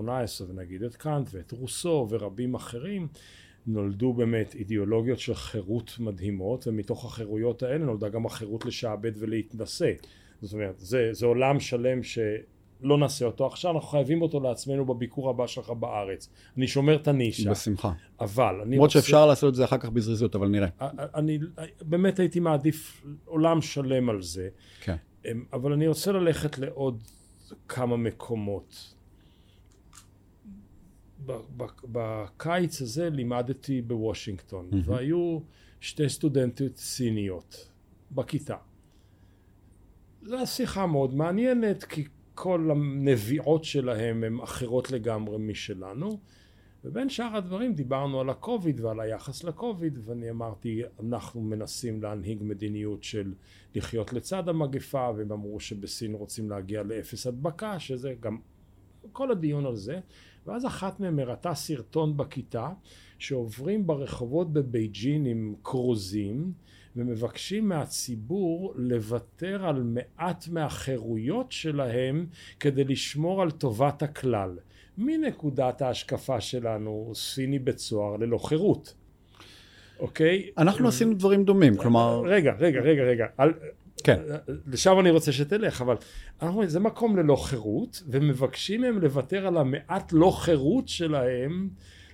ונגיד 0.49 0.83
את 0.83 0.97
קאנט 0.97 1.29
ואת 1.33 1.53
רוסו 1.53 2.07
ורבים 2.11 2.55
אחרים, 2.55 3.09
נולדו 3.67 4.13
באמת 4.13 4.55
אידיאולוגיות 4.55 5.19
של 5.19 5.35
חירות 5.35 5.97
מדהימות, 5.99 6.67
ומתוך 6.67 7.05
החירויות 7.05 7.63
האלה 7.63 7.85
נולדה 7.85 8.09
גם 8.09 8.27
החירות 8.27 8.65
לשעבד 8.65 9.13
ולהתנשא. 9.19 9.93
זאת 10.43 10.53
אומרת, 10.53 10.75
זה, 10.79 11.09
זה 11.13 11.27
עולם 11.27 11.61
שלם 11.61 12.03
שלא 12.83 12.99
נעשה 12.99 13.27
אותו 13.27 13.47
עכשיו, 13.47 13.75
אנחנו 13.75 13.89
חייבים 13.89 14.23
אותו 14.23 14.41
לעצמנו 14.41 14.85
בביקור 14.85 15.31
הבא 15.31 15.47
שלך 15.47 15.71
בארץ. 15.71 16.29
אני 16.57 16.69
שומר 16.69 16.97
את 16.97 17.09
הנישה. 17.09 17.51
בשמחה. 17.51 17.93
אבל 18.21 18.61
אני 18.63 18.75
למרות 18.75 18.89
רוצה... 18.89 19.01
שאפשר 19.01 19.27
לעשות 19.27 19.51
את 19.51 19.55
זה 19.55 19.65
אחר 19.65 19.79
כך 19.79 19.89
בזריזות, 19.89 20.35
אבל 20.35 20.49
נראה. 20.49 20.69
אני 21.15 21.39
באמת 21.83 22.19
הייתי 22.19 22.41
מעדיף 22.41 23.05
עולם 23.25 23.63
שלם 23.63 24.11
על 24.11 24.23
זה. 24.23 24.49
כן. 24.81 24.97
אמ, 25.25 25.45
אבל 25.53 25.73
אני 25.73 25.89
רוצה 25.89 26.13
ללכת 26.13 26.59
לעוד 26.59 27.03
כמה 27.69 27.97
מקומות. 27.97 28.95
בקיץ 31.83 32.83
הזה 32.83 33.11
לימדתי 33.11 33.83
בוושינגטון, 33.83 34.71
mm-hmm. 34.73 34.91
והיו 34.91 35.39
שתי 35.81 36.09
סטודנטיות 36.09 36.77
סיניות 36.77 37.71
בכיתה. 38.13 38.57
זו 40.23 40.47
שיחה 40.47 40.87
מאוד 40.87 41.15
מעניינת, 41.15 41.85
כי 41.85 42.05
כל 42.43 42.71
הנביעות 42.71 43.65
שלהם 43.65 44.25
הן 44.25 44.41
אחרות 44.41 44.91
לגמרי 44.91 45.39
משלנו. 45.39 46.21
ובין 46.85 47.09
שאר 47.09 47.37
הדברים 47.37 47.75
דיברנו 47.75 48.21
על 48.21 48.31
הקוביד 48.31 48.81
ועל 48.81 49.01
היחס 49.01 49.45
לקוביד 49.45 49.99
ואני 50.05 50.31
אמרתי 50.31 50.83
אנחנו 51.01 51.41
מנסים 51.41 52.03
להנהיג 52.03 52.39
מדיניות 52.43 53.05
של 53.05 53.35
לחיות 53.75 54.13
לצד 54.13 54.49
המגפה 54.49 55.11
והם 55.17 55.33
אמרו 55.33 55.61
שבסין 55.61 56.15
רוצים 56.15 56.51
להגיע 56.51 56.83
לאפס 56.83 57.27
הדבקה 57.27 57.79
שזה 57.79 58.15
גם 58.21 58.39
כל 59.13 59.31
הדיון 59.31 59.67
על 59.67 59.77
זה 59.77 60.01
ואז 60.47 60.67
אחת 60.67 61.01
מהם 61.01 61.19
הראתה 61.19 61.55
סרטון 61.55 62.17
בכיתה 62.17 62.71
שעוברים 63.21 63.87
ברחובות 63.87 64.53
בבייג'ין 64.53 65.27
עם 65.27 65.55
כרוזים 65.65 66.53
ומבקשים 66.97 67.69
מהציבור 67.69 68.75
לוותר 68.77 69.67
על 69.67 69.83
מעט 69.83 70.49
מהחירויות 70.49 71.53
שלהם 71.53 72.27
כדי 72.61 72.85
לשמור 72.85 73.43
על 73.43 73.51
טובת 73.51 74.03
הכלל. 74.03 74.59
מנקודת 74.99 75.83
ההשקפה 75.83 76.41
שלנו, 76.41 77.13
סיני 77.15 77.59
בית 77.59 77.79
סוהר 77.79 78.17
ללא 78.17 78.39
חירות. 78.39 78.95
אוקיי? 79.99 80.51
אנחנו 80.59 80.89
עשינו 80.89 81.15
דברים 81.15 81.45
דומים, 81.45 81.77
כלומר... 81.77 82.23
רגע, 82.27 82.53
רגע, 82.59 82.81
רגע, 82.81 83.03
רגע. 83.03 83.27
כן. 84.05 84.21
לשם 84.67 84.99
אני 85.01 85.11
רוצה 85.11 85.33
שתלך, 85.33 85.81
אבל 85.81 85.97
אנחנו, 86.43 86.67
זה 86.67 86.81
מקום 86.81 87.17
ללא 87.17 87.37
חירות, 87.37 88.03
ומבקשים 88.09 88.81
מהם 88.81 88.99
לוותר 88.99 89.47
על 89.47 89.57
המעט 89.57 90.13
לא 90.13 90.31
חירות 90.31 90.89
שלהם 90.89 91.69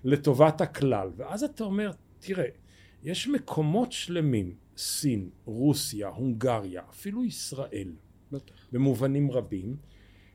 לטובת 0.06 0.60
הכלל. 0.60 1.10
ואז 1.16 1.44
אתה 1.44 1.64
אומר, 1.64 1.90
תראה, 2.18 2.48
יש 3.02 3.28
מקומות 3.28 3.92
שלמים, 3.92 4.54
סין, 4.76 5.28
רוסיה, 5.44 6.08
הונגריה, 6.08 6.82
אפילו 6.90 7.24
ישראל, 7.24 7.92
במובנים 8.72 9.30
רבים, 9.30 9.76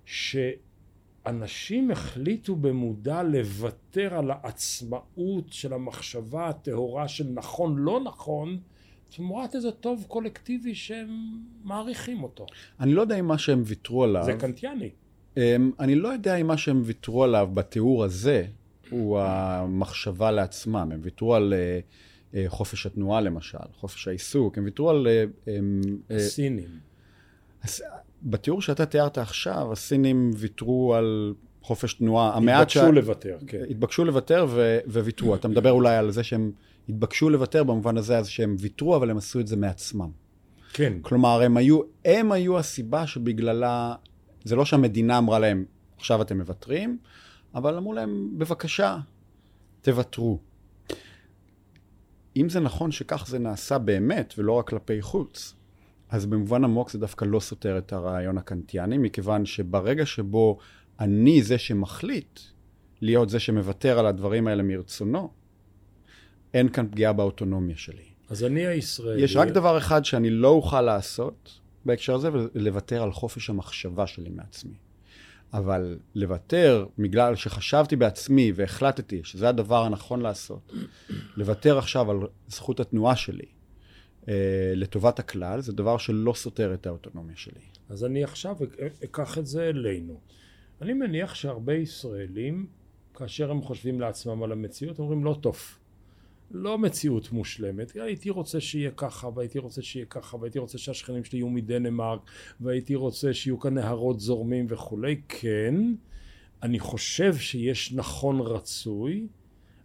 שאנשים 0.05 1.91
החליטו 1.91 2.55
במודע 2.55 3.23
לוותר 3.23 4.13
על 4.13 4.31
העצמאות 4.31 5.45
של 5.53 5.73
המחשבה 5.73 6.49
הטהורה 6.49 7.07
של 7.07 7.27
נכון 7.33 7.77
לא 7.77 7.99
נכון 7.99 8.59
תמורת 9.15 9.55
איזה 9.55 9.71
טוב 9.71 10.05
קולקטיבי 10.07 10.75
שהם 10.75 11.09
מעריכים 11.63 12.23
אותו. 12.23 12.45
אני 12.79 12.93
לא 12.93 13.01
יודע 13.01 13.19
אם 13.19 13.27
מה 13.27 13.37
שהם 13.37 13.63
ויתרו 13.65 14.03
עליו... 14.03 14.23
זה 14.25 14.33
קנטיאני. 14.33 14.89
אמ, 15.37 15.71
אני 15.79 15.95
לא 15.95 16.07
יודע 16.07 16.35
אם 16.35 16.47
מה 16.47 16.57
שהם 16.57 16.81
ויתרו 16.85 17.23
עליו 17.23 17.49
בתיאור 17.53 18.03
הזה 18.03 18.45
הוא 18.91 19.19
המחשבה 19.19 20.31
לעצמם. 20.31 20.89
הם 20.93 20.99
ויתרו 21.01 21.35
על 21.35 21.53
אה, 21.53 21.79
אה, 22.35 22.45
חופש 22.47 22.85
התנועה 22.85 23.21
למשל, 23.21 23.57
חופש 23.73 24.07
העיסוק, 24.07 24.57
הם 24.57 24.65
ויתרו 24.65 24.89
על... 24.89 25.07
אה, 25.07 25.59
הסינים. 26.09 26.69
בתיאור 28.23 28.61
שאתה 28.61 28.85
תיארת 28.85 29.17
עכשיו, 29.17 29.71
הסינים 29.71 30.31
ויתרו 30.35 30.95
על 30.95 31.33
חופש 31.61 31.93
תנועה. 31.93 32.37
התבקשו 32.37 32.79
שה... 32.79 32.91
לוותר, 32.91 33.37
כן. 33.47 33.63
התבקשו 33.69 34.05
לוותר 34.05 34.47
ו... 34.49 34.79
וויתרו. 34.87 35.35
אתה 35.35 35.47
מדבר 35.47 35.71
אולי 35.71 35.95
על 35.95 36.11
זה 36.11 36.23
שהם 36.23 36.51
התבקשו 36.89 37.29
לוותר 37.29 37.63
במובן 37.63 37.97
הזה 37.97 38.17
אז 38.17 38.27
שהם 38.27 38.55
ויתרו, 38.59 38.95
אבל 38.95 39.09
הם 39.09 39.17
עשו 39.17 39.39
את 39.39 39.47
זה 39.47 39.55
מעצמם. 39.55 40.09
כן. 40.73 40.93
כלומר, 41.01 41.41
הם 41.41 41.57
היו, 41.57 41.81
הם 42.05 42.31
היו 42.31 42.59
הסיבה 42.59 43.07
שבגללה, 43.07 43.95
זה 44.43 44.55
לא 44.55 44.65
שהמדינה 44.65 45.17
אמרה 45.17 45.39
להם, 45.39 45.65
עכשיו 45.97 46.21
אתם 46.21 46.37
מוותרים, 46.37 46.97
אבל 47.55 47.77
אמרו 47.77 47.93
להם, 47.93 48.29
בבקשה, 48.37 48.97
תוותרו. 49.81 50.39
אם 52.35 52.49
זה 52.49 52.59
נכון 52.59 52.91
שכך 52.91 53.25
זה 53.27 53.39
נעשה 53.39 53.77
באמת, 53.77 54.33
ולא 54.37 54.51
רק 54.51 54.69
כלפי 54.69 55.01
חוץ, 55.01 55.55
אז 56.09 56.25
במובן 56.25 56.63
עמוק 56.63 56.91
זה 56.91 56.99
דווקא 56.99 57.25
לא 57.25 57.39
סותר 57.39 57.77
את 57.77 57.93
הרעיון 57.93 58.37
הקנטיאני, 58.37 58.97
מכיוון 58.97 59.45
שברגע 59.45 60.05
שבו 60.05 60.57
אני 60.99 61.43
זה 61.43 61.57
שמחליט 61.57 62.39
להיות 63.01 63.29
זה 63.29 63.39
שמוותר 63.39 63.99
על 63.99 64.05
הדברים 64.05 64.47
האלה 64.47 64.63
מרצונו, 64.63 65.31
אין 66.53 66.69
כאן 66.69 66.87
פגיעה 66.91 67.13
באוטונומיה 67.13 67.77
שלי. 67.77 68.03
אז 68.29 68.43
אני 68.43 68.67
הישראלי... 68.67 69.21
יש 69.21 69.35
רק 69.35 69.47
דבר 69.47 69.77
אחד 69.77 70.05
שאני 70.05 70.29
לא 70.29 70.47
אוכל 70.47 70.81
לעשות 70.81 71.59
בהקשר 71.85 72.15
הזה, 72.15 72.29
ולוותר 72.33 73.03
על 73.03 73.11
חופש 73.11 73.49
המחשבה 73.49 74.07
שלי 74.07 74.29
מעצמי. 74.29 74.75
אבל 75.53 75.99
לוותר 76.15 76.85
בגלל 76.97 77.35
שחשבתי 77.35 77.95
בעצמי 77.95 78.51
והחלטתי 78.55 79.21
שזה 79.23 79.49
הדבר 79.49 79.83
הנכון 79.83 80.21
לעשות, 80.21 80.73
לוותר 81.37 81.77
עכשיו 81.77 82.11
על 82.11 82.17
זכות 82.47 82.79
התנועה 82.79 83.15
שלי 83.15 83.45
אה, 84.27 84.73
לטובת 84.75 85.19
הכלל, 85.19 85.61
זה 85.61 85.73
דבר 85.73 85.97
שלא 85.97 86.33
סותר 86.33 86.73
את 86.73 86.87
האוטונומיה 86.87 87.35
שלי. 87.35 87.61
אז 87.89 88.05
אני 88.05 88.23
עכשיו 88.23 88.55
אקח 89.03 89.37
את 89.37 89.47
זה 89.47 89.69
אלינו. 89.69 90.19
אני 90.81 90.93
מניח 90.93 91.35
שהרבה 91.35 91.73
ישראלים, 91.73 92.67
כאשר 93.13 93.51
הם 93.51 93.61
חושבים 93.61 94.01
לעצמם 94.01 94.43
על 94.43 94.51
המציאות, 94.51 94.99
אומרים 94.99 95.23
לא 95.23 95.37
טוב. 95.41 95.57
לא 96.53 96.77
מציאות 96.77 97.31
מושלמת, 97.31 97.91
הייתי 97.95 98.29
רוצה 98.29 98.61
שיהיה 98.61 98.91
ככה 98.91 99.29
והייתי 99.35 99.59
רוצה 99.59 99.81
שיהיה 99.81 100.05
ככה 100.05 100.37
והייתי 100.37 100.59
רוצה 100.59 100.77
שהשכנים 100.77 101.23
שלי 101.23 101.39
יהיו 101.39 101.49
מדנמרק 101.49 102.19
והייתי 102.61 102.95
רוצה 102.95 103.33
שיהיו 103.33 103.59
כאן 103.59 103.73
נהרות 103.73 104.19
זורמים 104.19 104.65
וכולי, 104.69 105.21
כן, 105.27 105.75
אני 106.63 106.79
חושב 106.79 107.35
שיש 107.35 107.93
נכון 107.93 108.39
רצוי, 108.39 109.27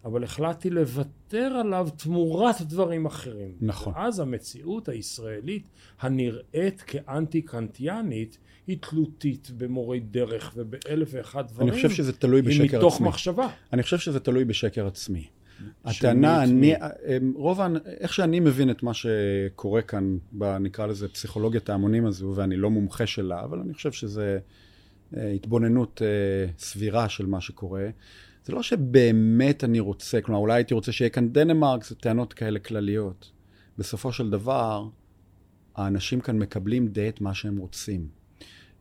אבל 0.05 0.23
החלטתי 0.23 0.69
לוותר 0.69 1.53
עליו 1.59 1.87
תמורת 1.97 2.61
דברים 2.61 3.05
אחרים. 3.05 3.51
נכון. 3.61 3.93
ואז 3.93 4.19
המציאות 4.19 4.89
הישראלית 4.89 5.69
הנראית 5.99 6.81
כאנטי 6.81 7.41
קנטיאנית 7.41 8.37
היא 8.67 8.77
תלותית 8.81 9.51
במורי 9.57 9.99
דרך 9.99 10.53
ובאלף 10.55 11.09
ואחד 11.11 11.47
דברים. 11.47 11.67
אני 11.67 11.75
חושב 11.75 11.89
שזה 11.89 12.13
תלוי 12.13 12.41
בשקר 12.41 12.63
עצמי. 12.63 12.69
היא 12.71 12.77
מתוך 12.77 13.01
מחשבה. 13.01 13.49
אני 13.73 13.83
חושב 13.83 13.97
שזה 13.97 14.19
תלוי 14.19 14.45
בשקר 14.45 14.87
עצמי. 14.87 15.27
הטענה, 15.85 16.43
אני, 16.43 16.73
רוב, 17.35 17.59
איך 17.85 18.13
שאני 18.13 18.39
מבין 18.39 18.69
את 18.69 18.83
מה 18.83 18.91
שקורה 18.93 19.81
כאן, 19.81 20.17
נקרא 20.59 20.85
לזה 20.85 21.07
פסיכולוגיית 21.07 21.69
ההמונים 21.69 22.05
הזו, 22.05 22.33
ואני 22.35 22.55
לא 22.55 22.69
מומחה 22.69 23.05
שלה, 23.05 23.43
אבל 23.43 23.59
אני 23.59 23.73
חושב 23.73 23.91
שזה 23.91 24.39
אה, 25.17 25.29
התבוננות 25.29 26.01
אה, 26.01 26.51
סבירה 26.57 27.09
של 27.09 27.25
מה 27.25 27.41
שקורה. 27.41 27.89
זה 28.45 28.53
לא 28.53 28.63
שבאמת 28.63 29.63
אני 29.63 29.79
רוצה, 29.79 30.21
כלומר, 30.21 30.39
אולי 30.39 30.53
הייתי 30.53 30.73
רוצה 30.73 30.91
שיהיה 30.91 31.09
כאן 31.09 31.29
דנמרק, 31.29 31.83
זה 31.83 31.95
טענות 31.95 32.33
כאלה 32.33 32.59
כלליות. 32.59 33.31
בסופו 33.77 34.11
של 34.11 34.29
דבר, 34.29 34.87
האנשים 35.75 36.19
כאן 36.19 36.37
מקבלים 36.37 36.87
די 36.87 37.09
את 37.09 37.21
מה 37.21 37.33
שהם 37.33 37.57
רוצים. 37.57 38.16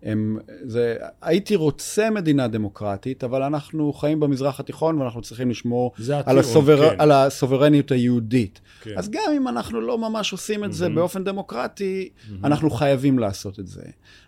הם, 0.03 0.39
זה, 0.63 0.97
הייתי 1.23 1.57
רוצה 1.57 2.11
מדינה 2.11 2.49
דמוקרטית, 2.49 3.25
אבל 3.25 3.43
אנחנו 3.43 3.93
חיים 3.93 4.21
במזרח 4.21 4.61
התיכון 4.61 4.99
ואנחנו 4.99 5.23
צריכים 5.23 5.51
לשמור 5.51 5.93
הטיעון, 5.99 6.23
על, 6.27 6.39
הסובר, 6.39 6.91
כן. 6.91 7.01
על 7.01 7.13
הסוברניות 7.13 7.91
היהודית. 7.91 8.61
כן. 8.81 8.99
אז 8.99 9.11
גם 9.11 9.33
אם 9.37 9.49
אנחנו 9.49 9.81
לא 9.81 9.99
ממש 9.99 10.33
עושים 10.33 10.65
את 10.65 10.71
mm-hmm. 10.71 10.73
זה 10.73 10.89
באופן 10.89 11.25
דמוקרטי, 11.25 12.09
mm-hmm. 12.09 12.33
אנחנו 12.45 12.71
חייבים 12.71 13.19
לעשות 13.19 13.61
את 13.61 13.67
זה. 13.67 13.83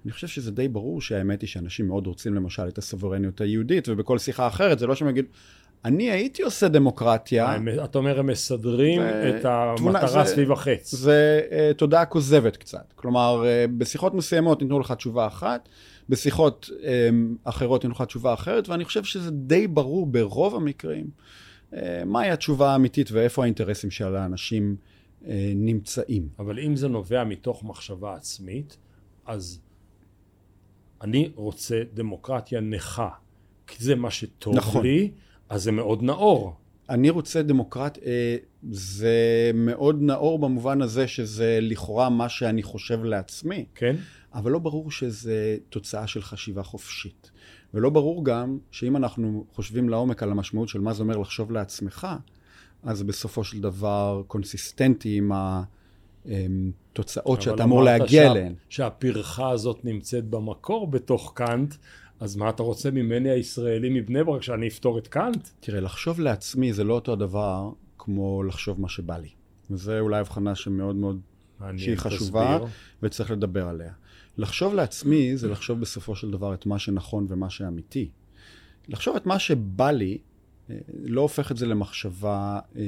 אני 0.05 0.13
חושב 0.13 0.27
שזה 0.27 0.51
די 0.51 0.69
ברור 0.69 1.01
שהאמת 1.01 1.41
היא 1.41 1.49
שאנשים 1.49 1.89
מאוד 1.89 2.07
רוצים 2.07 2.35
למשל 2.35 2.69
את 2.69 2.79
הסוברניות 2.79 3.41
היהודית, 3.41 3.89
ובכל 3.89 4.19
שיחה 4.19 4.47
אחרת 4.47 4.79
זה 4.79 4.87
לא 4.87 4.95
שהם 4.95 5.09
יגידו, 5.09 5.29
אני 5.85 6.11
הייתי 6.11 6.43
עושה 6.43 6.69
דמוקרטיה. 6.69 7.57
אתה 7.85 7.99
אומר, 7.99 8.19
הם 8.19 8.27
מסדרים 8.27 9.03
את 9.03 9.45
המטרה 9.45 10.25
סביב 10.25 10.53
החץ. 10.53 10.95
זה 10.95 11.41
אה, 11.51 11.71
תודעה 11.77 12.05
כוזבת 12.05 12.57
קצת. 12.57 12.93
כלומר, 12.97 13.45
אה, 13.47 13.65
בשיחות 13.79 14.15
מסוימות 14.15 14.63
ניתנו 14.63 14.81
לך 14.81 14.93
תשובה 14.93 15.27
אחת, 15.27 15.69
בשיחות 16.09 16.71
אה, 16.85 17.09
אחרות 17.45 17.85
ניתנו 17.85 17.95
לך 17.95 18.03
תשובה 18.03 18.35
אחרת, 18.35 18.69
ואני 18.69 18.85
חושב 18.85 19.05
שזה 19.05 19.31
די 19.31 19.67
ברור 19.67 20.07
ברוב 20.07 20.55
המקרים 20.55 21.11
מהי 22.07 22.31
התשובה 22.31 22.73
האמיתית 22.73 23.13
ואיפה 23.13 23.43
האינטרסים 23.43 23.91
של 23.91 24.17
האנשים 24.17 24.77
נמצאים. 25.55 26.29
אבל 26.39 26.59
אם 26.59 26.77
זה 26.77 26.89
נובע 26.89 27.25
מתוך 27.25 27.65
מחשבה 27.65 28.15
עצמית, 28.15 28.77
אז 29.27 29.61
אני 31.03 31.31
רוצה 31.35 31.83
דמוקרטיה 31.95 32.61
נכה, 32.61 33.09
כי 33.67 33.85
זה 33.85 33.95
מה 33.95 34.11
שטוב 34.11 34.57
נכון. 34.57 34.83
לי, 34.83 35.11
אז 35.49 35.63
זה 35.63 35.73
מאוד 35.73 36.03
נאור. 36.03 36.55
אני 36.89 37.11
רוצה 37.11 37.43
דמוקרט, 37.43 37.99
אה, 38.07 38.37
זה 38.71 39.51
מאוד 39.55 40.03
נאור 40.03 40.39
במובן 40.39 40.83
הזה 40.83 41.07
שזה 41.07 41.59
לכאורה 41.63 42.09
מה 42.09 42.29
שאני 42.29 42.63
חושב 42.63 43.05
לעצמי, 43.05 43.65
כן? 43.75 43.97
אבל 44.35 44.51
לא 44.51 44.59
ברור 44.59 44.91
שזה 44.91 45.57
תוצאה 45.69 46.07
של 46.07 46.23
חשיבה 46.23 46.63
חופשית. 46.63 47.31
ולא 47.75 47.91
ברור 47.91 48.25
גם 48.25 48.59
שאם 48.71 48.97
אנחנו 48.97 49.45
חושבים 49.53 49.89
לעומק 49.89 50.23
על 50.23 50.31
המשמעות 50.31 50.69
של 50.69 50.81
מה 50.81 50.93
זה 50.93 51.03
אומר 51.03 51.17
לחשוב 51.17 51.53
לעצמך, 51.53 52.07
אז 52.83 53.03
בסופו 53.03 53.45
של 53.45 53.61
דבר 53.61 54.23
קונסיסטנטי 54.27 55.17
עם 55.17 55.33
התוצאות 56.25 57.43
שאתה 57.43 57.65
אמור 57.65 57.83
אבל 57.83 57.89
אמרת 57.89 58.01
להגיע 58.01 58.31
אליהן. 58.31 58.55
שהפרחה 58.69 59.51
הזאת 59.51 59.85
נמצאת 59.85 60.25
במקור 60.25 60.87
בתוך 60.87 61.33
קאנט, 61.35 61.75
אז 62.21 62.37
מה 62.37 62.51
אתה 62.51 62.63
רוצה 62.63 62.91
ממני 62.91 63.31
הישראלי 63.31 63.89
מבני 64.01 64.25
ברק, 64.25 64.43
שאני 64.43 64.69
אפתור 64.69 64.99
את 64.99 65.09
קאנט? 65.09 65.49
תראה, 65.61 65.81
לחשוב 65.81 66.21
לעצמי 66.21 66.73
זה 66.73 66.85
לא 66.85 66.95
אותו 66.95 67.13
הדבר 67.13 67.71
כמו 67.99 68.43
לחשוב 68.43 68.81
מה 68.81 68.89
שבא 68.89 69.19
לי. 69.19 69.29
וזו 69.71 69.99
אולי 69.99 70.19
הבחנה 70.19 70.55
שמאוד 70.55 70.97
מאוד 70.97 71.21
שהיא 71.77 71.97
חשובה 71.97 72.59
תסביר. 72.59 72.69
וצריך 73.03 73.31
לדבר 73.31 73.69
עליה. 73.69 73.93
לחשוב 74.39 74.75
לעצמי 74.75 75.37
זה 75.37 75.49
לחשוב 75.49 75.81
בסופו 75.81 76.17
של 76.17 76.31
דבר 76.31 76.55
את 76.55 76.67
מה 76.67 76.79
שנכון 76.79 77.27
ומה 77.29 77.51
שאמיתי. 77.51 78.11
לחשוב 78.89 79.17
את 79.17 79.27
מה 79.27 79.39
שבא 79.39 79.91
לי 79.91 80.19
אה, 80.71 80.77
לא 81.03 81.21
הופך 81.21 81.53
את 81.53 81.57
זה 81.57 81.67
למחשבה 81.67 82.59
אה, 82.77 82.83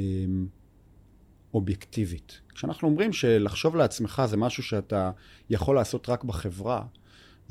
אובייקטיבית. 1.54 2.40
כשאנחנו 2.54 2.88
אומרים 2.88 3.12
שלחשוב 3.12 3.76
לעצמך 3.76 4.22
זה 4.26 4.36
משהו 4.36 4.62
שאתה 4.62 5.10
יכול 5.50 5.76
לעשות 5.76 6.08
רק 6.08 6.24
בחברה, 6.24 6.84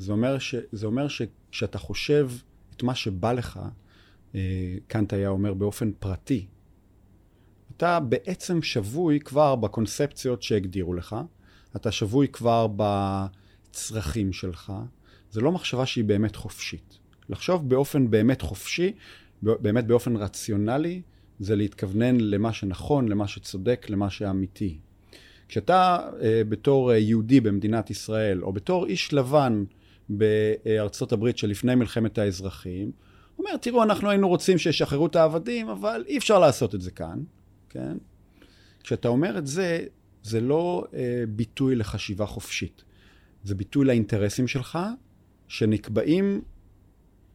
זה 0.00 0.12
אומר, 0.12 0.38
ש, 0.38 0.54
זה 0.72 0.86
אומר 0.86 1.08
שכשאתה 1.08 1.78
חושב 1.78 2.30
את 2.76 2.82
מה 2.82 2.94
שבא 2.94 3.32
לך, 3.32 3.60
אה, 4.34 4.76
קאנט 4.86 5.12
היה 5.12 5.28
אומר 5.28 5.54
באופן 5.54 5.90
פרטי, 5.98 6.46
אתה 7.76 8.00
בעצם 8.00 8.62
שבוי 8.62 9.20
כבר 9.20 9.56
בקונספציות 9.56 10.42
שהגדירו 10.42 10.94
לך, 10.94 11.16
אתה 11.76 11.92
שבוי 11.92 12.28
כבר 12.28 12.66
בצרכים 12.76 14.32
שלך, 14.32 14.72
זה 15.30 15.40
לא 15.40 15.52
מחשבה 15.52 15.86
שהיא 15.86 16.04
באמת 16.04 16.36
חופשית. 16.36 16.98
לחשוב 17.28 17.68
באופן 17.68 18.10
באמת 18.10 18.42
חופשי, 18.42 18.92
באמת 19.42 19.86
באופן 19.86 20.16
רציונלי, 20.16 21.02
זה 21.40 21.56
להתכוונן 21.56 22.20
למה 22.20 22.52
שנכון, 22.52 23.08
למה 23.08 23.28
שצודק, 23.28 23.86
למה 23.88 24.10
שאמיתי. 24.10 24.78
כשאתה 25.48 26.08
אה, 26.22 26.42
בתור 26.48 26.92
אה, 26.92 26.98
יהודי 26.98 27.40
במדינת 27.40 27.90
ישראל, 27.90 28.42
או 28.42 28.52
בתור 28.52 28.86
איש 28.86 29.12
לבן 29.12 29.64
בארצות 30.10 31.12
הברית 31.12 31.38
שלפני 31.38 31.74
מלחמת 31.74 32.18
האזרחים, 32.18 32.92
אומר, 33.38 33.56
תראו, 33.56 33.82
אנחנו 33.82 34.10
היינו 34.10 34.28
רוצים 34.28 34.58
שישחררו 34.58 35.06
את 35.06 35.16
העבדים, 35.16 35.68
אבל 35.68 36.04
אי 36.06 36.18
אפשר 36.18 36.38
לעשות 36.38 36.74
את 36.74 36.80
זה 36.80 36.90
כאן, 36.90 37.22
כן? 37.68 37.96
כשאתה 38.82 39.08
אומר 39.08 39.38
את 39.38 39.46
זה, 39.46 39.86
זה 40.22 40.40
לא 40.40 40.84
אה, 40.94 41.24
ביטוי 41.28 41.76
לחשיבה 41.76 42.26
חופשית. 42.26 42.84
זה 43.44 43.54
ביטוי 43.54 43.84
לאינטרסים 43.84 44.48
שלך, 44.48 44.78
שנקבעים 45.48 46.42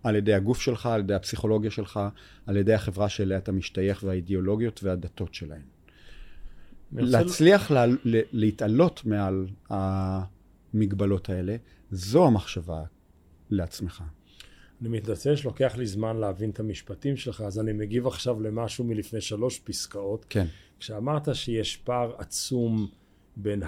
על 0.04 0.16
ידי 0.16 0.34
הגוף 0.34 0.62
שלך, 0.62 0.86
על 0.86 1.00
ידי 1.00 1.14
הפסיכולוגיה 1.14 1.72
שלך, 1.72 2.00
על 2.46 2.58
ידי 2.58 2.74
החברה 2.74 3.10
שאליה 3.10 3.38
אתה 3.38 3.52
משתייך 3.52 4.04
והאידיאולוגיות 4.04 4.84
והדתות 4.84 5.34
שלהן. 5.34 5.62
להצליח 6.92 7.72
לה, 7.72 7.86
להתעלות 8.32 9.02
מעל 9.06 9.48
המגבלות 9.70 11.30
האלה, 11.30 11.56
זו 11.92 12.28
המחשבה 12.28 12.84
לעצמך. 13.50 14.04
אני 14.82 14.90
מתנצל 14.90 15.36
שלוקח 15.36 15.76
לי 15.78 15.86
זמן 15.86 16.18
להבין 16.18 16.50
את 16.50 16.60
המשפטים 16.60 17.18
שלך, 17.18 17.42
אז 17.42 17.60
אני 17.60 17.74
מגיב 17.74 18.08
עכשיו 18.08 18.42
למשהו 18.42 18.84
מלפני 18.84 19.22
שלוש 19.22 19.60
פסקאות. 19.60 20.26
כן. 20.30 20.46
כשאמרת 20.80 21.36
שיש 21.36 21.78
פער 21.78 22.16
עצום 22.18 22.88
בין 23.36 23.64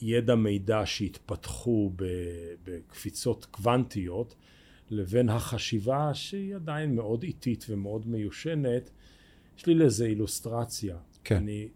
הידע 0.00 0.34
מידע 0.34 0.82
שהתפתחו 0.84 1.92
בקפיצות 2.64 3.44
קוונטיות, 3.44 4.34
לבין 4.90 5.28
החשיבה 5.28 6.14
שהיא 6.14 6.54
עדיין 6.54 6.94
מאוד 6.94 7.22
איטית 7.22 7.66
ומאוד 7.68 8.08
מיושנת, 8.08 8.90
יש 9.58 9.66
לי 9.66 9.74
לזה 9.74 10.06
אילוסטרציה. 10.06 10.96
כן. 11.24 11.36
אני, 11.36 11.68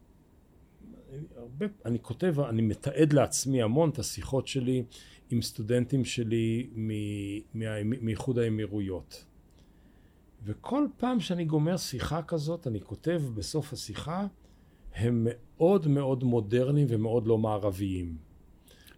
אני, 1.12 1.20
הרבה, 1.36 1.66
אני 1.84 1.98
כותב, 2.02 2.40
אני 2.40 2.62
מתעד 2.62 3.12
לעצמי 3.12 3.62
המון 3.62 3.90
את 3.90 3.98
השיחות 3.98 4.46
שלי 4.46 4.84
עם 5.32 5.42
סטודנטים 5.42 6.04
שלי 6.04 6.70
מאיחוד 8.00 8.38
האמירויות. 8.38 9.24
וכל 10.44 10.86
פעם 10.96 11.20
שאני 11.20 11.44
גומר 11.44 11.76
שיחה 11.76 12.22
כזאת, 12.22 12.66
אני 12.66 12.80
כותב 12.80 13.22
בסוף 13.34 13.72
השיחה, 13.72 14.26
הם 14.94 15.26
מאוד 15.26 15.88
מאוד 15.88 16.24
מודרניים 16.24 16.86
ומאוד 16.90 17.26
לא 17.26 17.38
מערביים. 17.38 18.16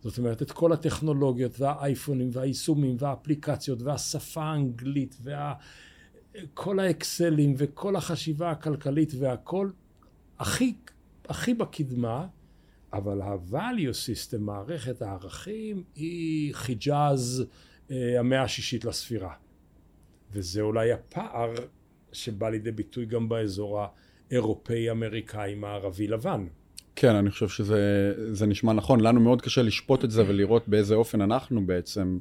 זאת 0.03 0.19
אומרת, 0.19 0.43
את 0.43 0.53
כל 0.53 0.73
הטכנולוגיות 0.73 1.61
והאייפונים 1.61 2.31
והיישומים 2.33 2.97
והאפליקציות 2.99 3.83
והשפה 3.83 4.43
האנגלית 4.43 5.19
וכל 5.23 6.79
האקסלים 6.79 7.55
וכל 7.59 7.97
החשיבה 7.97 8.51
הכלכלית 8.51 9.13
והכל 9.19 9.71
הכי, 10.39 10.75
הכי 11.29 11.55
בקדמה, 11.55 12.27
אבל 12.95 13.23
ה-value 13.23 13.95
system, 14.07 14.39
מערכת 14.39 15.03
הערכים, 15.03 15.83
היא 15.95 16.55
חיג'אז 16.55 17.45
אה, 17.91 18.21
המאה 18.21 18.43
השישית 18.43 18.85
לספירה. 18.85 19.33
וזה 20.33 20.61
אולי 20.61 20.93
הפער 20.93 21.55
שבא 22.13 22.49
לידי 22.51 22.71
ביטוי 22.71 23.07
גם 23.07 23.29
באזור 23.29 23.81
האירופאי-אמריקאי 24.31 25.55
מערבי-לבן. 25.55 26.47
כן, 26.97 27.15
אני 27.15 27.31
חושב 27.31 27.49
שזה 27.49 28.13
זה 28.33 28.47
נשמע 28.47 28.73
נכון. 28.73 29.01
לנו 29.01 29.21
מאוד 29.21 29.43
קשה 29.43 29.63
לשפוט 29.63 30.05
את 30.05 30.11
זה 30.11 30.29
ולראות 30.29 30.69
באיזה 30.69 30.95
אופן 30.95 31.21
אנחנו 31.21 31.67
בעצם 31.67 32.19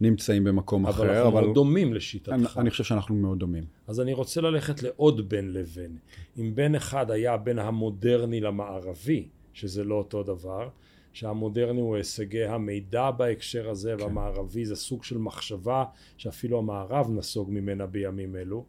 נמצאים 0.00 0.44
במקום 0.44 0.86
אבל 0.86 1.10
אחר. 1.10 1.24
אנחנו 1.26 1.40
מאוד 1.40 1.54
דומים 1.54 1.94
לשיטתך. 1.94 2.32
אני, 2.32 2.44
אני 2.56 2.70
חושב 2.70 2.84
שאנחנו 2.84 3.14
מאוד 3.14 3.38
דומים. 3.38 3.64
אז 3.86 4.00
אני 4.00 4.12
רוצה 4.12 4.40
ללכת 4.40 4.82
לעוד 4.82 5.28
בין 5.28 5.52
לבין. 5.52 5.96
אם 6.38 6.52
בין 6.54 6.74
אחד 6.74 7.10
היה 7.10 7.36
בין 7.36 7.58
המודרני 7.58 8.40
למערבי, 8.40 9.28
שזה 9.54 9.84
לא 9.84 9.94
אותו 9.94 10.22
דבר, 10.22 10.68
שהמודרני 11.12 11.80
הוא 11.80 11.96
הישגי 11.96 12.44
המידע 12.44 13.10
בהקשר 13.10 13.70
הזה, 13.70 13.94
כן. 13.98 14.04
והמערבי 14.04 14.64
זה 14.64 14.76
סוג 14.76 15.04
של 15.04 15.18
מחשבה 15.18 15.84
שאפילו 16.16 16.58
המערב 16.58 17.10
נסוג 17.10 17.50
ממנה 17.50 17.86
בימים 17.86 18.36
אלו. 18.36 18.64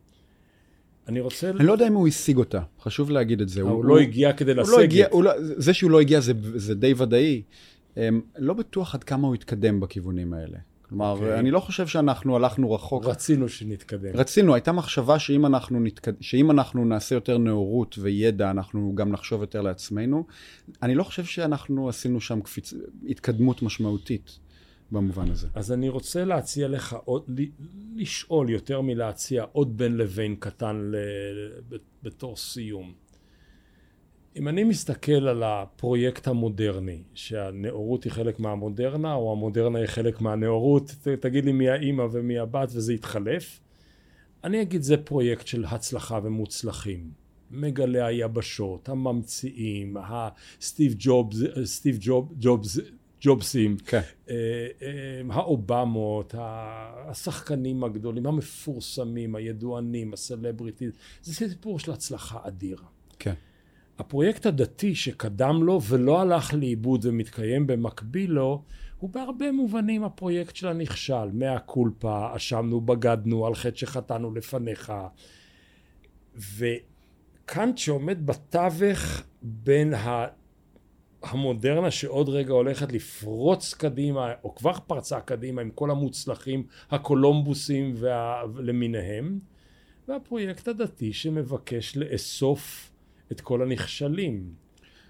אני 1.08 1.20
רוצה... 1.20 1.50
אני 1.50 1.68
לא 1.68 1.72
יודע 1.72 1.88
אם 1.88 1.94
הוא 1.94 2.08
השיג 2.08 2.38
אותה, 2.38 2.62
חשוב 2.82 3.10
להגיד 3.10 3.42
את 3.42 3.50
זה. 3.50 3.62
הוא, 3.62 3.72
הוא 3.72 3.86
לא 3.86 4.00
הגיע 4.00 4.34
כדי 4.34 4.54
לסגת. 4.54 4.78
לא 4.78 4.82
הגיע, 4.82 5.08
לא, 5.14 5.32
זה 5.40 5.74
שהוא 5.74 5.92
לא 5.92 6.02
הגיע 6.02 6.20
זה, 6.20 6.34
זה 6.56 6.76
די 6.76 6.94
ודאי. 6.98 7.42
הם, 7.96 8.22
לא 8.38 8.54
בטוח 8.54 8.96
עד 8.96 9.04
כמה 9.04 9.28
הוא 9.28 9.36
התקדם 9.36 9.80
בכיוונים 9.80 10.34
האלה. 10.34 10.58
כלומר, 10.94 11.12
אוקיי. 11.12 11.40
אני 11.40 11.52
לא 11.52 11.60
חושב 11.60 11.88
שאנחנו 11.88 12.36
הלכנו 12.36 12.72
רחוק. 12.72 13.06
רצינו 13.06 13.50
שנתקדם. 13.50 14.12
רצינו, 14.14 14.54
הייתה 14.54 14.72
מחשבה 14.72 15.20
שאם 15.20 15.46
אנחנו, 15.46 15.80
נתקד... 15.80 16.14
שאם 16.22 16.52
אנחנו 16.52 16.86
נעשה 16.86 17.16
יותר 17.16 17.38
נאורות 17.38 17.96
וידע, 18.00 18.52
אנחנו 18.52 18.92
גם 18.96 19.12
נחשוב 19.12 19.42
יותר 19.42 19.62
לעצמנו. 19.62 20.26
אני 20.84 20.96
לא 20.96 21.04
חושב 21.04 21.26
שאנחנו 21.26 21.90
עשינו 21.90 22.22
שם 22.22 22.42
קפיצ... 22.42 22.74
התקדמות 23.10 23.62
משמעותית 23.62 24.40
במובן 24.92 25.32
הזה. 25.32 25.48
אז 25.54 25.72
אני 25.72 25.90
רוצה 25.90 26.26
להציע 26.26 26.68
לך 26.68 26.96
עוד, 27.06 27.24
ל- 27.28 28.02
לשאול 28.02 28.50
יותר 28.50 28.82
מלהציע 28.82 29.46
עוד 29.52 29.78
בין 29.78 29.98
לבין 29.98 30.36
קטן 30.40 30.76
ל, 30.92 30.96
בתור 32.04 32.38
סיום. 32.38 33.03
אם 34.36 34.48
אני 34.48 34.64
מסתכל 34.64 35.28
על 35.28 35.44
הפרויקט 35.44 36.28
המודרני, 36.28 37.04
שהנאורות 37.14 38.04
היא 38.04 38.12
חלק 38.12 38.40
מהמודרנה, 38.40 39.14
או 39.14 39.32
המודרנה 39.32 39.80
היא 39.80 39.88
חלק 39.88 40.22
מהנאורות, 40.22 40.92
ת, 41.04 41.08
תגיד 41.08 41.46
לי 41.46 41.52
מי 41.52 41.70
האימא 41.70 42.08
ומי 42.12 42.40
הבת 42.40 42.70
וזה 42.72 42.94
יתחלף, 42.94 43.60
אני 44.44 44.62
אגיד 44.62 44.82
זה 44.82 44.98
פרויקט 44.98 45.48
של 45.48 45.66
הצלחה 45.66 46.20
ומוצלחים. 46.24 47.12
מגלי 47.52 48.02
היבשות, 48.02 48.90
הממציאים, 48.90 49.98
הסטיב 49.98 50.96
ג'ובס, 51.00 51.38
סטיב 51.64 51.98
ג'וב, 52.02 52.34
ג'ובס 52.40 52.80
ג'ובסים, 53.22 53.78
כן. 53.78 54.02
אה, 54.30 54.36
אה, 54.82 55.22
האובמות, 55.30 56.36
השחקנים 56.38 57.84
הגדולים, 57.84 58.26
המפורסמים, 58.26 59.36
הידוענים, 59.36 60.14
הסלבריטיז, 60.14 60.92
זה 61.22 61.34
סיפור 61.34 61.80
של 61.80 61.92
הצלחה 61.92 62.40
אדירה. 62.44 62.86
כן. 63.20 63.34
הפרויקט 64.00 64.46
הדתי 64.46 64.96
שקדם 64.96 65.64
לו 65.64 65.82
ולא 65.82 66.22
הלך 66.22 66.54
לאיבוד 66.54 67.06
ומתקיים 67.06 67.68
במקביל 67.68 68.32
לו, 68.32 68.64
הוא 69.00 69.10
בהרבה 69.10 69.52
מובנים 69.52 70.04
הפרויקט 70.04 70.56
של 70.56 70.68
הנכשל. 70.68 71.32
מאה 71.34 71.60
קולפה, 71.60 72.36
אשמנו, 72.36 72.82
בגדנו, 72.82 73.48
על 73.48 73.56
חטא 73.56 73.78
שחטאנו 73.78 74.34
לפניך. 74.34 74.94
וקאנט 76.36 77.78
שעומד 77.78 78.26
בתווך 78.26 79.24
בין. 79.42 79.94
המודרנה 81.24 81.92
שעוד 81.92 82.30
רגע 82.30 82.54
הולכת 82.54 82.92
לפרוץ 82.92 83.74
קדימה, 83.74 84.34
או 84.44 84.56
כבר 84.56 84.74
פרצה 84.88 85.20
קדימה 85.20 85.62
עם 85.62 85.70
כל 85.70 85.92
המוצלחים, 85.92 86.66
הקולומבוסים 86.92 87.94
וה... 87.96 88.42
למיניהם, 88.56 89.40
והפרויקט 90.08 90.68
הדתי 90.68 91.14
שמבקש 91.14 91.98
לאסוף 91.98 92.93
את 93.32 93.42
כל 93.42 93.62
הנכשלים. 93.62 94.54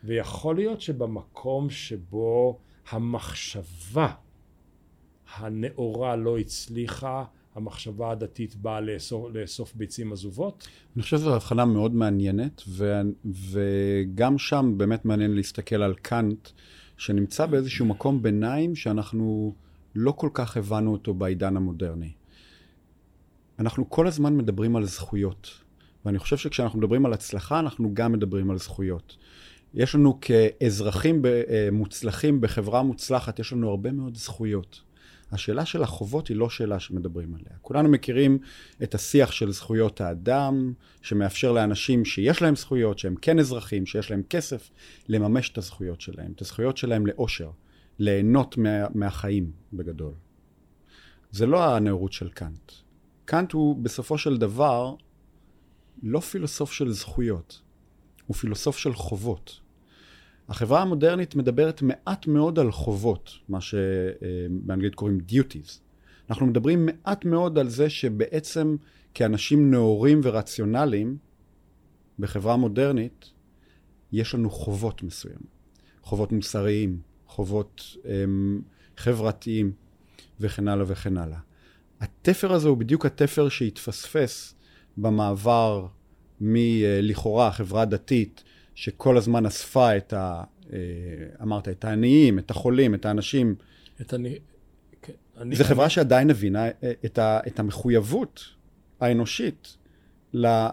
ויכול 0.04 0.56
להיות 0.56 0.82
שבמקום 0.82 1.70
שבו 1.70 2.60
המחשבה 2.90 4.14
הנאורה 5.36 6.16
לא 6.16 6.38
הצליחה, 6.38 7.24
המחשבה 7.56 8.12
הדתית 8.12 8.56
באה 8.56 8.82
לאסוף, 8.82 9.32
לאסוף 9.34 9.74
ביצים 9.76 10.14
עזובות? 10.14 10.68
אני 10.96 11.04
חושב 11.04 11.18
שזו 11.18 11.36
הבחנה 11.36 11.66
מאוד 11.66 11.96
מעניינת, 11.96 12.62
ו, 12.68 13.02
וגם 13.26 14.38
שם 14.38 14.74
באמת 14.78 15.06
מעניין 15.06 15.36
להסתכל 15.36 15.76
על 15.76 15.94
קאנט, 15.94 16.50
שנמצא 16.98 17.46
באיזשהו 17.46 17.86
מקום 17.86 18.22
ביניים 18.22 18.76
שאנחנו 18.76 19.56
לא 19.96 20.12
כל 20.12 20.30
כך 20.34 20.58
הבנו 20.58 20.92
אותו 20.92 21.14
בעידן 21.14 21.58
המודרני. 21.58 22.12
אנחנו 23.60 23.90
כל 23.90 24.08
הזמן 24.08 24.38
מדברים 24.38 24.76
על 24.76 24.86
זכויות, 24.86 25.63
ואני 26.06 26.20
חושב 26.20 26.38
שכשאנחנו 26.38 26.80
מדברים 26.80 27.06
על 27.06 27.14
הצלחה, 27.14 27.60
אנחנו 27.60 27.94
גם 27.94 28.12
מדברים 28.12 28.52
על 28.52 28.58
זכויות. 28.58 29.18
יש 29.74 29.96
לנו 29.96 30.20
כאזרחים 30.22 31.26
אה, 31.26 31.70
מוצלחים 31.72 32.42
בחברה 32.42 32.84
מוצלחת, 32.84 33.40
יש 33.40 33.54
לנו 33.54 33.70
הרבה 33.70 33.92
מאוד 33.92 34.18
זכויות. 34.18 34.82
השאלה 35.32 35.66
של 35.66 35.84
החובות 35.84 36.28
היא 36.28 36.38
לא 36.38 36.50
שאלה 36.50 36.80
שמדברים 36.80 37.36
עליה. 37.36 37.58
כולנו 37.62 37.90
מכירים 37.90 38.38
את 38.84 38.96
השיח 38.96 39.32
של 39.32 39.52
זכויות 39.52 40.02
האדם, 40.02 40.74
שמאפשר 41.02 41.52
לאנשים 41.52 42.06
שיש 42.06 42.42
להם 42.42 42.56
זכויות, 42.56 43.00
שהם 43.00 43.16
כן 43.16 43.40
אזרחים, 43.40 43.86
שיש 43.86 44.12
להם 44.12 44.22
כסף, 44.30 44.70
לממש 45.10 45.50
את 45.50 45.58
הזכויות 45.58 46.02
שלהם, 46.02 46.32
את 46.36 46.42
הזכויות 46.42 46.78
שלהם 46.78 47.08
לאושר, 47.08 47.50
ליהנות 48.00 48.58
מה, 48.58 48.86
מהחיים 48.94 49.52
בגדול. 49.74 50.14
זה 51.32 51.46
לא 51.46 51.76
הנאורות 51.76 52.14
של 52.14 52.30
קאנט. 52.30 52.72
קאנט 53.26 53.52
הוא 53.52 53.76
בסופו 53.76 54.18
של 54.18 54.38
דבר 54.38 54.96
לא 56.04 56.20
פילוסוף 56.20 56.72
של 56.72 56.92
זכויות, 56.92 57.62
הוא 58.28 58.36
פילוסוף 58.36 58.78
של 58.78 58.94
חובות. 58.94 59.60
החברה 60.50 60.82
המודרנית 60.82 61.36
מדברת 61.36 61.82
מעט 61.82 62.28
מאוד 62.28 62.60
על 62.60 62.72
חובות, 62.72 63.32
מה 63.50 63.62
שבאנגלית 63.62 64.96
קוראים 64.96 65.18
duties. 65.30 65.80
אנחנו 66.30 66.46
מדברים 66.46 66.86
מעט 66.86 67.26
מאוד 67.26 67.58
על 67.58 67.70
זה 67.70 67.90
שבעצם 67.90 68.76
כאנשים 69.14 69.72
נאורים 69.72 70.22
ורציונליים 70.24 71.18
בחברה 72.20 72.58
מודרנית 72.58 73.32
יש 74.12 74.36
לנו 74.36 74.50
חובות 74.50 75.04
מסוימים. 75.04 75.54
חובות 76.02 76.32
מוסריים, 76.32 77.00
חובות 77.28 77.98
הם, 78.04 78.62
חברתיים 78.98 79.72
וכן 80.40 80.68
הלאה 80.68 80.86
וכן 80.88 81.18
הלאה. 81.18 81.40
התפר 82.00 82.54
הזה 82.54 82.68
הוא 82.68 82.78
בדיוק 82.78 83.06
התפר 83.06 83.50
שהתפספס 83.50 84.56
במעבר 84.98 85.88
מלכאורה 86.42 87.52
חברה 87.52 87.86
דתית 87.86 88.44
שכל 88.76 89.18
הזמן 89.18 89.46
אספה 89.46 89.98
את 89.98 90.14
ה... 90.14 90.44
אה, 90.74 90.80
אמרת, 91.42 91.70
את 91.70 91.86
העניים, 91.86 92.40
את 92.40 92.52
החולים, 92.52 92.96
את 92.96 93.06
האנשים. 93.06 93.56
את 94.02 94.14
אני... 94.14 94.40
כן, 95.02 95.14
אני... 95.38 95.56
זו 95.56 95.64
חברה 95.64 95.90
שעדיין 95.90 96.30
הבינה 96.30 96.66
אה, 96.66 96.92
את, 97.06 97.18
ה... 97.18 97.40
את 97.48 97.60
המחויבות 97.60 98.44
האנושית 99.00 99.78
ל... 100.34 100.46
אה, 100.46 100.70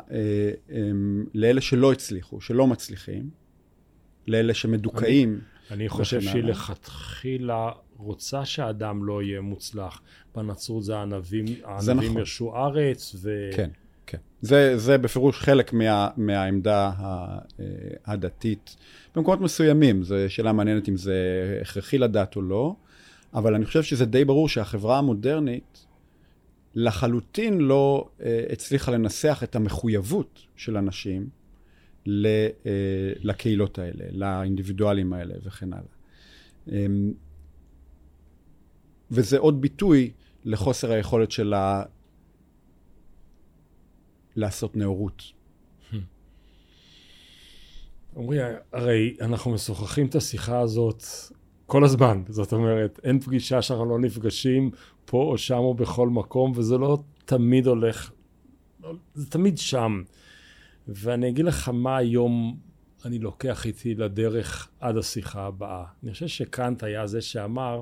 אמ, 0.70 1.24
לאלה 1.34 1.60
שלא 1.60 1.92
הצליחו, 1.92 2.40
שלא 2.40 2.66
מצליחים, 2.66 3.30
לאלה 4.26 4.54
שמדוכאים. 4.54 5.28
אני, 5.70 5.76
אני 5.76 5.88
חושב 5.88 6.20
שהיא 6.20 6.42
לכתחילה 6.42 7.70
רוצה 7.96 8.44
שהאדם 8.44 9.04
לא 9.04 9.22
יהיה 9.22 9.40
מוצלח. 9.40 10.02
בנצרות 10.34 10.84
זה 10.84 10.96
הענבים, 10.96 11.44
הענבים 11.64 11.96
נכון. 11.96 12.18
ירשו 12.18 12.56
ארץ. 12.56 13.16
ו... 13.20 13.50
כן. 13.56 13.70
כן. 14.10 14.18
זה, 14.40 14.78
זה 14.78 14.98
בפירוש 14.98 15.38
חלק 15.38 15.72
מה, 15.72 16.08
מהעמדה 16.16 16.90
הדתית. 18.06 18.76
במקומות 19.16 19.40
מסוימים, 19.40 20.02
זו 20.02 20.16
שאלה 20.28 20.52
מעניינת 20.52 20.88
אם 20.88 20.96
זה 20.96 21.14
הכרחי 21.62 21.98
לדת 21.98 22.36
או 22.36 22.42
לא, 22.42 22.74
אבל 23.34 23.54
אני 23.54 23.64
חושב 23.64 23.82
שזה 23.82 24.04
די 24.04 24.24
ברור 24.24 24.48
שהחברה 24.48 24.98
המודרנית 24.98 25.86
לחלוטין 26.74 27.58
לא 27.58 28.08
אה, 28.22 28.44
הצליחה 28.52 28.92
לנסח 28.92 29.40
את 29.44 29.56
המחויבות 29.56 30.40
של 30.56 30.76
אנשים 30.76 31.28
אה, 32.08 32.48
לקהילות 33.20 33.78
האלה, 33.78 34.04
לאינדיבידואלים 34.10 35.12
האלה 35.12 35.34
וכן 35.42 35.72
הלאה. 35.72 35.84
אה, 36.72 36.86
וזה 39.10 39.38
עוד 39.38 39.60
ביטוי 39.60 40.10
לחוסר 40.44 40.92
היכולת 40.92 41.30
של 41.30 41.54
לעשות 44.40 44.76
נאורות. 44.76 45.22
עמרי, 48.16 48.38
הרי 48.72 49.16
אנחנו 49.20 49.50
משוחחים 49.50 50.06
את 50.06 50.14
השיחה 50.14 50.60
הזאת 50.60 51.04
כל 51.66 51.84
הזמן. 51.84 52.22
זאת 52.28 52.52
אומרת, 52.52 53.00
אין 53.04 53.20
פגישה 53.20 53.62
שאנחנו 53.62 53.84
לא 53.84 53.98
נפגשים 53.98 54.70
פה 55.04 55.22
או 55.22 55.38
שם 55.38 55.58
או 55.58 55.74
בכל 55.74 56.08
מקום, 56.08 56.52
וזה 56.56 56.78
לא 56.78 56.98
תמיד 57.24 57.66
הולך, 57.66 58.10
זה 59.14 59.30
תמיד 59.30 59.58
שם. 59.58 60.02
ואני 60.88 61.28
אגיד 61.28 61.44
לך 61.44 61.68
מה 61.68 61.96
היום 61.96 62.56
אני 63.04 63.18
לוקח 63.18 63.66
איתי 63.66 63.94
לדרך 63.94 64.68
עד 64.80 64.96
השיחה 64.96 65.46
הבאה. 65.46 65.84
אני 66.02 66.12
חושב 66.12 66.26
שקאנט 66.26 66.82
היה 66.82 67.06
זה 67.06 67.20
שאמר 67.20 67.80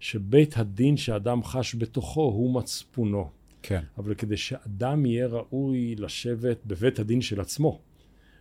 שבית 0.00 0.56
הדין 0.56 0.96
שאדם 0.96 1.44
חש 1.44 1.74
בתוכו 1.74 2.22
הוא 2.22 2.54
מצפונו. 2.54 3.30
כן. 3.62 3.82
אבל 3.98 4.14
כדי 4.14 4.36
שאדם 4.36 5.06
יהיה 5.06 5.26
ראוי 5.26 5.94
לשבת 5.98 6.58
בבית 6.66 6.98
הדין 6.98 7.20
של 7.20 7.40
עצמו, 7.40 7.80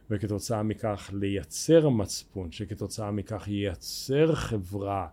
וכתוצאה 0.10 0.64
מכך 0.64 1.12
לייצר 1.14 1.90
מצפון, 1.90 2.52
שכתוצאה 2.52 3.12
מכך 3.12 3.48
ייצר 3.48 4.36
חברה 4.36 5.08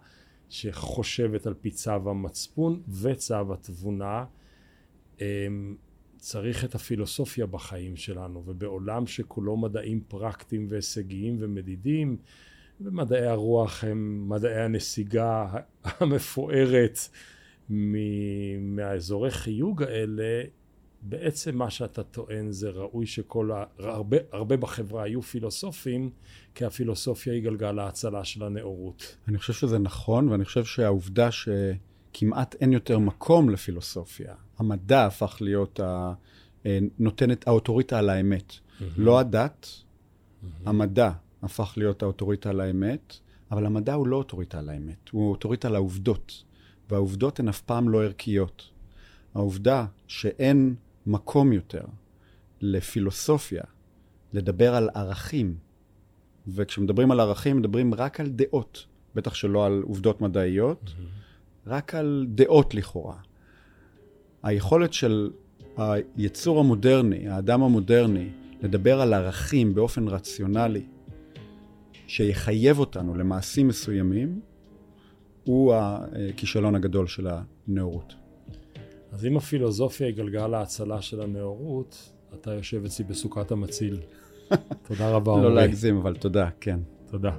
שחושבת 0.48 1.46
על 1.46 1.55
פי 1.55 1.70
צו 1.70 2.11
המצפון 2.11 2.82
וצו 3.02 3.52
התבונה, 3.52 4.24
אמ, 5.20 5.76
צריך 6.16 6.64
את 6.64 6.74
הפילוסופיה 6.74 7.46
בחיים 7.46 7.96
שלנו, 7.96 8.42
ובעולם 8.46 9.07
שכולו 9.07 9.57
מדעים 9.57 10.00
פרקטיים 10.09 10.66
והישגיים 10.70 11.36
ומדידים, 11.40 12.16
ומדעי 12.80 13.26
הרוח 13.26 13.84
הם 13.84 14.28
מדעי 14.28 14.61
הנסיגה 14.61 15.46
המפוארת 15.84 16.98
מהאזורי 17.68 19.30
חיוג 19.30 19.82
האלה, 19.82 20.42
בעצם 21.02 21.56
מה 21.56 21.70
שאתה 21.70 22.02
טוען 22.02 22.52
זה 22.52 22.70
ראוי 22.70 23.06
שכל, 23.06 23.50
ה... 23.52 23.64
הרבה, 23.78 24.16
הרבה 24.32 24.56
בחברה 24.56 25.02
היו 25.02 25.22
פילוסופים, 25.22 26.10
כי 26.54 26.64
הפילוסופיה 26.64 27.32
היא 27.32 27.42
גלגל 27.42 27.78
ההצלה 27.78 28.24
של 28.24 28.44
הנאורות. 28.44 29.16
אני 29.28 29.38
חושב 29.38 29.52
שזה 29.52 29.78
נכון, 29.78 30.28
ואני 30.28 30.44
חושב 30.44 30.64
שהעובדה 30.64 31.28
שכמעט 31.30 32.54
אין 32.60 32.72
יותר 32.72 32.98
מקום 32.98 33.50
לפילוסופיה, 33.50 34.34
המדע 34.58 35.06
הפך 35.06 35.38
להיות 35.40 35.80
ה... 35.80 36.14
אה, 36.66 36.78
נותנת 36.98 37.48
האוטוריטה 37.48 37.98
על 37.98 38.10
האמת. 38.10 38.52
Mm-hmm. 38.52 38.84
לא 38.96 39.20
הדת, 39.20 39.66
mm-hmm. 39.66 40.46
המדע 40.66 41.10
הפך 41.42 41.74
להיות 41.76 42.02
האוטוריטה 42.02 42.50
על 42.50 42.60
האמת, 42.60 43.16
אבל 43.50 43.66
המדע 43.66 43.94
הוא 43.94 44.06
לא 44.06 44.16
אוטוריטה 44.16 44.58
על 44.58 44.68
האמת, 44.68 45.08
הוא 45.10 45.30
אוטוריטה 45.30 45.68
על 45.68 45.74
העובדות. 45.74 46.43
והעובדות 46.91 47.41
הן 47.41 47.49
אף 47.49 47.61
פעם 47.61 47.89
לא 47.89 48.05
ערכיות. 48.05 48.70
העובדה 49.35 49.87
שאין 50.07 50.74
מקום 51.07 51.53
יותר 51.53 51.85
לפילוסופיה 52.61 53.62
לדבר 54.32 54.74
על 54.74 54.91
ערכים, 54.95 55.57
וכשמדברים 56.49 57.11
על 57.11 57.20
ערכים 57.20 57.57
מדברים 57.57 57.95
רק 57.95 58.20
על 58.20 58.28
דעות, 58.28 58.87
בטח 59.14 59.35
שלא 59.35 59.66
על 59.66 59.82
עובדות 59.85 60.20
מדעיות, 60.20 60.85
mm-hmm. 60.85 61.70
רק 61.70 61.95
על 61.95 62.26
דעות 62.28 62.74
לכאורה. 62.74 63.16
היכולת 64.43 64.93
של 64.93 65.30
היצור 66.16 66.61
המודרני, 66.61 67.28
האדם 67.28 67.62
המודרני, 67.62 68.28
לדבר 68.62 69.01
על 69.01 69.14
ערכים 69.14 69.74
באופן 69.74 70.09
רציונלי, 70.09 70.87
שיחייב 72.07 72.78
אותנו 72.78 73.14
למעשים 73.14 73.68
מסוימים, 73.68 74.41
הוא 75.45 75.74
הכישלון 75.74 76.74
הגדול 76.74 77.07
של 77.07 77.28
הנאורות. 77.28 78.14
אז 79.12 79.26
אם 79.26 79.36
הפילוסופיה 79.36 80.07
היא 80.07 80.16
גלגל 80.16 80.55
ההצלה 80.55 81.03
של 81.03 81.20
הנאורות, 81.20 82.12
אתה 82.34 82.55
יושב 82.55 82.84
אצלי 82.84 83.05
בסוכת 83.05 83.51
המציל. 83.51 84.01
תודה 84.88 85.11
רבה, 85.11 85.32
עמרי. 85.32 85.45
לא 85.45 85.55
להגזים, 85.55 85.97
אבל 85.97 86.16
תודה, 86.16 86.49
כן. 86.61 86.78
תודה. 87.11 87.36